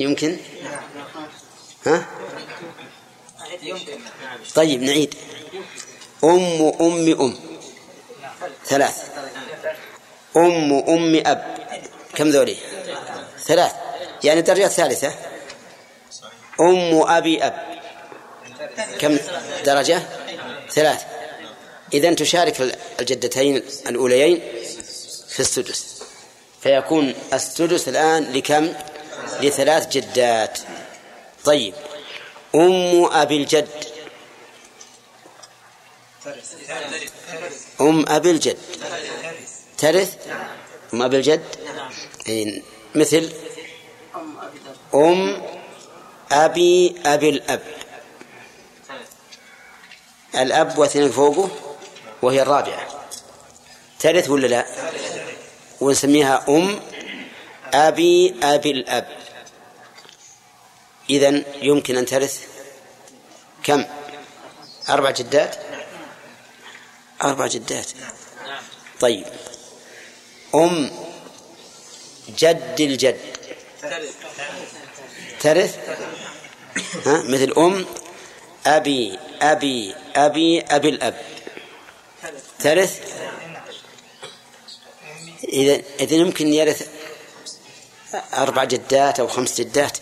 يمكن؟ 0.00 0.38
ها؟ 1.86 2.06
طيب 4.54 4.82
نعيد. 4.82 5.14
أم 6.24 6.72
أم 6.80 7.20
أم. 7.20 7.36
ثلاث. 8.64 9.10
أم 10.36 10.72
أم 10.72 11.22
أب. 11.26 11.56
كم 12.14 12.28
ذولي؟ 12.28 12.56
ثلاث. 13.44 13.72
يعني 14.24 14.40
درجة 14.40 14.68
ثالثة. 14.68 15.14
أم 16.60 17.02
أبي 17.02 17.44
أب. 17.44 17.54
كم 18.98 19.18
درجة؟ 19.64 20.02
ثلاث. 20.70 21.04
إذا 21.94 22.14
تشارك 22.14 22.76
الجدتين 23.00 23.62
الأوليين 23.88 24.42
في 25.28 25.40
السدس. 25.40 26.02
فيكون 26.62 27.14
السدس 27.32 27.88
الآن 27.88 28.32
لكم؟ 28.32 28.72
لثلاث 29.40 29.88
جدات. 29.88 30.58
طيب. 31.44 31.74
أم 32.54 33.04
أبي 33.04 33.36
الجد. 33.36 33.68
أم 37.80 38.04
أبي 38.08 38.30
الجد. 38.30 38.58
ترث؟ 39.78 40.16
أم 40.94 41.02
أبي 41.02 41.16
الجد؟ 41.16 41.44
أي 42.28 42.62
مثل؟ 42.94 43.32
أم 44.94 45.42
أبي 46.32 46.94
أبي 47.06 47.28
الأب. 47.28 47.62
الأب 50.34 50.78
واثنين 50.78 51.10
فوقه 51.10 51.50
وهي 52.22 52.42
الرابعة. 52.42 53.08
ترث 53.98 54.30
ولا 54.30 54.46
لا؟ 54.46 54.66
ونسميها 55.80 56.44
أم 56.48 56.80
أبي 57.74 58.34
أبي 58.42 58.70
الأب. 58.70 59.08
إذن 61.10 61.44
يمكن 61.62 61.96
أن 61.96 62.06
ترث 62.06 62.46
كم؟ 63.64 63.84
أربع 64.88 65.10
جدات؟ 65.10 65.56
أربع 67.22 67.46
جدات. 67.46 67.86
طيب. 69.00 69.26
أم 70.54 70.90
جد 72.38 72.80
الجد. 72.80 73.20
ترث. 75.40 75.76
ها 77.06 77.22
مثل 77.22 77.52
أم 77.58 77.86
أبي 78.66 79.18
أبي 79.42 79.94
أبي 80.16 80.60
أبي 80.60 80.88
الأب. 80.88 81.20
ترث. 82.58 83.00
إذا 85.48 85.82
إذا 86.00 86.14
يمكن 86.14 86.52
يرث 86.52 86.88
أربع 88.34 88.64
جدات 88.64 89.20
أو 89.20 89.28
خمس 89.28 89.60
جدات. 89.60 89.98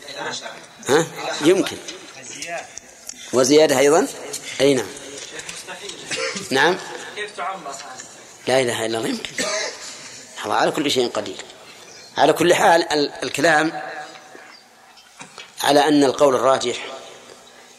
ها 0.88 1.06
يمكن. 1.40 1.76
وزيادة 3.32 3.78
أيضا؟ 3.78 4.06
أي 4.60 4.74
نعم. 4.74 4.86
نعم. 6.50 6.78
لا 8.46 8.60
إله 8.60 8.86
إلا 8.86 8.98
الله 8.98 9.08
يمكن. 9.08 9.44
الله 10.44 10.56
على 10.56 10.70
كل 10.70 10.90
شيء 10.90 11.08
قدير. 11.08 11.36
على 12.16 12.32
كل 12.32 12.54
حال 12.54 12.92
الكلام 13.22 13.82
على 15.62 15.88
أن 15.88 16.04
القول 16.04 16.34
الراجح 16.34 16.86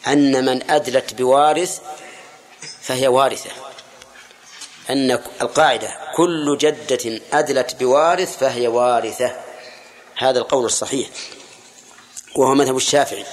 أن 0.06 0.44
من 0.44 0.70
أدلت 0.70 1.14
بوارث 1.14 1.80
فهي 2.82 3.08
وارثة. 3.08 3.50
أن 4.90 5.10
القاعدة 5.42 5.98
كل 6.16 6.58
جدة 6.58 7.20
أدلت 7.32 7.74
بوارث 7.74 8.38
فهي 8.38 8.68
وارثة. 8.68 9.36
هذا 10.16 10.38
القول 10.38 10.64
الصحيح. 10.64 11.08
وهو 12.36 12.54
مذهب 12.54 12.76
الشافعي. 12.76 13.24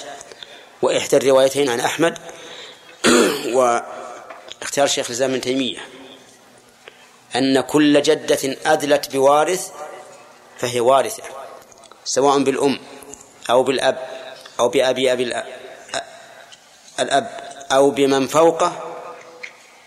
وإحدى 0.82 1.18
الروايتين 1.18 1.70
عن 1.70 1.80
أحمد. 1.80 2.18
واختيار 3.56 4.88
شيخ 4.88 5.06
الإسلام 5.08 5.32
ابن 5.32 5.42
تيمية. 5.42 5.93
أن 7.36 7.62
كل 7.62 8.02
جدة 8.02 8.58
أدلت 8.66 9.12
بوارث 9.12 9.72
فهي 10.58 10.80
وارثة 10.80 11.24
سواء 12.06 12.44
بالأم 12.44 12.80
أو 13.50 13.64
بالأب 13.64 14.08
أو 14.60 14.70
بأبي 14.70 15.14
أبي 15.14 15.44
الأب 17.00 17.40
أو 17.72 17.90
بمن 17.90 18.28
فوقه 18.28 18.94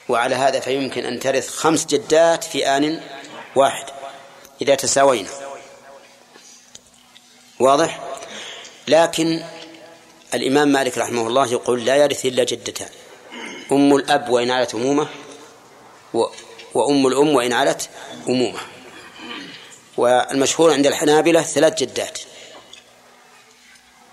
وعلى 0.08 0.34
هذا 0.34 0.60
فيمكن 0.60 1.04
أن 1.04 1.20
ترث 1.20 1.48
خمس 1.48 1.86
جدات 1.86 2.44
في 2.44 2.66
آن 2.66 3.00
واحد 3.56 3.84
إذا 4.62 4.74
تساوينا. 4.74 5.28
واضح؟ 7.60 8.00
لكن 8.88 9.44
الإمام 10.34 10.68
مالك 10.68 10.98
رحمه 10.98 11.26
الله 11.26 11.52
يقول 11.52 11.84
لا 11.84 11.96
يرث 11.96 12.26
إلا 12.26 12.44
جدتان 12.44 12.88
أم 13.72 13.96
الأب 13.96 14.28
وإن 14.28 14.50
علت 14.50 14.74
أمومة 14.74 15.08
وأم 16.76 17.06
الأم 17.06 17.34
وإن 17.34 17.52
علت 17.52 17.88
أمومة. 18.28 18.60
والمشهور 19.96 20.72
عند 20.72 20.86
الحنابلة 20.86 21.42
ثلاث 21.42 21.74
جدات. 21.74 22.18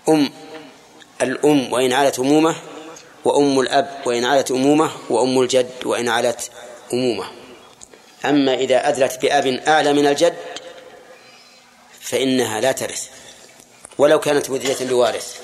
أم 0.08 0.30
الأم 1.22 1.72
وإن 1.72 1.92
علت 1.92 2.18
أمومة 2.18 2.56
وأم 3.24 3.60
الأب 3.60 4.00
وإن 4.06 4.24
علت 4.24 4.50
أمومة 4.50 4.90
وأم 5.10 5.40
الجد 5.40 5.70
وإن 5.84 6.08
علت 6.08 6.50
أمومة. 6.92 7.24
أما 8.24 8.54
إذا 8.54 8.88
أدلت 8.88 9.22
بأب 9.22 9.46
أعلى 9.46 9.92
من 9.92 10.06
الجد 10.06 10.36
فإنها 12.00 12.60
لا 12.60 12.72
ترث. 12.72 13.08
ولو 13.98 14.20
كانت 14.20 14.50
مدية 14.50 14.76
بوارث. 14.80 15.36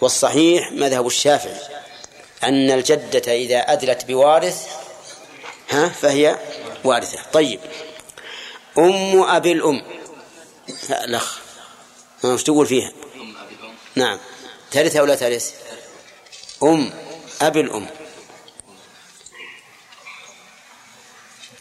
والصحيح 0.00 0.72
مذهب 0.72 1.06
الشافعي 1.06 1.60
أن 2.44 2.70
الجدة 2.70 3.32
إذا 3.32 3.58
أدلت 3.58 4.04
بوارث 4.04 4.79
ها 5.70 5.88
فهي 5.88 6.38
وارثة. 6.84 7.22
طيب. 7.32 7.60
أم 8.78 9.22
أبي 9.22 9.52
الأم. 9.52 9.82
الأخ. 10.90 11.38
إيش 12.24 12.42
تقول 12.42 12.66
فيها؟ 12.66 12.92
نعم. 13.94 14.18
ترث 14.70 14.96
أو 14.96 15.04
لا 15.04 15.14
ترث؟ 15.14 15.54
أم 16.62 16.92
أبي 17.42 17.60
الأم. 17.60 17.86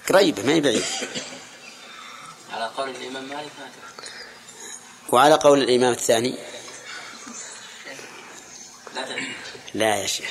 قريبة 0.10 0.44
ما 0.44 0.54
هي 0.54 0.62
بعيد. 0.62 0.86
على 2.54 2.66
قول 2.78 2.90
الإمام 2.90 3.24
مالك 3.24 3.52
ما 3.60 3.70
وعلى 5.10 5.36
قول 5.36 5.64
الإمام 5.64 5.92
الثاني؟ 5.92 6.38
لا 8.96 9.06
لا 9.74 9.96
يا 9.96 10.08
شيخ. 10.08 10.30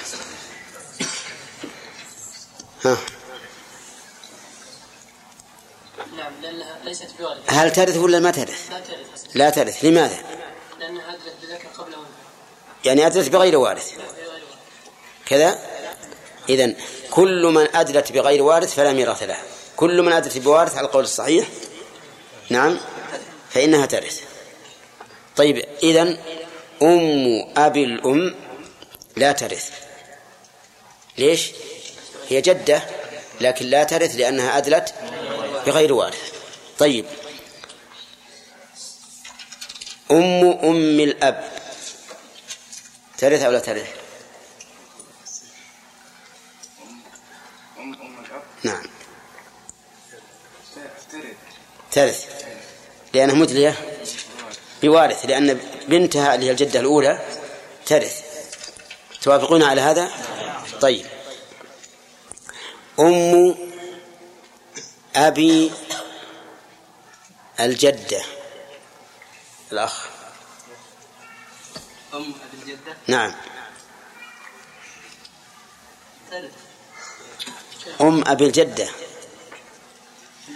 ها. 2.84 2.98
نعم 6.16 6.32
لأنها 6.42 6.78
ليست 6.84 7.08
بوالدة 7.18 7.42
هل 7.46 7.72
ترث 7.72 7.96
ولا 7.96 8.20
ما 8.20 8.30
ترث؟ 8.30 8.70
لا 8.70 8.80
ترث 8.80 9.24
لا 9.34 9.50
ترث 9.50 9.84
لماذا؟ 9.84 10.18
لأنها 10.80 11.14
أدلت 11.14 11.34
بذكر 11.42 11.68
قبل 11.78 11.92
يعني 12.84 13.06
أدلت 13.06 13.28
بغير 13.28 13.56
وارث. 13.56 13.92
كذا؟ 15.26 15.58
إذن 16.48 16.76
كل 17.10 17.46
من 17.46 17.76
أدلت 17.76 18.12
بغير 18.12 18.42
وارث 18.42 18.74
فلا 18.74 18.92
ميراث 18.92 19.22
له. 19.22 19.36
كل 19.76 20.02
من 20.02 20.12
أدلت 20.12 20.38
بوارث 20.38 20.76
على 20.76 20.86
القول 20.86 21.04
الصحيح؟ 21.04 21.48
نعم. 22.50 22.80
فإنها 23.50 23.86
ترث. 23.86 24.20
طيب 25.36 25.64
إذن 25.82 26.18
أم 26.82 27.52
أبي 27.56 27.84
الأم 27.84 28.34
لا 29.16 29.32
ترث. 29.32 29.70
ليش؟ 31.18 31.50
هي 32.28 32.40
جدة 32.40 32.82
لكن 33.40 33.66
لا 33.66 33.84
ترث 33.84 34.16
لأنها 34.16 34.58
أدلت 34.58 34.94
بغير 35.66 35.92
وارث. 35.92 36.32
طيب. 36.78 37.04
أم 40.10 40.44
أم 40.44 41.00
الأب. 41.00 41.52
ترث 43.18 43.42
أو 43.42 43.50
لا 43.50 43.58
ترث؟ 43.58 43.88
نعم. 48.62 48.82
ترث 51.92 52.44
لأنها 53.14 53.34
مدلية 53.34 53.74
بوارث 54.82 55.24
لأن 55.24 55.60
بنتها 55.88 56.34
اللي 56.34 56.46
هي 56.46 56.50
الجدة 56.50 56.80
الأولى 56.80 57.20
ترث. 57.86 58.22
توافقون 59.22 59.62
على 59.62 59.80
هذا؟ 59.80 60.10
طيب. 60.80 61.06
أم 63.00 63.67
أبي 65.16 65.72
الجدة. 67.60 68.22
الأخ. 69.72 70.08
أم 72.14 72.34
أبي 72.34 72.62
الجدة؟ 72.62 72.96
نعم. 73.06 73.34
أم 78.00 78.28
أبي 78.28 78.46
الجدة. 78.46 78.88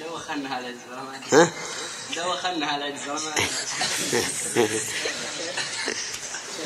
لو 0.01 0.17
أخذنا 0.17 0.55
على 0.55 0.69
الزمان 0.69 1.23
ها؟ 1.33 1.53
لو 2.17 2.35
أخذنا 2.35 2.67
على 2.67 2.89
الزمان 2.89 3.47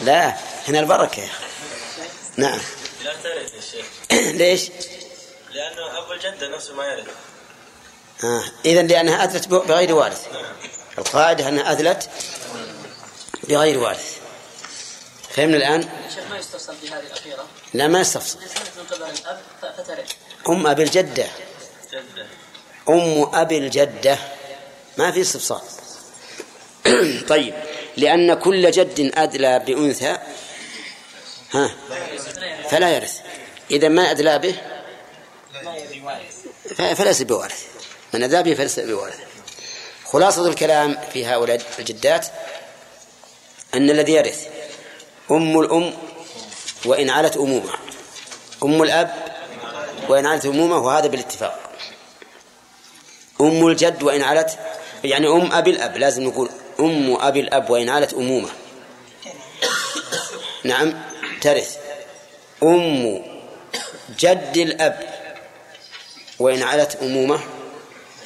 لا 0.03 0.37
هنا 0.69 0.81
البركة. 0.81 1.23
يا 1.23 1.27
أخي 1.27 1.45
نعم. 2.37 2.61
لا 3.05 3.15
ترث 3.15 3.55
يا 3.55 3.61
شيخ. 3.61 3.87
ليش؟ 4.41 4.71
لأنه 5.51 5.99
أبو 5.99 6.13
الجدة 6.13 6.49
نفسه 6.49 6.75
ما 6.75 6.87
يرث 6.87 7.07
آه. 8.25 8.45
إذا 8.65 8.83
لأنها 8.83 9.25
أدلت 9.25 9.49
بغير 9.49 9.95
وارث. 9.95 10.27
القاعدة 10.99 11.49
أنها 11.49 11.73
أدلت 11.73 12.11
بغير 13.49 13.79
وارث. 13.79 14.17
فهمنا 15.31 15.57
الآن؟ 15.57 15.89
الشيخ 16.09 16.25
ما 16.31 16.39
يستفصل 16.39 16.75
في 16.77 16.89
هذه 16.89 17.01
الأخيرة؟ 17.07 17.47
لا 17.75 17.87
ما 17.89 18.01
استفصل 18.01 18.39
إن 18.39 18.49
كانت 18.49 18.69
من 18.79 18.85
قبل 18.97 19.11
الأب؟ 19.11 19.39
ف- 19.63 19.81
فترث 19.81 20.13
أم 20.49 20.67
أبي 20.67 20.83
الجدة. 20.83 21.27
جدة. 21.93 22.27
أم 22.89 23.31
أبي 23.35 23.59
الجدة. 23.59 24.19
ما 24.99 25.11
في 25.11 25.21
استفصال 25.21 25.61
طيب 27.29 27.55
لأن 27.97 28.35
كل 28.35 28.71
جد 28.71 29.13
أدلى 29.15 29.59
بأنثى 29.59 30.19
ها 31.53 31.71
فلا 32.71 32.91
يرث. 32.97 33.19
إذا 33.71 33.89
ما 33.89 34.11
أدلى 34.11 34.39
به 34.39 34.55
فليس 36.95 37.23
بوارث. 37.23 37.65
من 38.15 38.23
أدلى 38.23 38.43
به 38.43 38.55
فليس 38.55 38.81
بوارث 38.81 39.19
خلاصة 40.05 40.49
الكلام 40.49 40.99
في 41.13 41.27
هؤلاء 41.27 41.63
الجدات 41.79 42.27
أن 43.75 43.91
الذي 43.91 44.13
يرث 44.13 44.47
أم 45.31 45.61
الأم 45.61 45.93
وإن 46.85 47.11
علت 47.11 47.37
أمومة. 47.37 47.71
أم 48.65 48.83
الأب 48.83 49.15
وإن 50.09 50.27
علت 50.27 50.47
أمومة 50.47 50.79
وهذا 50.79 51.07
بالاتفاق. 51.07 51.71
أم 53.41 53.67
الجد 53.67 54.03
وإن 54.03 54.23
علت 54.23 54.59
يعني 55.05 55.27
أم 55.27 55.53
أبي 55.53 55.71
الأب 55.71 55.97
لازم 55.97 56.23
نقول 56.23 56.51
أم 56.81 57.17
أبي 57.21 57.41
الأب 57.41 57.71
وإن 57.71 57.89
علت 57.89 58.15
أمومة. 58.15 58.49
نعم 60.65 61.03
ترث. 61.41 61.77
أم 62.63 63.23
جد 64.19 64.57
الأب 64.57 65.17
وإن 66.39 66.63
علت 66.63 66.97
أمومة 67.03 67.41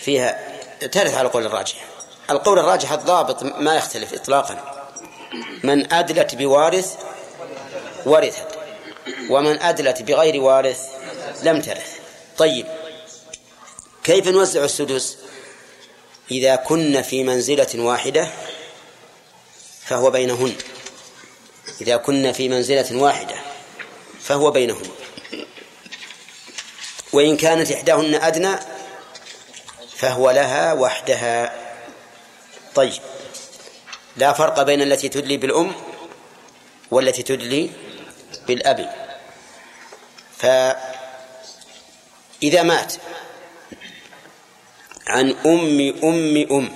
فيها 0.04 0.58
ترث 0.80 1.14
على 1.14 1.26
القول 1.26 1.46
الراجح. 1.46 1.84
القول 2.30 2.58
الراجح 2.58 2.92
الضابط 2.92 3.42
ما 3.42 3.76
يختلف 3.76 4.14
إطلاقا. 4.14 4.86
من 5.64 5.92
أدلت 5.92 6.34
بوارث 6.34 6.94
ورثت. 8.06 8.48
ومن 9.30 9.62
أدلت 9.62 10.02
بغير 10.02 10.40
وارث 10.40 10.80
لم 11.42 11.60
ترث. 11.60 11.98
طيب. 12.38 12.66
كيف 14.04 14.28
نوزع 14.28 14.64
السدس؟ 14.64 15.16
إذا 16.30 16.56
كن 16.56 17.02
في 17.02 17.24
منزلة 17.24 17.68
واحدة 17.74 18.30
فهو 19.84 20.10
بينهن. 20.10 20.54
إذا 21.80 21.96
كن 21.96 22.32
في 22.32 22.48
منزلة 22.48 23.02
واحدة 23.02 23.34
فهو 24.20 24.50
بينهن. 24.50 24.90
وإن 27.12 27.36
كانت 27.36 27.72
إحداهن 27.72 28.14
أدنى 28.14 28.56
فهو 30.00 30.30
لها 30.30 30.72
وحدها. 30.72 31.52
طيب 32.74 33.02
لا 34.16 34.32
فرق 34.32 34.62
بين 34.62 34.82
التي 34.82 35.08
تدلي 35.08 35.36
بالأم 35.36 35.72
والتي 36.90 37.22
تدلي 37.22 37.70
بالأب. 38.46 38.94
فإذا 40.38 40.82
مات 42.62 42.94
عن 45.06 45.30
أم 45.46 45.94
أم 46.04 46.46
أم 46.52 46.68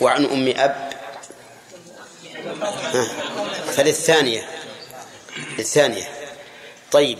وعن 0.00 0.24
أم 0.24 0.54
أب 0.56 0.92
فللثانية 3.72 4.48
للثانية. 5.58 6.08
طيب 6.92 7.18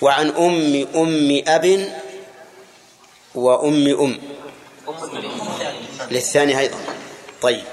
وعن 0.00 0.28
أم 0.28 0.86
أم 0.94 1.42
أب 1.46 1.92
وأم 3.34 3.88
أم. 4.00 4.18
للثانية 6.10 6.58
أيضا. 6.58 6.78
طيب. 7.42 7.64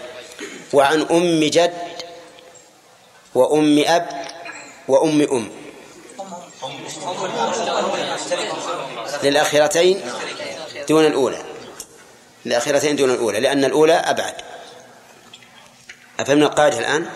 وعن 0.73 1.01
أم 1.01 1.43
جد 1.43 1.73
وأم 3.35 3.83
أب 3.87 4.27
وأم 4.87 5.21
أم. 5.21 5.49
للأخيرتين 9.23 10.01
دون 10.89 11.05
الأولى. 11.05 11.43
الأخيرتين 12.45 12.95
دون 12.95 13.11
الأولى 13.11 13.39
لأن 13.39 13.65
الأولى 13.65 13.93
أبعد. 13.93 14.33
أفهمنا 16.19 16.45
القاعدة 16.45 16.79
الآن؟ 16.79 17.09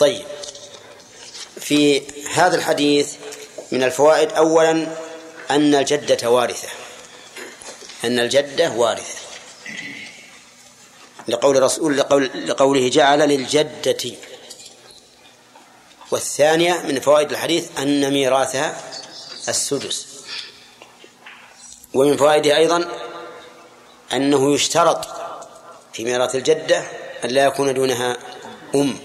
طيب. 0.00 0.22
في 1.60 2.02
هذا 2.34 2.56
الحديث 2.56 3.14
من 3.72 3.82
الفوائد 3.82 4.32
أولا 4.32 4.86
أن 5.50 5.74
الجدة 5.74 6.30
وارثة 6.30 6.68
أن 8.04 8.18
الجدة 8.18 8.70
وارثة 8.70 9.18
لقول 11.28 11.62
رسول 11.62 11.98
لقول 11.98 12.30
لقوله 12.48 12.88
جعل 12.88 13.18
للجدة. 13.18 14.12
والثانية 16.10 16.82
من 16.82 17.00
فوائد 17.00 17.30
الحديث 17.30 17.78
أن 17.78 18.10
ميراثها 18.10 18.80
السدس. 19.48 20.06
ومن 21.94 22.16
فوائده 22.16 22.56
أيضا 22.56 22.88
أنه 24.12 24.54
يشترط 24.54 25.08
في 25.92 26.04
ميراث 26.04 26.34
الجدة 26.34 26.78
أن 27.24 27.30
لا 27.30 27.44
يكون 27.44 27.74
دونها 27.74 28.16
أم. 28.74 28.98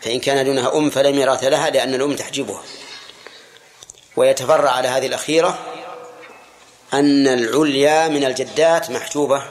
فإن 0.00 0.20
كان 0.20 0.44
دونها 0.44 0.76
أم 0.76 0.90
فلا 0.90 1.10
ميراث 1.10 1.44
لها 1.44 1.70
لأن 1.70 1.94
الأم 1.94 2.16
تحجبها. 2.16 2.62
ويتفرع 4.16 4.70
على 4.70 4.88
هذه 4.88 5.06
الأخيرة 5.06 5.77
أن 6.92 7.28
العليا 7.28 8.08
من 8.08 8.24
الجدات 8.24 8.90
محجوبة 8.90 9.42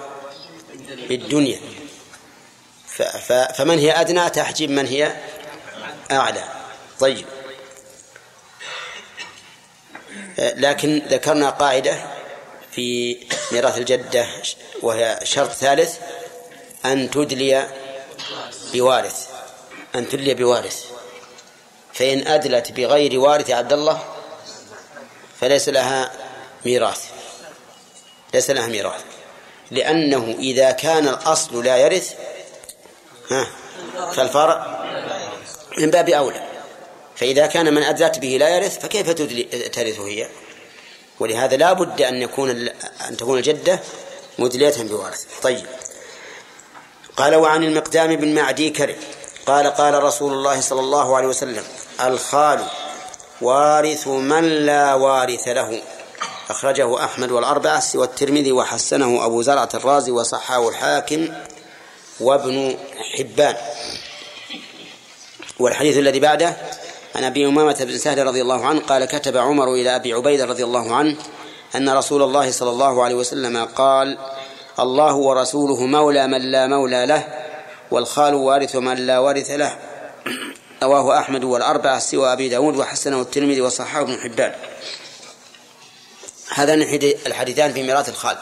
بالدنيا. 1.09 1.59
فمن 3.55 3.79
هي 3.79 4.01
أدنى 4.01 4.29
تحجب 4.29 4.69
من 4.69 4.87
هي 4.87 5.15
أعلى. 6.11 6.43
طيب. 6.99 7.25
لكن 10.37 11.01
ذكرنا 11.09 11.49
قاعدة 11.49 12.05
في 12.71 13.17
ميراث 13.51 13.77
الجدة 13.77 14.27
وهي 14.81 15.19
شرط 15.23 15.51
ثالث 15.51 15.97
أن 16.85 17.11
تدلي 17.11 17.67
بوارث 18.73 19.27
أن 19.95 20.09
تدلي 20.09 20.33
بوارث. 20.33 20.85
فإن 21.93 22.27
أدلت 22.27 22.71
بغير 22.71 23.19
وارث 23.19 23.49
عبد 23.49 23.73
الله 23.73 24.03
فليس 25.41 25.69
لها 25.69 26.11
ميراث. 26.65 27.16
ليس 28.33 28.49
لها 28.49 28.67
ميراث. 28.67 29.01
لأنه 29.71 30.35
إذا 30.39 30.71
كان 30.71 31.07
الأصل 31.07 31.63
لا 31.65 31.77
يرث 31.77 32.13
ها 33.31 33.47
فالفرع 34.15 34.85
من 35.77 35.91
باب 35.91 36.09
أولى. 36.09 36.47
فإذا 37.15 37.45
كان 37.47 37.73
من 37.73 37.83
أدلت 37.83 38.19
به 38.19 38.37
لا 38.39 38.49
يرث 38.49 38.79
فكيف 38.79 39.09
ترث 39.71 39.99
هي؟ 39.99 40.27
ولهذا 41.19 41.57
لا 41.57 41.73
بد 41.73 42.01
أن 42.01 42.21
يكون 42.21 42.49
أن 43.09 43.17
تكون 43.17 43.37
الجدة 43.37 43.79
مدلية 44.39 44.75
بوارث. 44.77 45.25
طيب. 45.41 45.65
قال 47.17 47.35
وعن 47.35 47.63
المقدام 47.63 48.15
بن 48.15 48.35
معدي 48.35 48.69
كرب. 48.69 48.95
قال 49.45 49.67
قال 49.67 50.03
رسول 50.03 50.33
الله 50.33 50.61
صلى 50.61 50.79
الله 50.79 51.17
عليه 51.17 51.27
وسلم 51.27 51.63
الخال 52.01 52.65
وارث 53.41 54.07
من 54.07 54.43
لا 54.43 54.93
وارث 54.93 55.47
له. 55.47 55.81
أخرجه 56.49 57.03
أحمد 57.03 57.31
والأربعة 57.31 57.79
سوى 57.79 58.05
الترمذي 58.05 58.51
وحسنه 58.51 59.25
أبو 59.25 59.41
زرعة 59.41 59.69
الرازي 59.73 60.11
وصححه 60.11 60.69
الحاكم 60.69 61.27
وابن 62.19 62.77
حبان. 63.17 63.55
والحديث 65.59 65.97
الذي 65.97 66.19
بعده 66.19 66.57
عن 67.15 67.23
أبي 67.23 67.47
أمامة 67.47 67.77
بن 67.79 67.97
سهل 67.97 68.27
رضي 68.27 68.41
الله 68.41 68.65
عنه 68.65 68.79
قال 68.79 69.05
كتب 69.05 69.37
عمر 69.37 69.73
إلى 69.73 69.95
أبي 69.95 70.13
عبيدة 70.13 70.45
رضي 70.45 70.63
الله 70.63 70.95
عنه 70.95 71.15
أن 71.75 71.89
رسول 71.89 72.23
الله 72.23 72.51
صلى 72.51 72.69
الله 72.69 73.03
عليه 73.03 73.15
وسلم 73.15 73.65
قال 73.65 74.17
الله 74.79 75.15
ورسوله 75.15 75.85
مولى 75.85 76.27
من 76.27 76.51
لا 76.51 76.67
مولى 76.67 77.05
له 77.05 77.27
والخال 77.91 78.33
وارث 78.33 78.75
من 78.75 78.95
لا 78.95 79.19
وارث 79.19 79.51
له. 79.51 79.77
رواه 80.83 81.19
أحمد 81.19 81.43
والأربعة 81.43 81.99
سوى 81.99 82.33
أبي 82.33 82.49
داود 82.49 82.75
وحسنه 82.77 83.21
الترمذي 83.21 83.61
وصححه 83.61 84.01
ابن 84.01 84.17
حبان. 84.17 84.53
هذان 86.49 86.81
الحديثان 87.25 87.73
في 87.73 87.83
ميراث 87.83 88.09
الخال. 88.09 88.37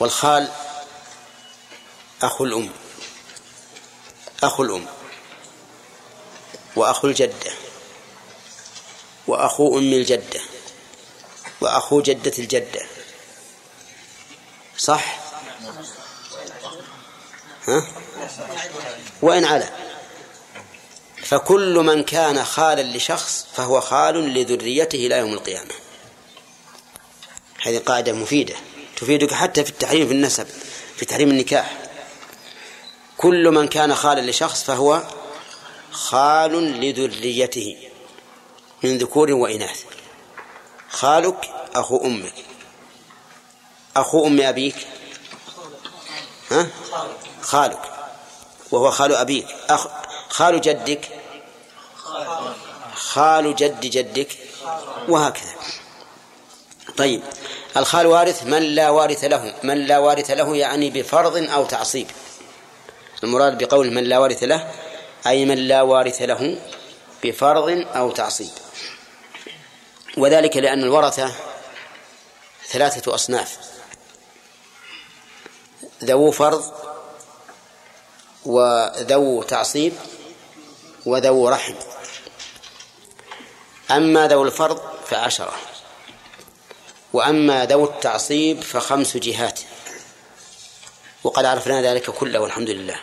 والخال 0.00 0.50
أخو 2.22 2.44
الأم. 2.44 2.70
أخو 4.42 4.62
الأم. 4.62 4.86
وأخو 6.76 7.08
الجدة. 7.08 7.52
وأخو 9.26 9.78
أم 9.78 9.92
الجدة. 9.92 10.40
وأخو 11.60 12.00
جدة 12.00 12.32
الجدة. 12.38 12.86
صح؟ 14.78 15.18
ها؟ 17.68 17.88
وإن 19.22 19.44
على 19.44 19.68
فكل 21.24 21.74
من 21.74 22.04
كان 22.04 22.44
خالا 22.44 22.96
لشخص 22.96 23.46
فهو 23.56 23.80
خال 23.80 24.14
لذريته 24.14 24.96
إلى 24.96 25.18
يوم 25.18 25.32
القيامة. 25.32 25.83
هذه 27.64 27.78
قاعدة 27.78 28.12
مفيدة 28.12 28.54
تفيدك 28.96 29.32
حتى 29.32 29.64
في 29.64 29.70
التحريم 29.70 30.06
في 30.06 30.12
النسب 30.12 30.46
في 30.96 31.04
تحريم 31.04 31.30
النكاح. 31.30 31.78
كل 33.16 33.50
من 33.50 33.68
كان 33.68 33.94
خالا 33.94 34.30
لشخص 34.30 34.64
فهو 34.64 35.02
خال 35.92 36.52
لذريته 36.80 37.76
من 38.82 38.98
ذكور 38.98 39.32
وإناث. 39.32 39.84
خالك 40.90 41.50
أخو 41.74 41.96
أمك. 42.04 42.34
أخو 43.96 44.26
أم 44.26 44.40
أبيك. 44.40 44.86
ها؟ 46.50 46.66
خالك. 47.42 47.92
وهو 48.70 48.90
خال 48.90 49.14
أبيك. 49.14 49.46
أخ 49.70 49.86
خال 50.28 50.60
جدك. 50.60 51.08
خال 52.94 53.56
جد 53.56 53.80
جدك. 53.80 54.38
وهكذا. 55.08 55.54
طيب. 56.96 57.22
الخال 57.76 58.06
وارث 58.06 58.42
من 58.42 58.62
لا 58.62 58.90
وارث 58.90 59.24
له؟ 59.24 59.54
من 59.62 59.86
لا 59.86 59.98
وارث 59.98 60.30
له 60.30 60.56
يعني 60.56 60.90
بفرض 60.90 61.36
أو 61.36 61.64
تعصيب. 61.64 62.06
المراد 63.24 63.64
بقول 63.64 63.90
من 63.90 64.04
لا 64.04 64.18
وارث 64.18 64.42
له 64.42 64.72
أي 65.26 65.44
من 65.44 65.58
لا 65.58 65.82
وارث 65.82 66.22
له 66.22 66.58
بفرض 67.24 67.86
أو 67.96 68.10
تعصيب. 68.10 68.50
وذلك 70.16 70.56
لأن 70.56 70.82
الورثة 70.82 71.32
ثلاثة 72.68 73.14
أصناف. 73.14 73.58
ذو 76.04 76.30
فرض 76.30 76.72
وذو 78.44 79.42
تعصيب 79.42 79.92
وذو 81.06 81.48
رحم. 81.48 81.74
أما 83.90 84.28
ذو 84.28 84.42
الفرض 84.42 84.80
فعشرة. 85.06 85.73
وأما 87.14 87.66
ذو 87.66 87.84
التعصيب 87.84 88.60
فخمس 88.60 89.16
جهات. 89.16 89.60
وقد 91.24 91.44
عرفنا 91.44 91.82
ذلك 91.82 92.10
كله 92.10 92.40
والحمد 92.40 92.70
لله. 92.70 92.96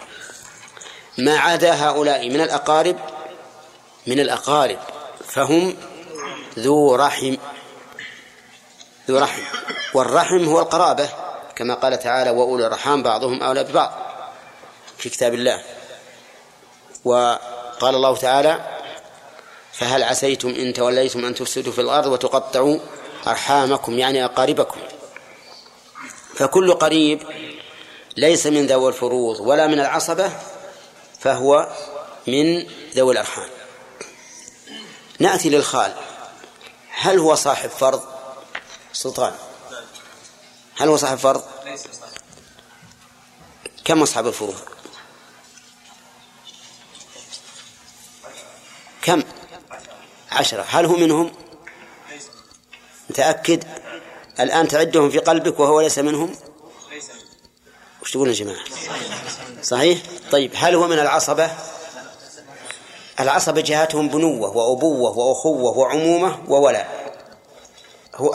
ما 1.17 1.37
عدا 1.37 1.73
هؤلاء 1.73 2.29
من 2.29 2.41
الأقارب 2.41 2.99
من 4.07 4.19
الأقارب 4.19 4.79
فهم 5.27 5.77
ذو 6.59 6.95
رحم 6.95 7.35
ذو 9.07 9.17
رحم. 9.17 9.41
والرحم 9.93 10.45
هو 10.45 10.59
القرابة 10.59 11.09
كما 11.55 11.73
قال 11.73 11.99
تعالى 11.99 12.29
وأولي 12.29 12.67
الرحام 12.67 13.03
بعضهم 13.03 13.43
أولى 13.43 13.63
ببعض 13.63 13.91
في 14.97 15.09
كتاب 15.09 15.33
الله. 15.33 15.63
وقال 17.05 17.95
الله 17.95 18.17
تعالى 18.17 18.59
فهل 19.73 20.03
عسيتم 20.03 20.49
إن 20.49 20.73
توليتم 20.73 21.25
أن 21.25 21.35
تفسدوا 21.35 21.73
في 21.73 21.81
الأرض 21.81 22.07
وتقطعوا 22.07 22.79
أرحامكم 23.27 23.99
يعني 23.99 24.25
أقاربكم. 24.25 24.79
فكل 26.35 26.73
قريب 26.73 27.23
ليس 28.17 28.47
من 28.47 28.67
ذوي 28.67 28.89
الفروض 28.89 29.39
ولا 29.39 29.67
من 29.67 29.79
العصبة 29.79 30.31
فهو 31.19 31.75
من 32.27 32.67
ذوي 32.95 33.13
الأرحام. 33.13 33.49
نأتي 35.19 35.49
للخال. 35.49 35.95
هل 36.89 37.19
هو 37.19 37.35
صاحب 37.35 37.69
فرض؟ 37.69 38.03
سلطان. 38.93 39.33
هل 40.77 40.87
هو 40.87 40.97
صاحب 40.97 41.17
فرض؟ 41.17 41.43
كم 43.85 44.01
أصحاب 44.01 44.27
الفروض؟ 44.27 44.55
كم؟ 49.01 49.23
عشرة. 50.31 50.65
هل 50.69 50.85
هو 50.85 50.95
منهم؟ 50.95 51.40
متأكد؟ 53.09 53.63
الآن 54.39 54.67
تعدهم 54.67 55.09
في 55.09 55.19
قلبك 55.19 55.59
وهو 55.59 55.81
ليس 55.81 55.99
منهم؟ 55.99 56.35
وش 58.01 58.11
تقولون 58.11 58.33
يا 58.33 58.39
جماعة؟ 58.39 58.63
صحيح؟ 59.63 59.99
طيب 60.31 60.51
هل 60.55 60.75
هو 60.75 60.87
من 60.87 60.99
العصبة؟ 60.99 61.51
العصبة 63.19 63.61
جهاتهم 63.61 64.09
بنوة 64.09 64.57
وأبوة 64.57 65.17
وأخوة 65.17 65.77
وعمومة 65.77 66.39
وولاء. 66.47 67.01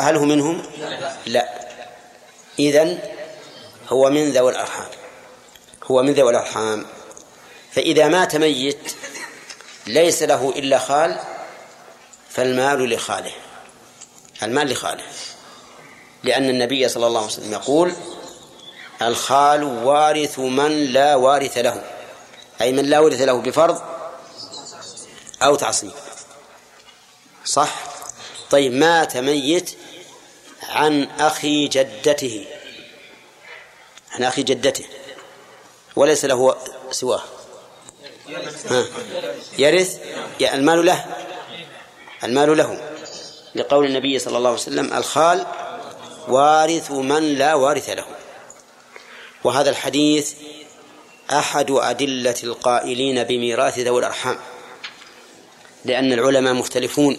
هل 0.01 0.17
هو 0.17 0.25
منهم؟ 0.25 0.63
لا. 1.27 1.67
إذن 2.59 2.99
هو 3.89 4.11
من 4.11 4.31
ذوي 4.31 4.51
الأرحام. 4.51 4.87
هو 5.85 6.03
من 6.03 6.13
ذوي 6.13 6.31
الأرحام. 6.31 6.87
فإذا 7.73 8.09
مات 8.09 8.37
ميت 8.37 8.93
ليس 9.87 10.23
له 10.23 10.53
إلا 10.57 10.79
خال 10.79 11.19
فالمال 12.31 12.91
لخاله. 12.91 13.33
المال 14.43 14.69
لخاله. 14.69 15.05
لأن 16.25 16.51
النبي 16.51 16.89
صلى 16.89 17.07
الله 17.07 17.21
عليه 17.21 17.31
وسلم 17.31 17.53
يقول 17.53 17.93
الخال 19.03 19.65
وارث 19.65 20.39
من 20.39 20.85
لا 20.85 21.15
وارث 21.15 21.59
له. 21.59 21.85
أي 22.61 22.73
من 22.73 22.85
لا 22.85 22.99
ورث 22.99 23.21
له 23.21 23.41
بفرض 23.41 23.83
أو 25.43 25.55
تعصيب. 25.55 25.93
صح؟ 27.45 27.75
طيب 28.51 28.73
مات 28.73 29.17
ميت 29.17 29.77
عن 30.63 31.03
أخي 31.05 31.69
جدته؟ 31.69 32.47
عن 34.11 34.25
أخي 34.25 34.43
جدته. 34.43 34.85
وليس 35.97 36.25
له 36.25 36.57
سواه. 36.91 37.23
ها؟ 38.71 38.85
يرث؟ 39.59 39.99
المال 40.41 40.87
له. 40.87 41.05
المال 42.25 42.57
له. 42.57 42.96
لقول 43.57 43.87
النبي 43.87 44.19
صلى 44.19 44.39
الله 44.39 44.51
عليه 44.51 44.61
وسلم 44.61 44.93
الخال 44.93 45.47
وارث 46.29 46.91
من 46.91 47.23
لا 47.35 47.55
وارث 47.55 47.91
له. 47.91 48.05
وهذا 49.45 49.71
الحديث 49.71 50.33
أحد 51.31 51.71
أدلة 51.71 52.35
القائلين 52.45 53.25
بميراث 53.25 53.79
ذوي 53.79 53.99
الأرحام 54.01 54.39
لأن 55.85 56.13
العلماء 56.13 56.55
مختلفون 56.55 57.19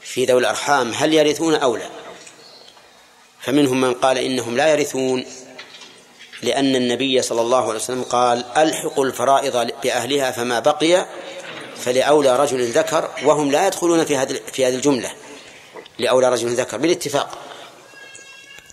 في 0.00 0.24
ذوي 0.24 0.40
الأرحام 0.40 0.92
هل 0.92 1.14
يرثون 1.14 1.54
أو 1.54 1.76
لا؟ 1.76 1.88
فمنهم 3.40 3.80
من 3.80 3.94
قال 3.94 4.18
إنهم 4.18 4.56
لا 4.56 4.68
يرثون 4.68 5.24
لأن 6.42 6.76
النبي 6.76 7.22
صلى 7.22 7.40
الله 7.40 7.62
عليه 7.62 7.74
وسلم 7.74 8.02
قال 8.02 8.44
ألحقوا 8.56 9.04
الفرائض 9.04 9.70
بأهلها 9.82 10.30
فما 10.30 10.60
بقي 10.60 11.06
فلأولى 11.76 12.36
رجل 12.36 12.66
ذكر 12.66 13.10
وهم 13.24 13.50
لا 13.50 13.66
يدخلون 13.66 14.04
في 14.04 14.16
هذه 14.16 14.40
في 14.52 14.66
هذه 14.66 14.74
الجملة. 14.74 15.12
لأولى 15.98 16.28
رجل 16.28 16.54
ذكر 16.54 16.76
بالاتفاق. 16.76 17.38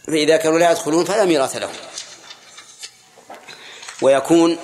فإذا 0.08 0.38
كانوا 0.38 0.60
لا 0.60 0.72
يدخلون 0.72 1.06
فلا 1.06 1.26
ميراث 1.26 1.56
لهم. 1.56 1.74
ويكون 4.02 4.58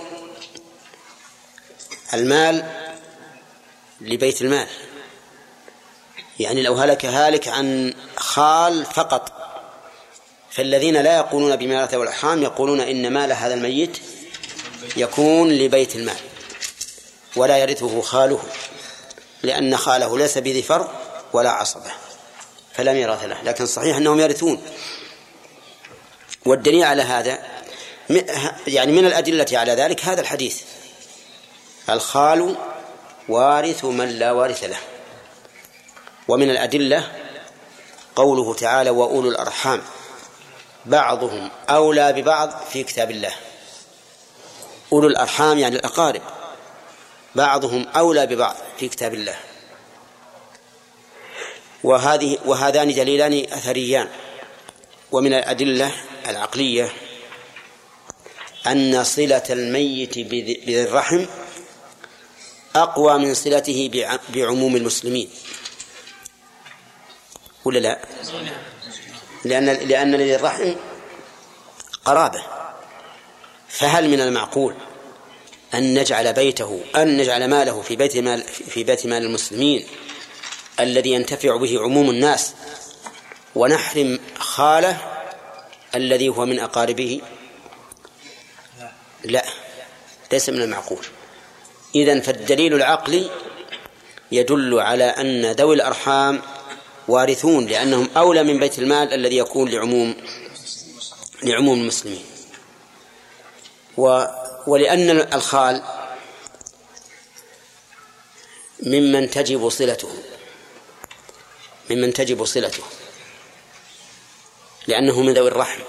المال 2.13 2.65
لبيت 4.01 4.41
المال. 4.41 4.67
يعني 6.39 6.61
لو 6.61 6.73
هلك 6.73 7.05
هالك 7.05 7.47
عن 7.47 7.93
خال 8.15 8.85
فقط. 8.85 9.31
فالذين 10.51 10.97
لا 10.97 11.17
يقولون 11.17 11.55
بميراث 11.55 11.93
والأرحام 11.93 12.43
يقولون 12.43 12.79
إن 12.79 13.13
مال 13.13 13.31
هذا 13.31 13.53
الميت 13.53 13.97
يكون 14.97 15.49
لبيت 15.49 15.95
المال. 15.95 16.17
ولا 17.35 17.57
يرثه 17.57 18.01
خاله 18.01 18.43
لأن 19.43 19.77
خاله 19.77 20.17
ليس 20.17 20.37
بذي 20.37 20.61
فرض 20.61 20.87
ولا 21.33 21.49
عصبة. 21.49 22.06
فلا 22.77 22.93
ميراث 22.93 23.23
له 23.23 23.41
لكن 23.43 23.65
صحيح 23.65 23.97
أنهم 23.97 24.19
يرثون. 24.19 24.61
والدليل 26.45 26.83
على 26.83 27.01
هذا 27.01 27.39
يعني 28.67 28.91
من 28.91 29.05
الأدلة 29.05 29.45
على 29.53 29.71
ذلك 29.71 30.05
هذا 30.05 30.21
الحديث. 30.21 30.61
الخال 31.89 32.55
وارث 33.29 33.85
من 33.85 34.09
لا 34.09 34.31
وارث 34.31 34.63
له. 34.63 34.77
ومن 36.27 36.49
الأدلة 36.49 37.11
قوله 38.15 38.53
تعالى 38.53 38.89
وأولو 38.89 39.29
الأرحام. 39.29 39.81
بعضهم 40.85 41.51
أولى 41.69 42.13
ببعض 42.13 42.61
في 42.73 42.83
كتاب 42.83 43.11
الله. 43.11 43.33
أولو 44.93 45.07
الأرحام 45.07 45.59
يعني 45.59 45.75
الأقارب. 45.75 46.21
بعضهم 47.35 47.87
أولى 47.95 48.25
ببعض 48.25 48.55
في 48.79 48.89
كتاب 48.89 49.13
الله. 49.13 49.35
وهذه 51.87 52.37
وهذان 52.45 52.93
دليلان 52.93 53.33
أثريان. 53.53 54.07
ومن 55.11 55.33
الأدلة 55.33 55.91
العقلية 56.27 56.93
أن 58.67 59.03
صلة 59.03 59.43
الميت 59.49 60.19
بذي 60.19 60.83
الرحم 60.83 61.25
أقوى 62.75 63.17
من 63.17 63.33
صلته 63.33 63.89
بعموم 64.29 64.75
المسلمين. 64.75 65.29
ولا 67.65 67.79
لا؟ 67.79 67.99
لأن 69.45 69.65
لأن 69.65 70.15
لذي 70.15 70.35
الرحم 70.35 70.75
قرابة. 72.05 72.43
فهل 73.69 74.09
من 74.09 74.21
المعقول 74.21 74.75
أن 75.73 75.99
نجعل 75.99 76.33
بيته 76.33 76.81
أن 76.95 77.17
نجعل 77.17 77.49
ماله 77.49 77.81
في 77.81 77.95
بيت 77.95 78.17
مال 78.17 78.43
في 78.43 78.83
بيت 78.83 79.05
مال 79.05 79.23
المسلمين 79.23 79.87
الذي 80.79 81.11
ينتفع 81.11 81.57
به 81.57 81.79
عموم 81.81 82.09
الناس 82.09 82.53
ونحرم 83.55 84.19
خاله 84.39 84.97
الذي 85.95 86.29
هو 86.29 86.45
من 86.45 86.59
أقاربه. 86.59 87.21
لا 89.23 89.45
ليس 90.31 90.49
من 90.49 90.61
المعقول. 90.61 91.05
إذن 91.95 92.21
فالدليل 92.21 92.73
العقلي 92.73 93.31
يدل 94.31 94.79
على 94.79 95.03
أن 95.03 95.51
ذوي 95.51 95.75
الأرحام 95.75 96.41
وارثون 97.07 97.65
لأنهم 97.65 98.09
أولى 98.17 98.43
من 98.43 98.59
بيت 98.59 98.79
المال 98.79 99.13
الذي 99.13 99.37
يكون 99.37 99.69
لعموم 99.69 100.15
لعموم 101.43 101.79
المسلمين. 101.79 102.25
و 103.97 104.25
ولأن 104.67 105.09
الخال 105.09 105.83
ممن 108.83 109.29
تجب 109.29 109.69
صلته. 109.69 110.09
ممن 111.89 112.13
تجب 112.13 112.45
صلته 112.45 112.83
لأنه 114.87 115.21
من 115.21 115.33
ذوي 115.33 115.47
الرحم. 115.47 115.79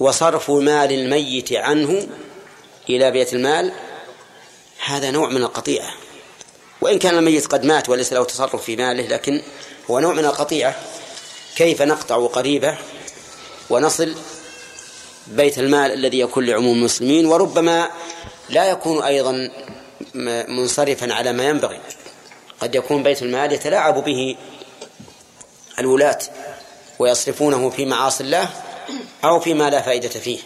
وصرف 0.00 0.50
مال 0.50 0.92
الميت 0.92 1.52
عنه 1.52 2.08
إلى 2.88 3.10
بيت 3.10 3.34
المال 3.34 3.72
هذا 4.84 5.10
نوع 5.10 5.28
من 5.28 5.42
القطيعة. 5.42 5.94
وإن 6.80 6.98
كان 6.98 7.18
الميت 7.18 7.46
قد 7.46 7.64
مات 7.64 7.88
وليس 7.88 8.12
له 8.12 8.24
تصرف 8.24 8.64
في 8.64 8.76
ماله 8.76 9.06
لكن 9.06 9.42
هو 9.90 9.98
نوع 9.98 10.12
من 10.12 10.24
القطيعة. 10.24 10.80
كيف 11.56 11.82
نقطع 11.82 12.26
قريبة 12.26 12.78
ونصل 13.70 14.14
بيت 15.26 15.58
المال 15.58 15.92
الذي 15.92 16.18
يكون 16.18 16.46
لعموم 16.46 16.76
المسلمين؟ 16.78 17.26
وربما 17.26 17.90
لا 18.48 18.64
يكون 18.64 19.02
أيضا 19.02 19.50
منصرفا 20.48 21.14
على 21.14 21.32
ما 21.32 21.44
ينبغي. 21.44 21.80
قد 22.60 22.74
يكون 22.74 23.02
بيت 23.02 23.22
المال 23.22 23.52
يتلاعب 23.52 24.04
به 24.04 24.36
الولاة 25.78 26.18
ويصرفونه 26.98 27.70
في 27.70 27.86
معاصي 27.86 28.24
الله 28.24 28.50
أو 29.24 29.40
فيما 29.40 29.70
لا 29.70 29.82
فائدة 29.82 30.08
فيه. 30.08 30.38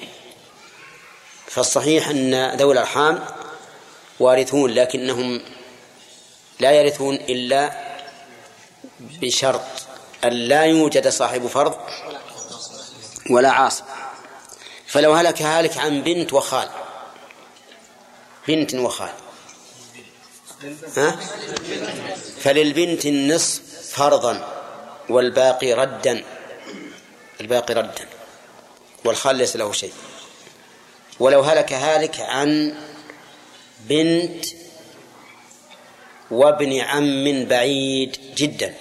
فالصحيح 1.47 2.09
أن 2.09 2.57
ذوي 2.57 2.73
الأرحام 2.73 3.25
وارثون 4.21 4.71
لكنهم 4.71 5.41
لا 6.61 6.73
يرثون 6.73 7.15
إلا 7.15 7.73
بشرط 9.01 9.61
أن 10.25 10.33
لا 10.33 10.65
يوجد 10.65 11.09
صاحب 11.09 11.47
فرض 11.47 11.75
ولا 13.31 13.51
عاصب 13.51 13.85
فلو 14.87 15.13
هلك 15.13 15.43
هالك 15.43 15.79
عن 15.79 16.03
بنت 16.03 16.33
وخال 16.33 16.69
بنت 18.49 18.75
وخال 18.75 19.13
ها؟ 20.97 21.11
فللبنت 22.41 23.07
النصف 23.07 23.63
فرضا 23.93 24.63
والباقي 25.09 25.73
ردا. 25.73 26.25
الباقي 27.41 27.75
ردا. 27.75 28.09
والخال 29.05 29.37
ليس 29.37 29.57
له 29.57 29.73
شيء. 29.73 29.93
ولو 31.21 31.41
هلك 31.41 31.73
هالك 31.73 32.21
عن 32.21 32.75
بنت 33.81 34.45
وابن 36.31 36.81
عم 36.81 37.45
بعيد 37.45 38.35
جدا. 38.37 38.75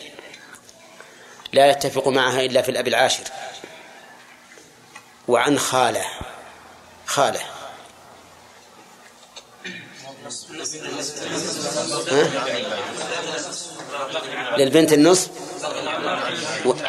لا 1.53 1.69
يتفق 1.69 2.07
معها 2.07 2.45
إلا 2.45 2.61
في 2.61 2.69
الأب 2.69 2.87
العاشر. 2.87 3.23
وعن 5.27 5.59
خالة. 5.59 6.05
خالة؟ 7.05 7.41
للبنت 14.57 14.93
النصف 14.93 15.29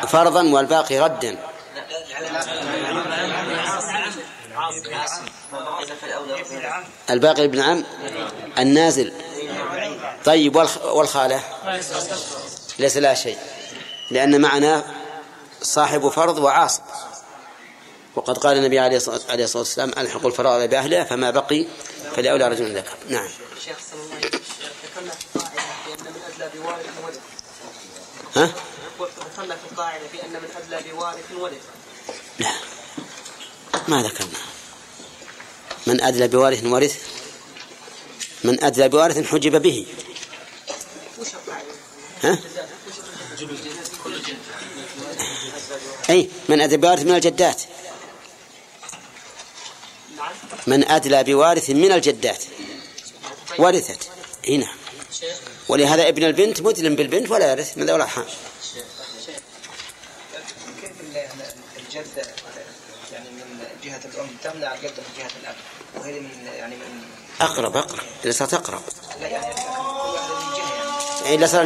فرضا 0.09 0.43
والباقي 0.43 0.99
ردا. 0.99 1.39
الباقي 7.11 7.45
ابن 7.45 7.61
عم 7.61 7.85
النازل. 8.59 9.13
طيب 10.25 10.57
والخالة؟ 10.85 11.41
ليس 12.79 12.97
لها 12.97 13.15
شيء 13.15 13.39
لأن 14.11 14.41
معنا 14.41 14.85
صاحب 15.63 16.09
فرض 16.09 16.39
وعاصب 16.39 16.83
وقد 18.17 18.39
قال 18.39 18.57
النبي 18.57 18.79
عليه 18.79 18.97
الصلاة 18.97 19.21
والسلام 19.55 19.91
ألحق 19.99 20.27
الفرائض 20.27 20.71
بأهلها 20.71 21.05
فما 21.05 21.31
بقي 21.31 21.67
فلأولى 22.17 22.49
رجل 22.49 22.77
ذكر. 22.77 22.97
نعم. 23.09 23.29
شيخ 23.65 23.77
صلى 23.91 24.01
الله 24.03 24.15
عليه 24.15 24.27
وسلم. 24.27 24.41
ذكرنا 24.85 25.15
في 25.15 25.27
القاعدة 25.37 25.63
بأن 25.87 26.13
من 26.13 26.21
أدلى 26.29 26.51
بوارث 26.61 26.87
ولد 27.05 27.21
ها؟ 28.37 28.53
ذكرنا 29.01 29.57
في 29.57 29.73
القاعدة 29.73 30.05
بأن 30.13 30.33
من 30.33 30.49
أدلى 30.57 30.93
بوارث 30.93 31.33
ولد 31.39 31.61
لا. 32.39 32.53
ما 33.89 34.03
ذكرنا. 34.03 34.39
من 35.87 36.01
أدلى 36.01 36.29
بوارث 36.29 36.65
ورث 36.65 36.97
من 38.45 38.65
أدلى 38.65 38.89
بوارث 38.89 39.27
حجب 39.27 39.63
به؟ 39.63 39.87
ها؟ 42.23 42.39
أي 46.11 46.31
من 46.49 46.61
أدلى 46.61 46.77
بوارث 46.77 47.03
من 47.03 47.15
الجدات. 47.15 47.63
من 50.67 50.89
أدلى 50.89 51.25
بوارث 51.25 51.71
من 51.71 51.93
الجدات. 51.93 52.45
ورثت 53.59 54.09
هنا 54.49 54.69
ولهذا 55.69 56.09
ابن 56.09 56.25
البنت 56.25 56.61
مدلم 56.61 56.97
بالبنت 56.97 57.31
ولا 57.31 57.53
يرث. 57.53 57.79
من 57.79 57.87
ذوي 57.87 57.97
الأرحام 57.97 58.25
كيف 60.81 60.93
الجدة 61.79 62.23
يعني 63.13 63.29
من 63.31 63.67
جهة 63.85 64.01
الأم 64.05 64.27
تمنع 64.45 64.75
الجدة 64.75 64.93
من 64.97 65.19
جهة 65.19 65.31
الأب؟ 65.43 65.55
وهي 65.95 66.21
من 66.21 66.31
يعني 66.59 66.77
من 66.77 67.03
أقرب 67.41 67.77
أقرب. 67.77 68.03
إذا 68.25 68.33
صارت 68.33 68.55
أقرب. 68.55 68.83
لا 69.21 69.29
يعني 69.29 69.45
يعني 69.47 69.55
يعني 71.25 71.35
إذا 71.35 71.47
صار 71.47 71.65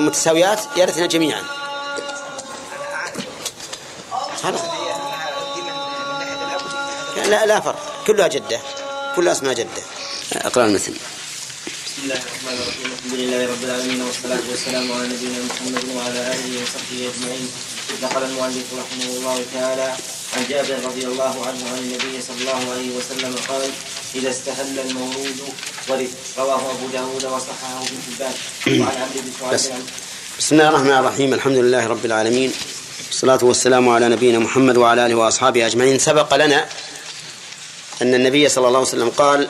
متساويات 0.00 0.60
يرثن 0.76 1.08
جميعا. 1.08 1.42
خلاص 4.42 4.60
ناحية 7.16 7.30
لا 7.30 7.46
لا 7.46 7.60
فرق. 7.60 7.95
كلها 8.06 8.28
جدة. 8.28 8.60
كلها 9.16 9.32
اسمها 9.32 9.52
جدة. 9.52 9.82
أقرأ 10.32 10.64
المثل 10.66 10.92
بسم 11.86 12.02
الله 12.04 12.14
الرحمن 12.14 12.54
الرحيم. 12.62 12.86
الحمد 12.92 13.14
لله 13.20 13.40
رب 13.52 13.62
العالمين 13.64 14.02
والصلاة 14.02 14.44
والسلام 14.50 14.92
على 14.92 15.04
نبينا 15.08 15.38
محمد 15.50 15.84
وعلى 15.96 16.20
آله 16.34 16.52
وصحبه 16.62 17.00
أجمعين. 17.10 17.48
نقل 18.02 18.22
المؤلف 18.22 18.66
رحمه 18.82 19.10
الله 19.16 19.44
تعالى 19.54 19.88
عن 20.36 20.42
جابر 20.50 20.78
رضي 20.84 21.04
الله 21.06 21.34
عنه 21.46 21.62
عن 21.70 21.78
النبي 21.78 22.14
صلى 22.28 22.40
الله 22.40 22.62
عليه 22.72 22.90
وسلم 22.96 23.34
قال 23.48 23.62
إذا 24.14 24.30
استهل 24.30 24.78
المولود 24.78 25.38
ورث 25.88 26.12
رواه 26.38 26.62
أبو 26.70 26.86
داود 26.92 27.24
وصححه 27.24 27.82
ابن 27.82 27.98
حبان. 28.06 28.34
وعن 28.80 28.96
عبد 29.02 29.16
بن 29.24 29.50
بس. 29.52 29.68
بسم 30.38 30.54
الله 30.54 30.68
الرحمن 30.68 30.96
الرحيم. 31.02 31.34
الحمد 31.34 31.56
لله 31.56 31.86
رب 31.86 32.04
العالمين. 32.04 32.52
والصلاة 33.06 33.42
والسلام 33.42 33.88
على 33.88 34.08
نبينا 34.08 34.38
محمد 34.38 34.76
وعلى 34.76 35.06
آله 35.06 35.14
وأصحابه 35.14 35.66
أجمعين. 35.66 35.98
سبق 35.98 36.36
لنا 36.36 36.68
أن 38.02 38.14
النبي 38.14 38.48
صلى 38.48 38.68
الله 38.68 38.78
عليه 38.78 38.88
وسلم 38.88 39.10
قال 39.10 39.48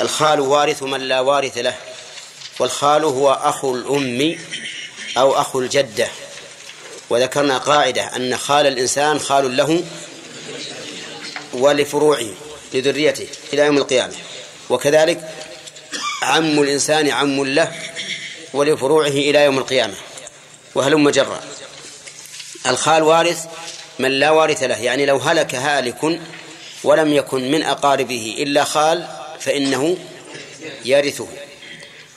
الخال 0.00 0.40
وارث 0.40 0.82
من 0.82 1.00
لا 1.00 1.20
وارث 1.20 1.58
له 1.58 1.74
والخال 2.58 3.04
هو 3.04 3.32
أخو 3.32 3.74
الأم 3.74 4.38
أو 5.18 5.40
أخو 5.40 5.60
الجدة. 5.60 6.08
وذكرنا 7.10 7.58
قاعدة 7.58 8.16
أن 8.16 8.36
خال 8.36 8.66
الإنسان 8.66 9.18
خال 9.18 9.56
له 9.56 9.84
ولفروعه 11.52 12.28
لذريته 12.74 13.26
إلى 13.52 13.62
يوم 13.62 13.78
القيامة. 13.78 14.14
وكذلك 14.70 15.30
عم 16.22 16.62
الإنسان 16.62 17.10
عم 17.10 17.44
له 17.44 17.72
ولفروعه 18.54 19.08
إلى 19.08 19.44
يوم 19.44 19.58
القيامة. 19.58 19.94
وهلم 20.74 21.10
جرا. 21.10 21.40
الخال 22.66 23.02
وارث 23.02 23.44
من 23.98 24.10
لا 24.10 24.30
وارث 24.30 24.62
له 24.62 24.76
يعني 24.76 25.06
لو 25.06 25.16
هلك 25.16 25.54
هالك 25.54 26.20
ولم 26.86 27.12
يكن 27.12 27.50
من 27.50 27.62
أقاربه 27.62 28.36
إلا 28.38 28.64
خال 28.64 29.08
فإنه 29.40 29.96
يرثه 30.84 31.28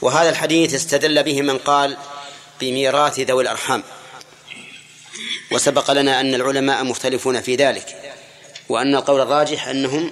وهذا 0.01 0.29
الحديث 0.29 0.73
استدل 0.73 1.23
به 1.23 1.41
من 1.41 1.57
قال 1.57 1.97
بميراث 2.61 3.19
ذوي 3.19 3.43
الأرحام. 3.43 3.83
وسبق 5.51 5.91
لنا 5.91 6.21
أن 6.21 6.35
العلماء 6.35 6.83
مختلفون 6.83 7.41
في 7.41 7.55
ذلك 7.55 8.13
وأن 8.69 8.95
القول 8.95 9.21
الراجح 9.21 9.67
أنهم 9.67 10.11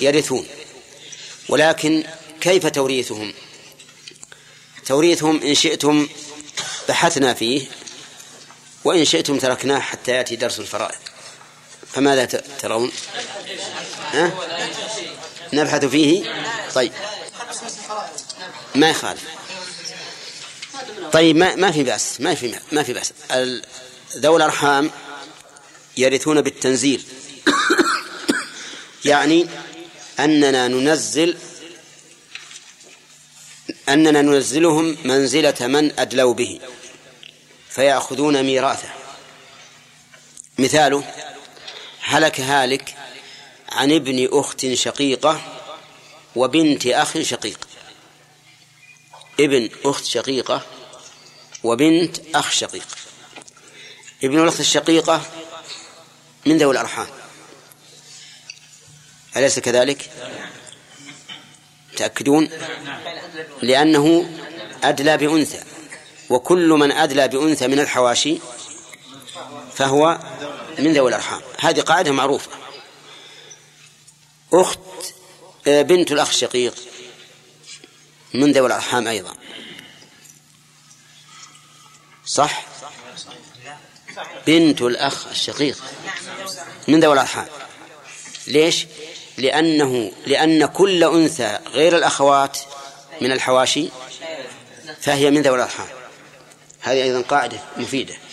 يرثون. 0.00 0.46
ولكن 1.48 2.04
كيف 2.40 2.66
توريثهم؟ 2.66 3.32
توريثهم 4.86 5.42
إن 5.42 5.54
شئتم 5.54 6.08
بحثنا 6.88 7.34
فيه 7.34 7.66
وإن 8.84 9.04
شئتم 9.04 9.38
تركناه 9.38 9.80
حتى 9.80 10.12
يأتي 10.12 10.36
درس 10.36 10.60
الفرائض. 10.60 11.07
فماذا 11.92 12.24
ترون؟ 12.58 12.92
ها؟ 14.12 14.32
نبحث 15.52 15.84
فيه. 15.84 16.44
طيب. 16.74 16.92
ما 18.74 18.90
يخالف. 18.90 19.22
طيب 21.12 21.36
ما 21.36 21.54
ما 21.54 21.70
في 21.70 21.82
بأس. 21.82 22.20
ما 22.20 22.34
في 22.34 22.54
ما 22.72 22.82
في 22.82 22.92
بأس. 22.92 23.12
ذوي 24.16 24.36
الأرحام 24.36 24.90
يرثون 25.96 26.40
بالتنزيل. 26.40 27.04
يعني 29.04 29.48
أننا 30.20 30.68
ننزل 30.68 31.36
أننا 33.88 34.22
ننزلهم 34.22 34.96
منزلة 35.04 35.66
من 35.66 35.98
أدلوا 35.98 36.34
به 36.34 36.60
فيأخذون 37.70 38.42
ميراثه. 38.42 38.88
مثاله 40.58 41.04
هلك 42.10 42.40
هالك 42.40 42.94
عن 43.68 43.92
ابن 43.92 44.28
أخت 44.32 44.74
شقيقة 44.74 45.40
وبنت 46.36 46.86
أخ 46.86 47.18
شقيق. 47.22 47.68
ابن 49.40 49.70
أخت 49.84 50.04
شقيقة 50.04 50.66
وبنت 51.64 52.16
أخ 52.34 52.50
شقيق. 52.50 52.86
ابن 54.24 54.42
الأخت 54.42 54.60
الشقيقة 54.60 55.22
من 56.46 56.58
ذوي 56.58 56.72
الأرحام. 56.72 57.06
أليس 59.36 59.58
كذلك؟ 59.58 60.10
تأكدون؟ 61.96 62.50
لأنه 63.62 64.30
أدلى 64.84 65.16
بأنثى 65.16 65.62
وكل 66.30 66.68
من 66.68 66.92
أدلى 66.92 67.28
بأنثى 67.28 67.66
من 67.66 67.80
الحواشي 67.80 68.38
فهو 69.78 70.18
من 70.78 70.92
ذوي 70.92 71.08
الأرحام. 71.08 71.40
هذه 71.60 71.80
قاعدة 71.80 72.12
معروفة. 72.12 72.50
أخت 74.52 74.78
آه، 75.66 75.82
بنت 75.82 76.12
الأخ 76.12 76.28
الشقيق 76.28 76.74
من 78.34 78.52
ذوي 78.52 78.66
الأرحام 78.66 79.08
أيضا. 79.08 79.34
صح؟ 82.26 82.66
بنت 84.46 84.82
الأخ 84.82 85.26
الشقيق 85.26 85.84
من 86.88 87.00
ذوي 87.00 87.12
الأرحام. 87.12 87.46
ليش؟ 88.46 88.86
لأنه 89.36 90.12
لأن 90.26 90.66
كل 90.66 91.04
أنثى 91.04 91.58
غير 91.66 91.96
الأخوات 91.96 92.58
من 93.20 93.32
الحواشي 93.32 93.88
فهي 95.00 95.30
من 95.30 95.42
ذوي 95.42 95.56
الأرحام. 95.56 95.88
هذه 96.80 97.02
أيضا 97.02 97.20
قاعدة 97.20 97.60
مفيدة. 97.76 98.27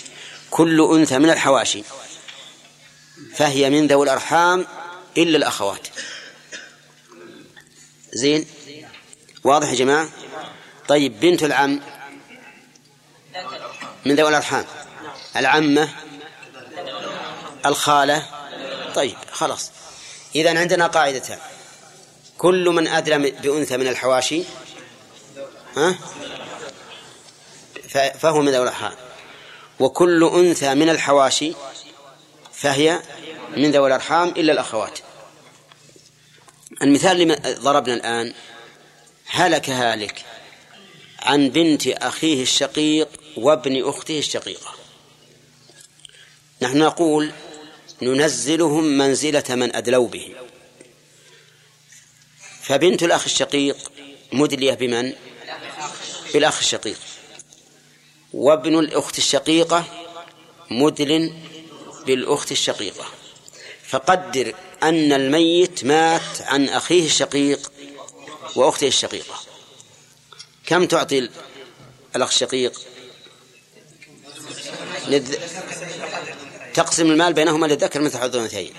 كل 0.56 0.82
أنثى 0.82 1.20
من 1.20 1.30
الحواشي 1.30 1.84
فهي 3.36 3.70
من 3.70 3.88
ذوي 3.88 4.04
الأرحام 4.04 4.68
إلا 5.18 5.38
الأخوات. 5.38 5.88
زين؟ 8.14 8.48
واضح 9.44 9.70
يا 9.70 9.76
جماعة؟ 9.76 10.10
طيب 10.88 11.20
بنت 11.20 11.44
العم 11.44 11.82
من 14.06 14.16
ذوي 14.16 14.30
الأرحام. 14.30 14.66
العمة 15.38 15.90
الخالة. 17.66 18.26
طيب 18.96 19.18
خلاص. 19.32 19.72
إذا 20.36 20.60
عندنا 20.60 20.88
قاعدتان. 20.88 21.40
كل 22.38 22.70
من 22.70 22.88
أدلى 22.88 23.32
بأنثى 23.32 23.78
من 23.78 23.88
الحواشي 23.88 24.44
ها؟ 25.78 25.96
فهو 28.20 28.42
من 28.42 28.52
ذوي 28.52 28.64
الأرحام. 28.64 29.05
وكل 29.80 30.24
أنثى 30.24 30.76
من 30.76 30.90
الحواشي 30.90 31.54
فهي 32.54 33.02
من 33.58 33.72
ذوي 33.72 33.88
الأرحام 33.88 34.30
إلا 34.30 34.54
الأخوات. 34.54 35.00
المثال 36.82 37.22
اللي 37.22 37.36
ضربنا 37.60 37.94
الآن 37.94 38.34
هلك 39.26 39.70
هالك 39.70 40.26
عن 41.20 41.50
بنت 41.50 41.88
أخيه 41.88 42.44
الشقيق 42.44 43.10
وابن 43.38 43.90
أخته 43.90 44.20
الشقيقة. 44.20 44.76
نحن 46.62 46.78
نقول 46.78 47.32
ننزلهم 48.02 48.84
منزلة 48.84 49.44
من 49.50 49.76
أدلوا 49.76 50.08
به 50.08 50.36
فبنت 52.62 53.04
الأخ 53.04 53.24
الشقيق 53.24 53.92
مدلية 54.34 54.74
بمن؟ 54.74 55.14
بالأخ 56.34 56.58
الشقيق. 56.58 57.00
وابن 58.36 58.80
الأخت 58.80 59.18
الشقيقة 59.18 59.84
مدل 60.72 61.34
بالأخت 62.06 62.52
الشقيقة. 62.52 63.06
فقدر 63.88 64.54
أن 64.84 65.14
الميت 65.14 65.86
مات 65.86 66.42
عن 66.42 66.70
أخيه 66.70 67.06
الشقيق 67.06 67.72
وأخته 68.56 68.88
الشقيقة. 68.88 69.40
كم 70.66 70.86
تعطي 70.86 71.30
الأخ 72.16 72.28
الشقيق؟ 72.28 72.82
للذ... 75.08 75.36
تقسم 76.74 77.12
المال 77.12 77.34
بينهما 77.34 77.66
للذكر 77.66 78.02
مثل 78.02 78.18
حظ 78.18 78.36
الأنثيين. 78.36 78.74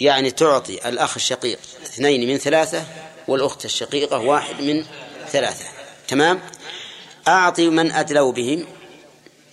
يعني 0.00 0.30
تعطي 0.30 0.88
الأخ 0.88 1.14
الشقيق 1.16 1.58
اثنين 1.82 2.28
من 2.28 2.38
ثلاثة 2.38 2.84
والأخت 3.28 3.64
الشقيقة 3.64 4.18
واحد 4.18 4.60
من 4.60 4.84
ثلاثة. 5.28 5.64
تمام؟ 6.08 6.42
أعطي 7.28 7.68
من 7.68 7.92
أدلوا 7.92 8.32
بهم 8.32 8.75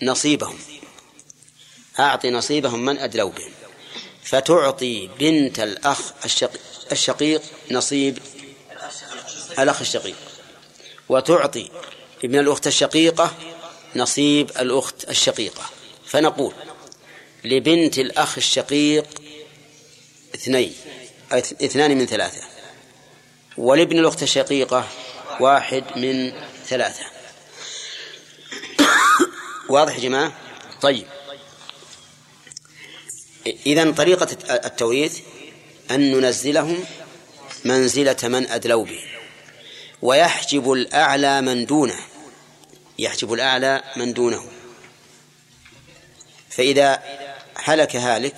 نصيبهم. 0.01 0.59
أعطي 1.99 2.29
نصيبهم 2.29 2.85
من 2.85 2.97
أدلوا 2.97 3.29
بهم 3.29 3.51
فتعطي 4.23 5.09
بنت 5.19 5.59
الأخ 5.59 5.99
الشقيق 6.91 7.41
نصيب 7.71 8.17
الأخ 9.59 9.81
الشقيق. 9.81 10.15
وتعطي 11.09 11.69
ابن 12.23 12.39
الأخت 12.39 12.67
الشقيقة 12.67 13.35
نصيب 13.95 14.49
الأخت 14.49 15.09
الشقيقة. 15.09 15.69
فنقول 16.05 16.53
لبنت 17.43 17.99
الأخ 17.99 18.37
الشقيق 18.37 19.05
اثنين 20.35 20.73
اثنان 21.33 21.97
من 21.97 22.05
ثلاثة 22.05 22.41
ولابن 23.57 23.99
الأخت 23.99 24.23
الشقيقة 24.23 24.87
واحد 25.39 25.83
من 25.95 26.33
ثلاثة. 26.65 27.12
واضح 29.69 29.95
يا 29.95 29.99
جماعة؟ 29.99 30.33
طيب. 30.81 31.07
إذا 33.65 33.91
طريقة 33.91 34.27
التوريث 34.49 35.19
أن 35.91 36.11
ننزلهم 36.11 36.85
منزلة 37.65 38.17
من 38.23 38.47
أدلوا 38.47 38.85
به. 38.85 38.99
ويحجب 40.01 40.71
الأعلى 40.71 41.41
من 41.41 41.65
دونه. 41.65 41.99
يحجب 42.99 43.33
الأعلى 43.33 43.83
من 43.97 44.13
دونه. 44.13 44.45
فإذا 46.49 47.03
هلك 47.55 47.95
هالك 47.95 48.35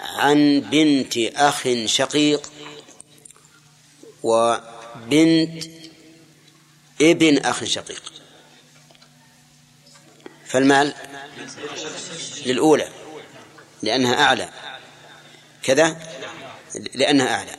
عن 0.00 0.60
بنت 0.60 1.16
أخ 1.16 1.68
شقيق 1.84 2.52
وبنت 4.22 5.64
ابن 7.00 7.38
أخ 7.38 7.64
شقيق. 7.64 8.15
فالمال 10.48 10.94
للأولى 12.46 12.88
لأنها 13.82 14.22
أعلى. 14.22 14.48
كذا؟ 15.62 15.96
لأنها 16.94 17.34
أعلى. 17.34 17.56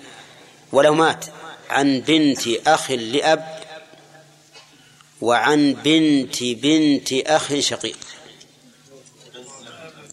ولو 0.72 0.93
مات 0.93 1.26
عن 1.69 1.99
بنت 2.01 2.47
أخ 2.68 2.91
لأب 2.91 3.59
وعن 5.22 5.73
بنت 5.73 6.43
بنت 6.43 7.14
أخ 7.14 7.59
شقيق. 7.59 7.97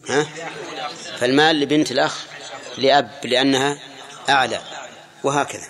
ها؟ 0.09 0.27
فالمال 1.17 1.59
لبنت 1.59 1.91
الأخ 1.91 2.25
لأب 2.77 3.11
لأنها 3.23 3.79
أعلى 4.29 4.61
وهكذا. 5.23 5.67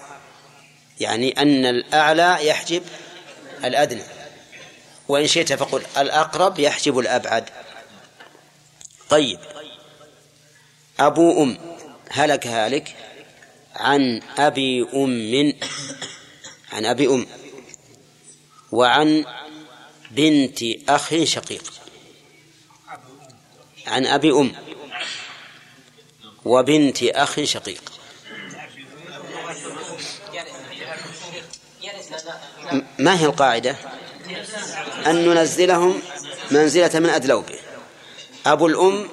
يعني 0.99 1.41
أن 1.41 1.65
الأعلى 1.65 2.47
يحجب 2.47 2.83
الأدنى. 3.63 4.03
وإن 5.07 5.27
شئت 5.27 5.53
فقل 5.53 5.83
الأقرب 5.97 6.59
يحجب 6.59 6.99
الأبعد. 6.99 7.49
طيب. 9.09 9.39
أبو 10.99 11.43
أم 11.43 11.57
هلك 12.11 12.47
هالك 12.47 12.95
عن 13.75 14.21
أبي 14.37 14.87
أم 14.93 15.53
عن 16.71 16.85
أبي 16.85 17.07
أم 17.07 17.27
وعن 18.71 19.25
بنت 20.11 20.59
أخ 20.89 21.23
شقيق. 21.23 21.73
عن 23.87 24.05
أبي 24.05 24.31
أم 24.31 24.55
وبنت 26.45 27.03
أخ 27.03 27.43
شقيق. 27.43 27.91
ما 32.99 33.19
هي 33.19 33.25
القاعدة؟ 33.25 33.94
أن 35.07 35.25
ننزلهم 35.29 36.01
منزلة 36.51 36.99
من 36.99 37.09
أدلوا 37.09 37.41
به 37.41 37.59
أبو 38.45 38.67
الأم 38.67 39.09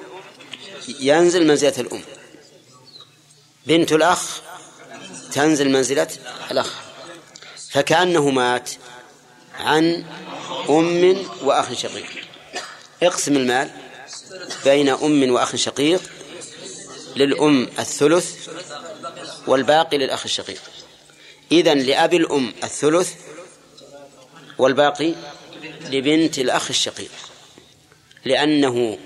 ينزل 0.99 1.47
منزلة 1.47 1.73
الأم. 1.79 2.01
بنت 3.67 3.91
الأخ 3.91 4.41
تنزل 5.33 5.69
منزلة 5.69 6.07
الأخ. 6.51 6.73
فكأنه 7.71 8.29
مات 8.29 8.69
عن 9.59 10.05
أم 10.69 11.25
وأخ 11.43 11.73
شقيق. 11.73 12.09
اقسم 13.03 13.35
المال 13.35 13.69
بين 14.65 14.89
أم 14.89 15.31
وأخ 15.31 15.55
شقيق 15.55 16.01
للأم 17.15 17.69
الثلث 17.79 18.49
والباقي 19.47 19.97
للأخ 19.97 20.23
الشقيق. 20.25 20.61
إذن 21.51 21.77
لأبي 21.79 22.17
الأم 22.17 22.53
الثلث 22.63 23.13
والباقي 24.57 25.13
لبنت 25.89 26.39
الأخ 26.39 26.69
الشقيق. 26.69 27.11
لأنه 28.25 28.97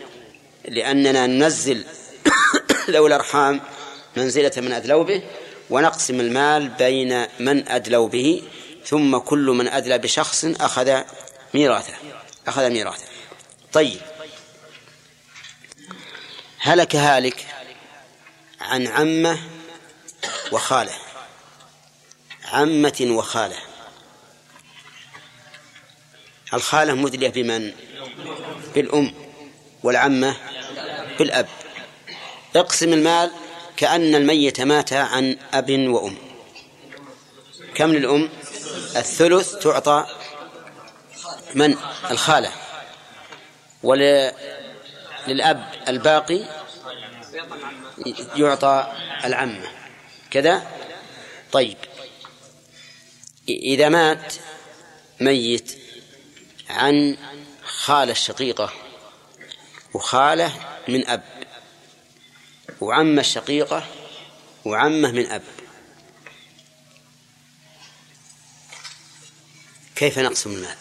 لأننا 0.67 1.27
ننزل 1.27 1.83
ذوي 2.89 3.07
الأرحام 3.07 3.61
منزلة 4.17 4.51
من 4.57 4.71
أدلوا 4.71 5.03
به 5.03 5.23
ونقسم 5.69 6.19
المال 6.19 6.67
بين 6.67 7.25
من 7.39 7.69
أدلوا 7.69 8.07
به 8.07 8.43
ثم 8.85 9.17
كل 9.17 9.45
من 9.45 9.67
أدلى 9.67 9.97
بشخص 9.97 10.45
أخذ 10.45 11.01
ميراثه 11.53 11.93
أخذ 12.47 12.69
ميراثه. 12.69 13.05
طيب. 13.73 13.99
هلك 16.59 16.95
هالك 16.95 17.45
عن 18.61 18.87
عمة 18.87 19.39
وخالة؟ 20.51 20.93
عمة 22.45 23.07
وخالة. 23.09 23.57
الخالة 26.53 26.93
مدلية 26.93 27.29
بمن؟ 27.29 27.71
بالأم 28.75 29.13
والعمة 29.83 30.35
بالأب 31.19 31.47
اقسم 32.55 32.93
المال 32.93 33.31
كأن 33.77 34.15
الميت 34.15 34.61
مات 34.61 34.93
عن 34.93 35.37
أب 35.53 35.71
وأم 35.71 36.15
كم 37.75 37.91
للأم؟ 37.91 38.29
الثلث 38.95 39.55
تعطى 39.55 40.07
من؟ 41.55 41.75
الخالة 42.11 42.51
وللأب 43.83 45.65
الباقي 45.87 46.43
يعطى 48.35 48.93
العمة 49.25 49.67
كذا 50.31 50.67
طيب 51.51 51.77
إذا 53.49 53.89
مات 53.89 54.33
ميت 55.19 55.86
عن 56.77 57.17
خالة 57.63 58.11
الشقيقة 58.11 58.73
وخالة 59.93 60.53
من 60.87 61.07
أب 61.07 61.23
وعمة 62.81 63.21
الشقيقة 63.21 63.85
وعمة 64.65 65.11
من 65.11 65.25
أب. 65.31 65.41
كيف 69.95 70.19
نقسم 70.19 70.51
المال؟ 70.51 70.75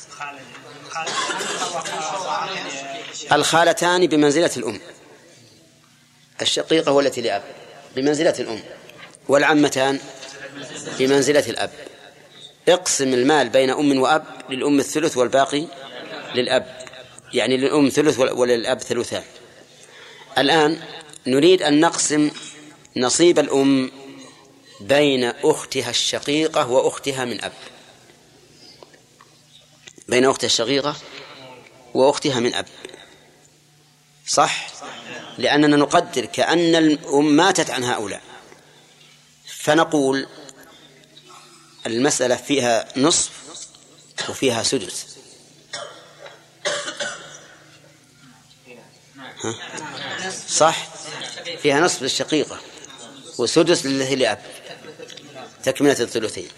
الخالتان 3.33 4.07
بمنزلة 4.07 4.51
الأم 4.57 4.81
الشقيقة 6.43 6.93
والتي 6.93 7.21
لأب 7.21 7.43
بمنزلة 7.97 8.35
الأم 8.39 8.63
والعمتان 9.29 10.01
بمنزلة 10.99 11.51
الأب. 11.51 11.71
اقسم 12.69 13.15
المال 13.15 13.49
بين 13.49 13.71
أم 13.71 14.01
وأب 14.01 14.25
للأم 14.51 14.79
الثلث 14.79 15.17
والباقي 15.17 15.67
للأب 16.35 16.87
يعني 17.35 17.57
للأم 17.57 17.89
ثلث 17.89 18.19
وللأب 18.19 18.81
ثلثان. 18.81 19.23
الآن 20.39 20.83
نريد 21.27 21.63
أن 21.63 21.81
نقسم 21.81 22.31
نصيب 22.97 23.39
الأم 23.39 23.91
بين 24.81 25.25
أختها 25.25 25.91
الشقيقة 25.91 26.71
وأختها 26.71 27.25
من 27.25 27.45
أب. 27.45 27.53
بين 30.09 30.25
أختها 30.25 30.47
الشقيقة 30.47 30.97
وأختها 31.95 32.41
من 32.41 32.55
أب. 32.55 32.67
صح؟ 34.27 34.69
لأننا 35.39 35.77
نقدر 35.77 36.25
كأن 36.25 36.75
الأم 36.75 37.37
ماتت 37.37 37.71
عن 37.71 37.85
هؤلاء. 37.85 38.23
فنقول 39.47 40.27
المسألة 41.87 42.37
فيها 42.37 42.89
نصف 42.97 43.31
وفيها 44.29 44.63
سدس. 44.63 45.16
ها؟ 49.45 49.55
صح؟ 50.49 50.89
فيها 51.63 51.81
نصف 51.81 52.03
للشقيقة 52.03 52.59
وسدس 53.39 53.87
للذي 53.87 54.15
لأب 54.15 54.43
تكملة 55.65 56.01
الثلثين. 56.01 56.49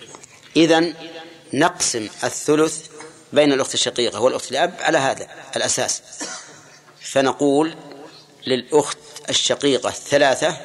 إذن 0.57 0.95
نقسم 1.53 2.09
الثلث 2.25 2.87
بين 3.33 3.53
الأخت 3.53 3.75
الشقيقة 3.75 4.21
والأخت 4.21 4.51
الأب 4.51 4.75
على 4.81 4.99
هذا 4.99 5.29
الأساس. 5.57 6.03
فنقول 7.01 7.77
للأخت 8.47 8.99
الشقيقة 9.29 9.91
ثلاثة 9.91 10.57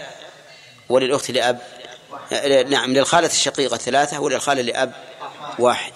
وللأخت 0.90 1.32
لأب 1.32 1.62
نعم 2.70 2.94
للخالة 2.94 3.28
الشقيقة 3.28 3.78
ثلاثة 3.78 4.20
وللخالة 4.20 4.62
لأب 4.62 4.94
واحد. 5.60 5.94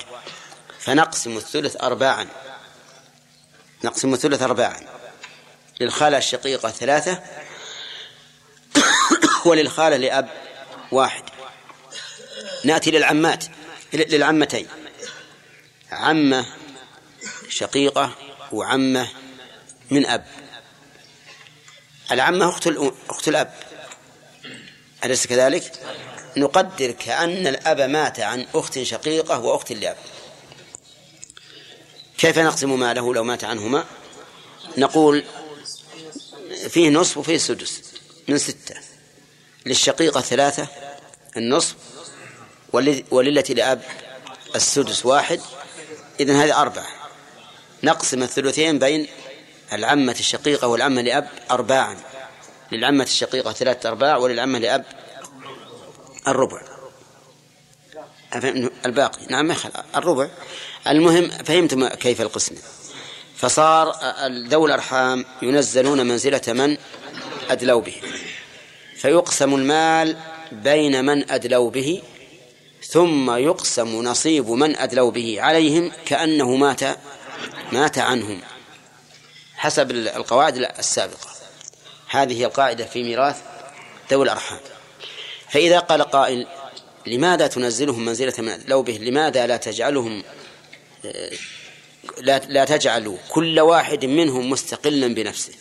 فنقسم 0.80 1.38
الثلث 1.38 1.84
أرباعا. 1.84 2.28
نقسم 3.84 4.14
الثلث 4.14 4.42
أرباعا. 4.42 4.97
للخالة 5.80 6.18
الشقيقة 6.18 6.70
ثلاثة 6.70 7.24
وللخالة 9.46 9.98
لأب 9.98 10.30
واحد. 10.92 11.24
نأتي 12.64 12.92
للعمات 12.92 13.46
للعمتين. 13.94 14.68
عمة 15.92 16.46
شقيقة 17.50 18.12
وعمة 18.52 19.08
من 19.92 20.06
أب. 20.06 20.26
العمة 22.12 22.50
أخت 22.50 22.68
أخت 23.10 23.28
الأب. 23.28 23.54
أليس 25.06 25.28
كذلك؟ 25.28 25.72
نقدر 26.38 26.92
كأن 26.92 27.48
الأب 27.48 27.82
مات 27.82 28.20
عن 28.20 28.46
أخت 28.56 28.80
شقيقة 28.80 29.40
وأخت 29.40 29.72
لأب. 29.72 29.98
كيف 32.18 32.40
نقسم 32.40 32.80
ماله 32.80 33.14
لو 33.14 33.24
مات 33.24 33.44
عنهما؟ 33.44 33.86
نقول 34.78 35.24
فيه 36.68 36.90
نصف 36.90 37.18
وفيه 37.18 37.38
سدس 37.38 37.82
من 38.28 38.38
ستة. 38.38 38.76
للشقيقة 39.66 40.22
ثلاثة 40.22 40.68
النصف 41.38 41.76
وللتي 43.12 43.54
لأب 43.54 43.82
السدس 44.56 45.06
واحد. 45.06 45.42
إذن 46.20 46.36
هذه 46.36 46.62
أربعة. 46.62 46.88
نقسم 47.84 48.24
الثلثين 48.24 48.80
بين 48.80 49.08
العمة 49.74 50.16
الشقيقة 50.20 50.68
والعمة 50.68 51.02
لأب 51.02 51.30
أرباعا. 51.52 51.98
للعمة 52.72 53.04
الشقيقة 53.04 53.54
ثلاثة 53.54 53.90
أرباع 53.90 54.18
وللعمة 54.18 54.60
لأب 54.60 54.86
الربع. 56.28 56.62
الباقي؟ 58.86 59.26
نعم 59.30 59.56
الربع. 59.96 60.30
المهم 60.88 61.30
فهمتم 61.30 61.88
كيف 61.88 62.22
القسم؟ 62.22 62.56
فصار 63.38 63.96
ذوي 64.30 64.68
الأرحام 64.68 65.26
ينزلون 65.42 66.06
منزلة 66.06 66.42
من 66.48 66.78
أدلوا 67.50 67.82
به. 67.82 67.96
فيقسم 68.98 69.56
المال 69.56 70.18
بين 70.52 71.06
من 71.06 71.32
أدلوا 71.32 71.70
به 71.70 72.02
ثم 72.88 73.32
يقسم 73.32 74.04
نصيب 74.04 74.50
من 74.50 74.76
أدلوا 74.76 75.12
به 75.12 75.42
عليهم 75.42 75.92
كأنه 76.06 76.56
مات 76.56 76.82
مات 77.72 77.98
عنهم. 77.98 78.42
حسب 79.56 79.92
القواعد 79.92 80.58
السابقة. 80.58 81.30
هذه 82.10 82.40
هي 82.40 82.46
القاعدة 82.46 82.86
في 82.86 83.04
ميراث 83.04 83.42
ذوي 84.12 84.24
الأرحام. 84.24 84.60
فإذا 85.50 85.80
قال 85.80 86.02
قائل 86.02 86.48
لماذا 87.08 87.48
تنزلهم 87.48 88.06
منزلة 88.06 88.34
من 88.38 88.50
أدلوا 88.50 88.84
به؟ 88.84 88.98
لماذا 88.98 89.48
لا 89.48 89.58
تجعلهم 89.58 90.24
لا, 92.22 92.40
لا 92.48 92.66
تجعلوا 92.66 93.18
كل 93.30 93.60
واحد 93.60 94.06
منهم 94.06 94.50
مستقلا 94.50 95.14
بنفسه. 95.14 95.54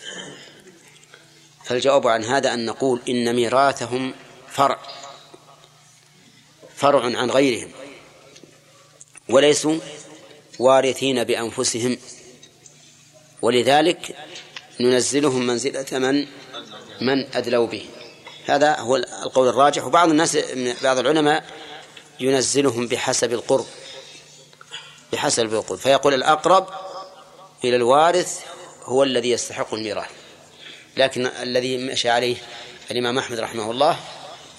فالجواب 1.65 2.07
عن 2.07 2.25
هذا 2.25 2.55
أن 2.55 2.67
نقول 2.67 3.01
إن 3.09 3.37
ميراثهم 3.37 4.15
فرع 4.49 4.79
فرع 6.77 7.05
عن 7.19 7.31
غيرهم 7.31 7.71
وليسوا 9.29 9.79
وارثين 10.59 11.25
بأنفسهم. 11.25 11.99
ولذلك 13.43 14.17
ننزلهم 14.81 15.47
منزلة 15.47 15.99
من 15.99 16.27
من 17.01 17.27
أدلوا 17.35 17.67
به. 17.67 17.87
هذا 18.47 18.77
هو 18.77 18.97
القول 18.97 19.49
الراجح. 19.49 19.85
وبعض 19.85 20.09
الناس 20.09 20.37
بعض 20.83 20.99
العلماء 20.99 21.45
ينزلهم 22.21 22.87
بحسب 22.87 23.33
القرب. 23.33 23.67
بحسب 25.17 25.55
القرب 25.55 25.79
فيقول 25.79 26.15
الأقرب 26.15 26.67
إلى 27.65 27.77
الوارث 27.77 28.41
هو 28.85 29.03
الذي 29.03 29.31
يستحق 29.31 29.75
الميراث. 29.75 30.11
لكن 30.97 31.27
الذي 31.27 31.77
مشى 31.77 32.11
عليه 32.11 32.37
الإمام 32.91 33.19
أحمد 33.19 33.39
رحمه 33.39 33.71
الله 33.71 33.97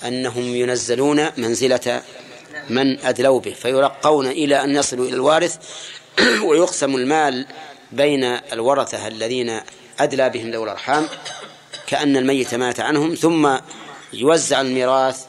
أنهم 0.03 0.55
ينزلون 0.55 1.29
منزلة 1.37 2.01
من 2.69 2.99
أدلوا 2.99 3.39
به 3.39 3.51
فيرقون 3.51 4.27
إلى 4.27 4.63
أن 4.63 4.75
يصلوا 4.75 5.05
إلى 5.05 5.13
الوارث 5.13 5.57
ويقسم 6.47 6.95
المال 6.95 7.45
بين 7.91 8.23
الورثة 8.23 9.07
الذين 9.07 9.61
أدلى 9.99 10.29
بهم 10.29 10.51
ذوي 10.51 10.63
الأرحام 10.63 11.07
كأن 11.87 12.17
الميت 12.17 12.55
مات 12.55 12.79
عنهم 12.79 13.15
ثم 13.15 13.57
يوزع 14.13 14.61
الميراث 14.61 15.25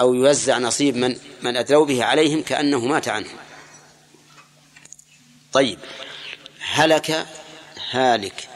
أو 0.00 0.14
يوزع 0.14 0.58
نصيب 0.58 0.96
من 0.96 1.16
من 1.42 1.56
أدلوا 1.56 1.84
به 1.84 2.04
عليهم 2.04 2.42
كأنه 2.42 2.78
مات 2.78 3.08
عنهم. 3.08 3.45
طيب 5.56 5.78
هلك 6.60 7.26
هالك 7.90 8.48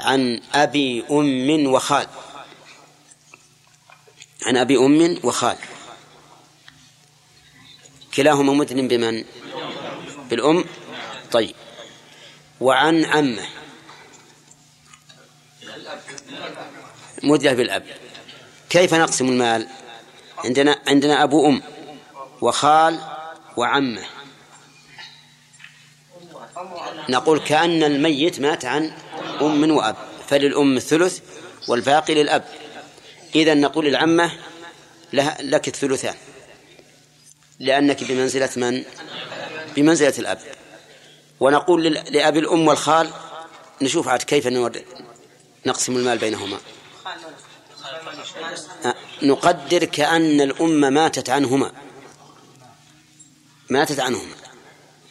عن 0.00 0.40
أبي 0.54 1.04
أم 1.10 1.66
وخال. 1.66 2.06
عن 4.46 4.56
أبي 4.56 4.76
أم 4.76 5.18
وخال. 5.24 5.56
كلاهما 8.14 8.52
مدن 8.52 8.88
بمن؟ 8.88 9.24
بالأم. 10.30 10.64
طيب. 11.32 11.54
وعن 12.60 13.04
عمه. 13.04 13.46
مدة 17.22 17.52
بالأب. 17.52 17.86
كيف 18.70 18.94
نقسم 18.94 19.28
المال؟ 19.28 19.68
عندنا 20.44 20.82
عندنا 20.86 21.22
أبو 21.22 21.48
أم 21.48 21.62
وخال 22.40 23.00
وعمه. 23.56 24.15
نقول 27.08 27.38
كأن 27.38 27.82
الميت 27.82 28.40
مات 28.40 28.64
عن 28.64 28.92
أم 29.40 29.70
وأب 29.70 29.96
فللأم 30.28 30.76
الثلث 30.76 31.20
والباقي 31.68 32.14
للأب. 32.14 32.44
إذا 33.34 33.54
نقول 33.54 33.86
العمة 33.86 34.32
لك 35.40 35.68
الثلثان. 35.68 36.14
لأنك 37.58 38.04
بمنزلة 38.04 38.50
من؟ 38.56 38.84
بمنزلة 39.76 40.14
الأب. 40.18 40.38
ونقول 41.40 41.84
لأبي 41.84 42.38
الأم 42.38 42.68
والخال 42.68 43.10
نشوف 43.82 44.08
عاد 44.08 44.22
كيف 44.22 44.46
نقسم 45.66 45.96
المال 45.96 46.18
بينهما. 46.18 46.58
نقدر 49.22 49.84
كأن 49.84 50.40
الأم 50.40 50.80
ماتت 50.80 51.30
عنهما. 51.30 51.72
ماتت 53.70 54.00
عنهما. 54.00 54.45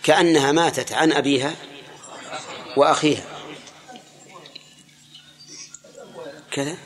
كأنها 0.06 0.52
ماتت 0.52 0.92
عن 0.92 1.12
أبيها 1.12 1.56
وأخيها. 2.78 3.24
كذا؟ 6.52 6.78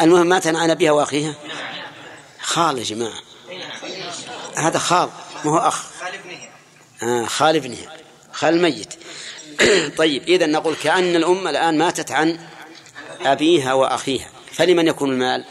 المهم 0.00 0.26
مات 0.26 0.46
عن 0.46 0.70
أبيها 0.70 0.92
وأخيها؟ 0.92 1.34
خال 2.40 2.78
يا 2.78 2.84
جماعة. 2.84 3.18
هذا 4.56 4.78
خال 4.78 5.10
ما 5.44 5.50
هو 5.50 5.58
أخ. 5.58 5.86
آه 7.02 7.24
خال 7.24 7.56
ابنها 7.56 7.96
خال 8.32 8.54
الميت. 8.54 8.94
طيب 9.98 10.22
إذا 10.22 10.46
نقول 10.46 10.76
كأن 10.76 11.16
الأم 11.16 11.48
الآن 11.48 11.78
ماتت 11.78 12.12
عن 12.12 12.48
أبيها 13.20 13.72
وأخيها 13.72 14.28
فلمن 14.52 14.88
يكون 14.88 15.12
المال؟ 15.12 15.44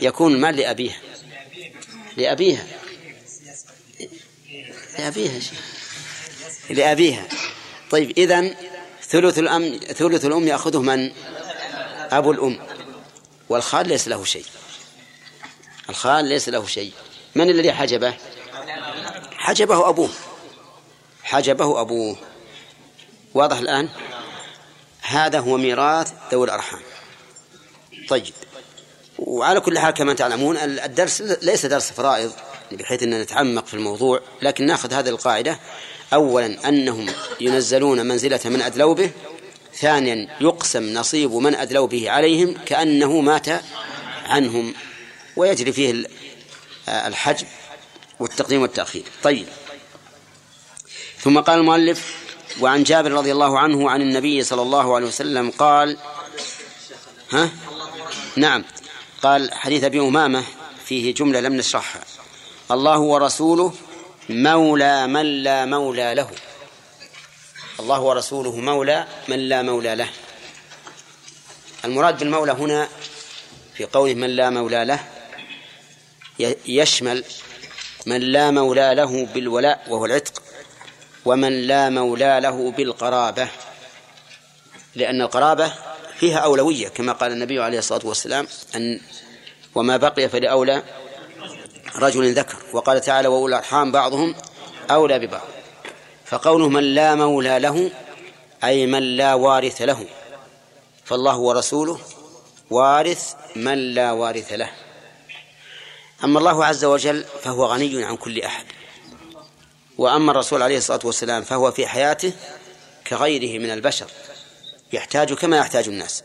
يكون 0.00 0.34
المال 0.34 0.56
لأبيها. 0.56 0.96
لأبيها. 2.16 2.73
لأبيها 4.98 5.40
لأبيها. 6.70 7.28
طيب 7.90 8.18
إذن 8.18 8.54
ثلث 9.08 9.38
الأم 9.38 9.78
ثلث 9.78 10.24
الأم 10.24 10.48
يأخذه 10.48 10.80
من؟ 10.80 11.12
أبو 12.10 12.32
الأم. 12.32 12.58
والخال 13.48 13.88
ليس 13.88 14.08
له 14.08 14.24
شيء. 14.24 14.44
الخال 15.88 16.24
ليس 16.24 16.48
له 16.48 16.66
شيء. 16.66 16.92
من 17.34 17.50
الذي 17.50 17.72
حجبه؟ 17.72 18.14
حجبه 19.36 19.88
أبوه. 19.88 20.10
حجبه 21.22 21.80
أبوه. 21.80 22.16
واضح 23.34 23.58
الآن؟ 23.58 23.88
هذا 25.00 25.38
هو 25.38 25.56
ميراث 25.56 26.12
ذوي 26.32 26.44
الأرحام. 26.44 26.80
طيب 28.08 28.34
وعلى 29.18 29.60
كل 29.60 29.78
حال 29.78 29.94
كما 29.94 30.14
تعلمون 30.14 30.56
الدرس 30.56 31.20
ليس 31.20 31.66
درس 31.66 31.92
فرائض. 31.92 32.32
بحيث 32.76 33.02
أن 33.02 33.20
نتعمق 33.20 33.66
في 33.66 33.74
الموضوع 33.74 34.20
لكن 34.42 34.66
نأخذ 34.66 34.92
هذه 34.92 35.08
القاعدة. 35.08 35.60
أولا 36.12 36.68
أنهم 36.68 37.06
ينزلون 37.40 38.06
منزلة 38.06 38.40
من 38.44 38.62
أدلوا 38.62 38.94
به. 38.94 39.10
ثانيا 39.74 40.36
يقسم 40.40 40.94
نصيب 40.94 41.32
من 41.32 41.54
أدلوا 41.54 41.86
به 41.86 42.10
عليهم 42.10 42.54
كأنه 42.66 43.20
مات 43.20 43.46
عنهم. 44.24 44.74
ويجري 45.36 45.72
فيه 45.72 46.04
الحجب 46.88 47.46
والتقديم 48.20 48.62
والتأخير. 48.62 49.04
طيب. 49.22 49.46
ثم 51.18 51.40
قال 51.40 51.58
المؤلف 51.58 52.24
وعن 52.60 52.82
جابر 52.82 53.12
رضي 53.12 53.32
الله 53.32 53.58
عنه 53.58 53.90
عن 53.90 54.02
النبي 54.02 54.44
صلى 54.44 54.62
الله 54.62 54.94
عليه 54.94 55.06
وسلم 55.06 55.50
قال 55.50 55.96
ها؟ 57.30 57.50
نعم. 58.36 58.64
قال 59.22 59.54
حديث 59.54 59.84
أبي 59.84 60.00
أمامة 60.00 60.44
فيه 60.84 61.14
جملة 61.14 61.40
لم 61.40 61.54
نشرحها. 61.54 62.02
الله 62.70 62.98
ورسوله 62.98 63.72
مولى 64.28 65.06
من 65.06 65.42
لا 65.42 65.64
مولى 65.64 66.14
له. 66.14 66.30
الله 67.80 68.00
ورسوله 68.00 68.56
مولى 68.56 69.06
من 69.28 69.48
لا 69.48 69.62
مولى 69.62 69.94
له. 69.94 70.08
المراد 71.84 72.18
بالمولى 72.18 72.52
هنا 72.52 72.88
في 73.74 73.84
قوله 73.84 74.14
من 74.14 74.30
لا 74.30 74.50
مولى 74.50 74.84
له 74.84 75.00
يشمل 76.66 77.24
من 78.06 78.20
لا 78.20 78.50
مولى 78.50 78.94
له 78.94 79.26
بالولاء 79.34 79.84
وهو 79.88 80.04
العتق 80.04 80.42
ومن 81.24 81.66
لا 81.66 81.90
مولى 81.90 82.40
له 82.42 82.70
بالقرابة. 82.70 83.48
لأن 84.94 85.22
القرابة 85.22 85.72
فيها 86.18 86.38
أولوية 86.38 86.88
كما 86.88 87.12
قال 87.12 87.32
النبي 87.32 87.62
عليه 87.62 87.78
الصلاة 87.78 88.06
والسلام 88.06 88.48
أن 88.76 89.00
وما 89.74 89.96
بقي 89.96 90.28
فلأولى 90.28 90.82
رجل 91.96 92.34
ذكر 92.34 92.56
وقال 92.72 93.00
تعالى 93.00 93.28
وأولى 93.28 93.56
الأرحام 93.56 93.92
بعضهم 93.92 94.34
أولى 94.90 95.18
ببعض. 95.18 95.46
فقوله 96.24 96.68
من 96.68 96.94
لا 96.94 97.14
مولى 97.14 97.58
له 97.58 97.90
أي 98.64 98.86
من 98.86 99.16
لا 99.16 99.34
وارث 99.34 99.82
له. 99.82 100.06
فالله 101.04 101.38
ورسوله 101.38 102.00
وارث 102.70 103.34
من 103.56 103.94
لا 103.94 104.12
وارث 104.12 104.52
له. 104.52 104.70
أما 106.24 106.38
الله 106.38 106.64
عز 106.64 106.84
وجل 106.84 107.24
فهو 107.42 107.64
غني 107.64 108.04
عن 108.04 108.16
كل 108.16 108.42
أحد. 108.42 108.64
وأما 109.98 110.30
الرسول 110.32 110.62
عليه 110.62 110.78
الصلاة 110.78 111.00
والسلام 111.04 111.42
فهو 111.42 111.70
في 111.70 111.86
حياته 111.86 112.32
كغيره 113.06 113.58
من 113.58 113.70
البشر 113.70 114.06
يحتاج 114.92 115.32
كما 115.32 115.56
يحتاج 115.56 115.88
الناس. 115.88 116.24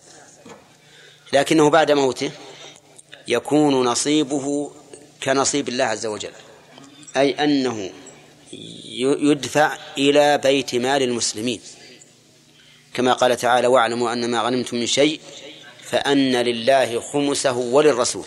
لكنه 1.34 1.70
بعد 1.70 1.92
موته 1.92 2.32
يكون 3.28 3.86
نصيبه 3.86 4.72
كنصيب 5.24 5.70
الله 5.70 5.84
عز 5.84 6.06
وجل. 6.06 6.32
أي 7.18 7.32
أنه 7.32 7.92
يدفع 9.22 9.78
إلى 9.98 10.38
بيت 10.38 10.76
مال 10.76 11.04
المسلمين. 11.04 11.62
كما 12.94 13.14
قال 13.14 13.38
تعالى 13.38 13.68
واعلموا 13.68 14.14
أن 14.14 14.32
ما 14.32 14.42
غنمتم 14.42 14.78
من 14.78 14.88
شيء 14.88 15.20
فأن 15.84 16.36
لله 16.36 17.00
خمسه 17.00 17.58
وللرسول. 17.58 18.26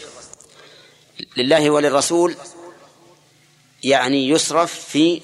لله 1.37 1.71
وللرسول 1.71 2.37
يعني 3.85 4.29
يصرف 4.29 4.85
في 4.89 5.21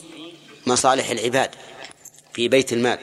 مصالح 0.66 1.10
العباد 1.10 1.50
في 2.32 2.48
بيت 2.48 2.72
المال. 2.72 2.98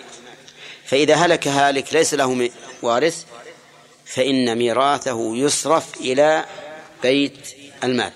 فإذا 0.86 1.16
هلك 1.16 1.48
هالك 1.48 1.94
ليس 1.94 2.14
له 2.14 2.50
وارث 2.82 3.24
فإن 4.06 4.58
ميراثه 4.58 5.36
يصرف 5.36 6.02
إلى 6.02 6.46
بيت 7.04 7.56
المال. 7.84 8.12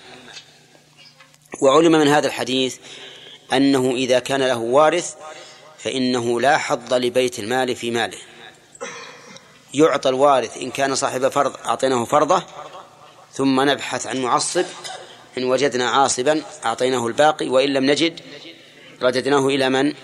وعلم 1.60 1.92
من 1.92 2.08
هذا 2.08 2.26
الحديث 2.26 2.76
أنه 3.52 3.90
إذا 3.90 4.18
كان 4.18 4.42
له 4.42 4.58
وارث 4.58 5.14
فإنه 5.78 6.40
لا 6.40 6.58
حظ 6.58 6.94
لبيت 6.94 7.38
المال 7.38 7.76
في 7.76 7.90
ماله. 7.90 8.18
يعطى 9.74 10.08
الوارث 10.08 10.56
إن 10.56 10.70
كان 10.70 10.94
صاحب 10.94 11.28
فرض 11.28 11.56
أعطيناه 11.66 12.04
فرضه 12.04 12.42
ثم 13.32 13.60
نبحث 13.60 14.06
عن 14.06 14.22
معصب 14.22 14.64
إن 15.38 15.44
وجدنا 15.44 15.90
عاصبا 15.90 16.42
أعطيناه 16.64 17.06
الباقي 17.06 17.48
وإن 17.48 17.68
لم 17.68 17.84
نجد 17.84 18.20
رددناه 19.02 19.46
إلى 19.46 19.68
من؟ 19.68 19.94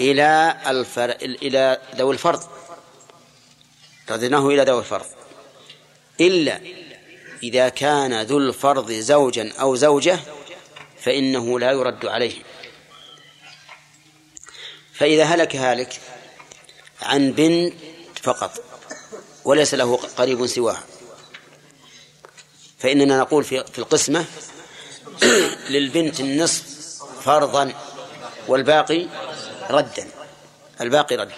إلى 0.00 0.56
الفر... 0.66 1.10
إلى 1.22 1.78
ذوي 1.96 2.12
الفرض. 2.12 2.40
رددناه 4.10 4.48
إلى 4.48 4.62
ذوي 4.62 4.78
الفرض. 4.78 5.06
إلا 6.20 6.60
إذا 7.42 7.68
كان 7.68 8.22
ذو 8.22 8.38
الفرض 8.38 8.92
زوجا 8.92 9.52
أو 9.60 9.76
زوجة 9.76 10.18
فإنه 11.02 11.58
لا 11.58 11.70
يرد 11.70 12.06
عليه. 12.06 12.42
فإذا 14.92 15.24
هلك 15.24 15.56
هالك 15.56 16.00
عن 17.02 17.32
بنت 17.32 17.74
فقط 18.22 18.64
وليس 19.44 19.74
له 19.74 19.96
قريب 19.96 20.46
سواها. 20.46 20.84
فإننا 22.78 23.18
نقول 23.18 23.44
في 23.44 23.78
القسمة 23.78 24.24
للبنت 25.70 26.20
النصف 26.20 26.62
فرضا 27.22 27.72
والباقي 28.48 29.06
ردا 29.70 30.08
الباقي 30.80 31.16
ردا. 31.16 31.34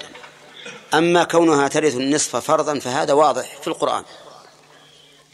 أما 0.95 1.25
كونها 1.25 1.69
ترث 1.69 1.95
النصف 1.95 2.37
فرضا 2.37 2.79
فهذا 2.79 3.13
واضح 3.13 3.57
في 3.61 3.69
القرآن. 3.69 4.05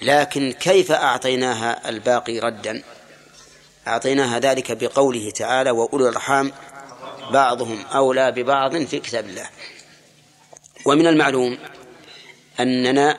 لكن 0.02 0.52
كيف 0.52 0.92
أعطيناها 0.92 1.88
الباقي 1.88 2.38
ردا؟ 2.38 2.82
أعطيناها 3.86 4.38
ذلك 4.38 4.72
بقوله 4.72 5.30
تعالى 5.30 5.70
وأولو 5.70 6.08
الأرحام 6.08 6.52
بعضهم 7.30 7.84
أولى 7.94 8.32
ببعض 8.32 8.76
في 8.76 9.00
كتاب 9.00 9.26
الله. 9.26 9.48
ومن 10.84 11.06
المعلوم 11.06 11.58
أننا 12.60 13.18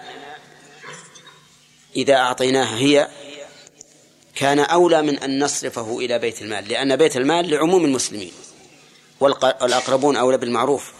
إذا 1.95 2.15
أعطيناها 2.15 2.77
هي 2.77 3.07
كان 4.35 4.59
أولى 4.59 5.01
من 5.01 5.19
أن 5.19 5.43
نصرفه 5.43 5.99
إلى 5.99 6.19
بيت 6.19 6.41
المال 6.41 6.67
لأن 6.67 6.95
بيت 6.95 7.17
المال 7.17 7.49
لعموم 7.49 7.85
المسلمين 7.85 8.31
والأقربون 9.19 10.15
أولى 10.15 10.38
بالمعروف. 10.38 10.93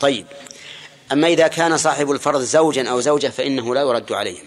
طيب 0.00 0.26
أما 1.12 1.28
إذا 1.28 1.48
كان 1.48 1.76
صاحب 1.76 2.10
الفرض 2.10 2.40
زوجا 2.40 2.90
أو 2.90 3.00
زوجة 3.00 3.28
فإنه 3.28 3.74
لا 3.74 3.80
يرد 3.80 4.12
عليهم. 4.12 4.46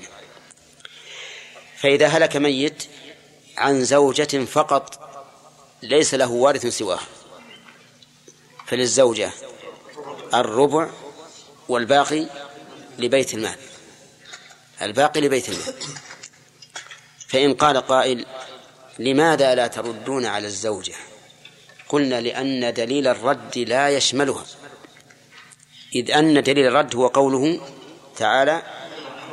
فإذا 1.78 2.08
هلك 2.08 2.36
ميت 2.36 2.84
عن 3.58 3.84
زوجة 3.84 4.46
فقط 4.46 5.10
ليس 5.84 6.14
له 6.14 6.32
وارث 6.32 6.66
سواها 6.66 7.08
فللزوجة 8.66 9.32
الربع 10.34 10.90
والباقي 11.70 12.26
لبيت 13.00 13.34
المال 13.34 13.58
الباقي 14.82 15.22
لبيت 15.22 15.50
المال. 15.50 15.74
فإن 17.28 17.54
قال 17.54 17.78
قائل 17.78 18.26
لماذا 19.00 19.56
لا 19.56 19.68
تردون 19.68 20.26
على 20.26 20.48
الزوجة؟ 20.48 20.94
قلنا 21.90 22.22
لأن 22.22 22.74
دليل 22.74 23.08
الرد 23.08 23.58
لا 23.58 23.90
يشملها. 23.90 24.46
إذ 25.96 26.12
أن 26.12 26.44
دليل 26.44 26.68
الرد 26.68 26.96
هو 26.96 27.08
قوله 27.08 27.62
تعالى 28.18 28.62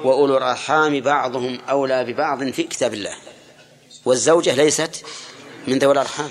وأولو 0.04 0.36
الأرحام 0.36 1.00
بعضهم 1.00 1.60
أولى 1.60 2.04
ببعض 2.04 2.50
في 2.50 2.62
كتاب 2.62 2.94
الله. 2.94 3.14
والزوجة 4.04 4.54
ليست 4.54 5.04
من 5.68 5.78
ذوي 5.78 5.92
الأرحام. 5.92 6.30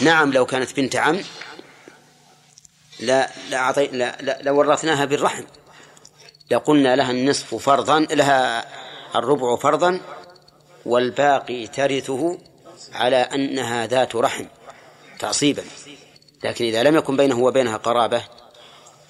نعم 0.00 0.32
لو 0.32 0.46
كانت 0.46 0.76
بنت 0.76 0.96
عم 0.96 1.20
لا 3.00 3.30
لا, 3.50 3.58
عطي 3.58 3.86
لا, 3.86 4.16
لا 4.20 4.38
لورثناها 4.42 5.04
بالرحم. 5.04 5.44
لقلنا 6.50 6.96
لها 6.96 7.10
النصف 7.10 7.54
فرضا 7.54 8.00
لها 8.00 8.64
الربع 9.16 9.56
فرضا 9.56 10.00
والباقي 10.86 11.66
ترثه 11.66 12.38
على 12.92 13.16
أنها 13.16 13.86
ذات 13.86 14.16
رحم 14.16 14.44
تعصيبا. 15.18 15.62
لكن 16.44 16.64
إذا 16.64 16.82
لم 16.82 16.96
يكن 16.96 17.16
بينه 17.16 17.38
وبينها 17.38 17.76
قرابة 17.76 18.24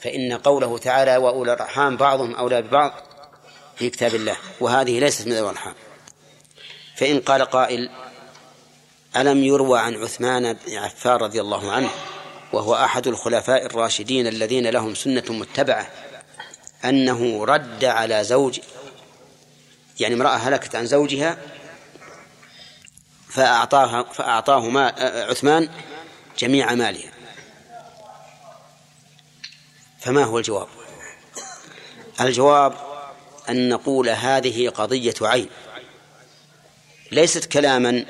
فإن 0.01 0.33
قوله 0.33 0.79
تعالى 0.79 1.17
وأولى 1.17 1.53
الأرحام 1.53 1.97
بعضهم 1.97 2.35
أولى 2.35 2.63
ببعض 2.63 2.93
في 3.77 3.91
كتاب 3.91 4.15
الله. 4.15 4.37
وهذه 4.61 5.01
ليست 5.01 5.27
من 5.27 5.33
ذوي 5.33 5.41
الأرحام. 5.41 5.75
فإن 6.97 7.21
قال 7.21 7.43
قائل 7.43 7.91
ألم 9.17 9.45
يروى 9.45 9.79
عن 9.79 10.03
عثمان 10.03 10.53
بن 10.53 10.77
عفان 10.77 11.17
رضي 11.17 11.41
الله 11.41 11.73
عنه 11.73 11.91
وهو 12.53 12.75
أحد 12.75 13.07
الخلفاء 13.07 13.67
الراشدين 13.67 14.27
الذين 14.27 14.67
لهم 14.67 14.95
سنة 14.95 15.25
متبعة 15.29 15.91
أنه 16.85 17.45
رد 17.45 17.85
على 17.85 18.25
زوج 18.25 18.61
يعني 20.01 20.15
امرأة 20.15 20.37
هلكت 20.37 20.77
عن 20.77 20.87
زوجها 20.87 21.39
فأعطاها 23.29 24.03
فأعطاه 24.03 24.69
ما 24.69 24.95
عثمان 25.31 25.69
جميع 26.39 26.75
مالها. 26.75 27.11
فما 30.01 30.25
هو 30.25 30.39
الجواب؟ 30.39 30.69
الجواب 32.21 32.75
أن 33.49 33.69
نقول 33.69 34.09
هذه 34.09 34.69
قضية 34.69 35.15
عين. 35.23 35.49
ليست 37.13 37.45
كلاما 37.45 38.05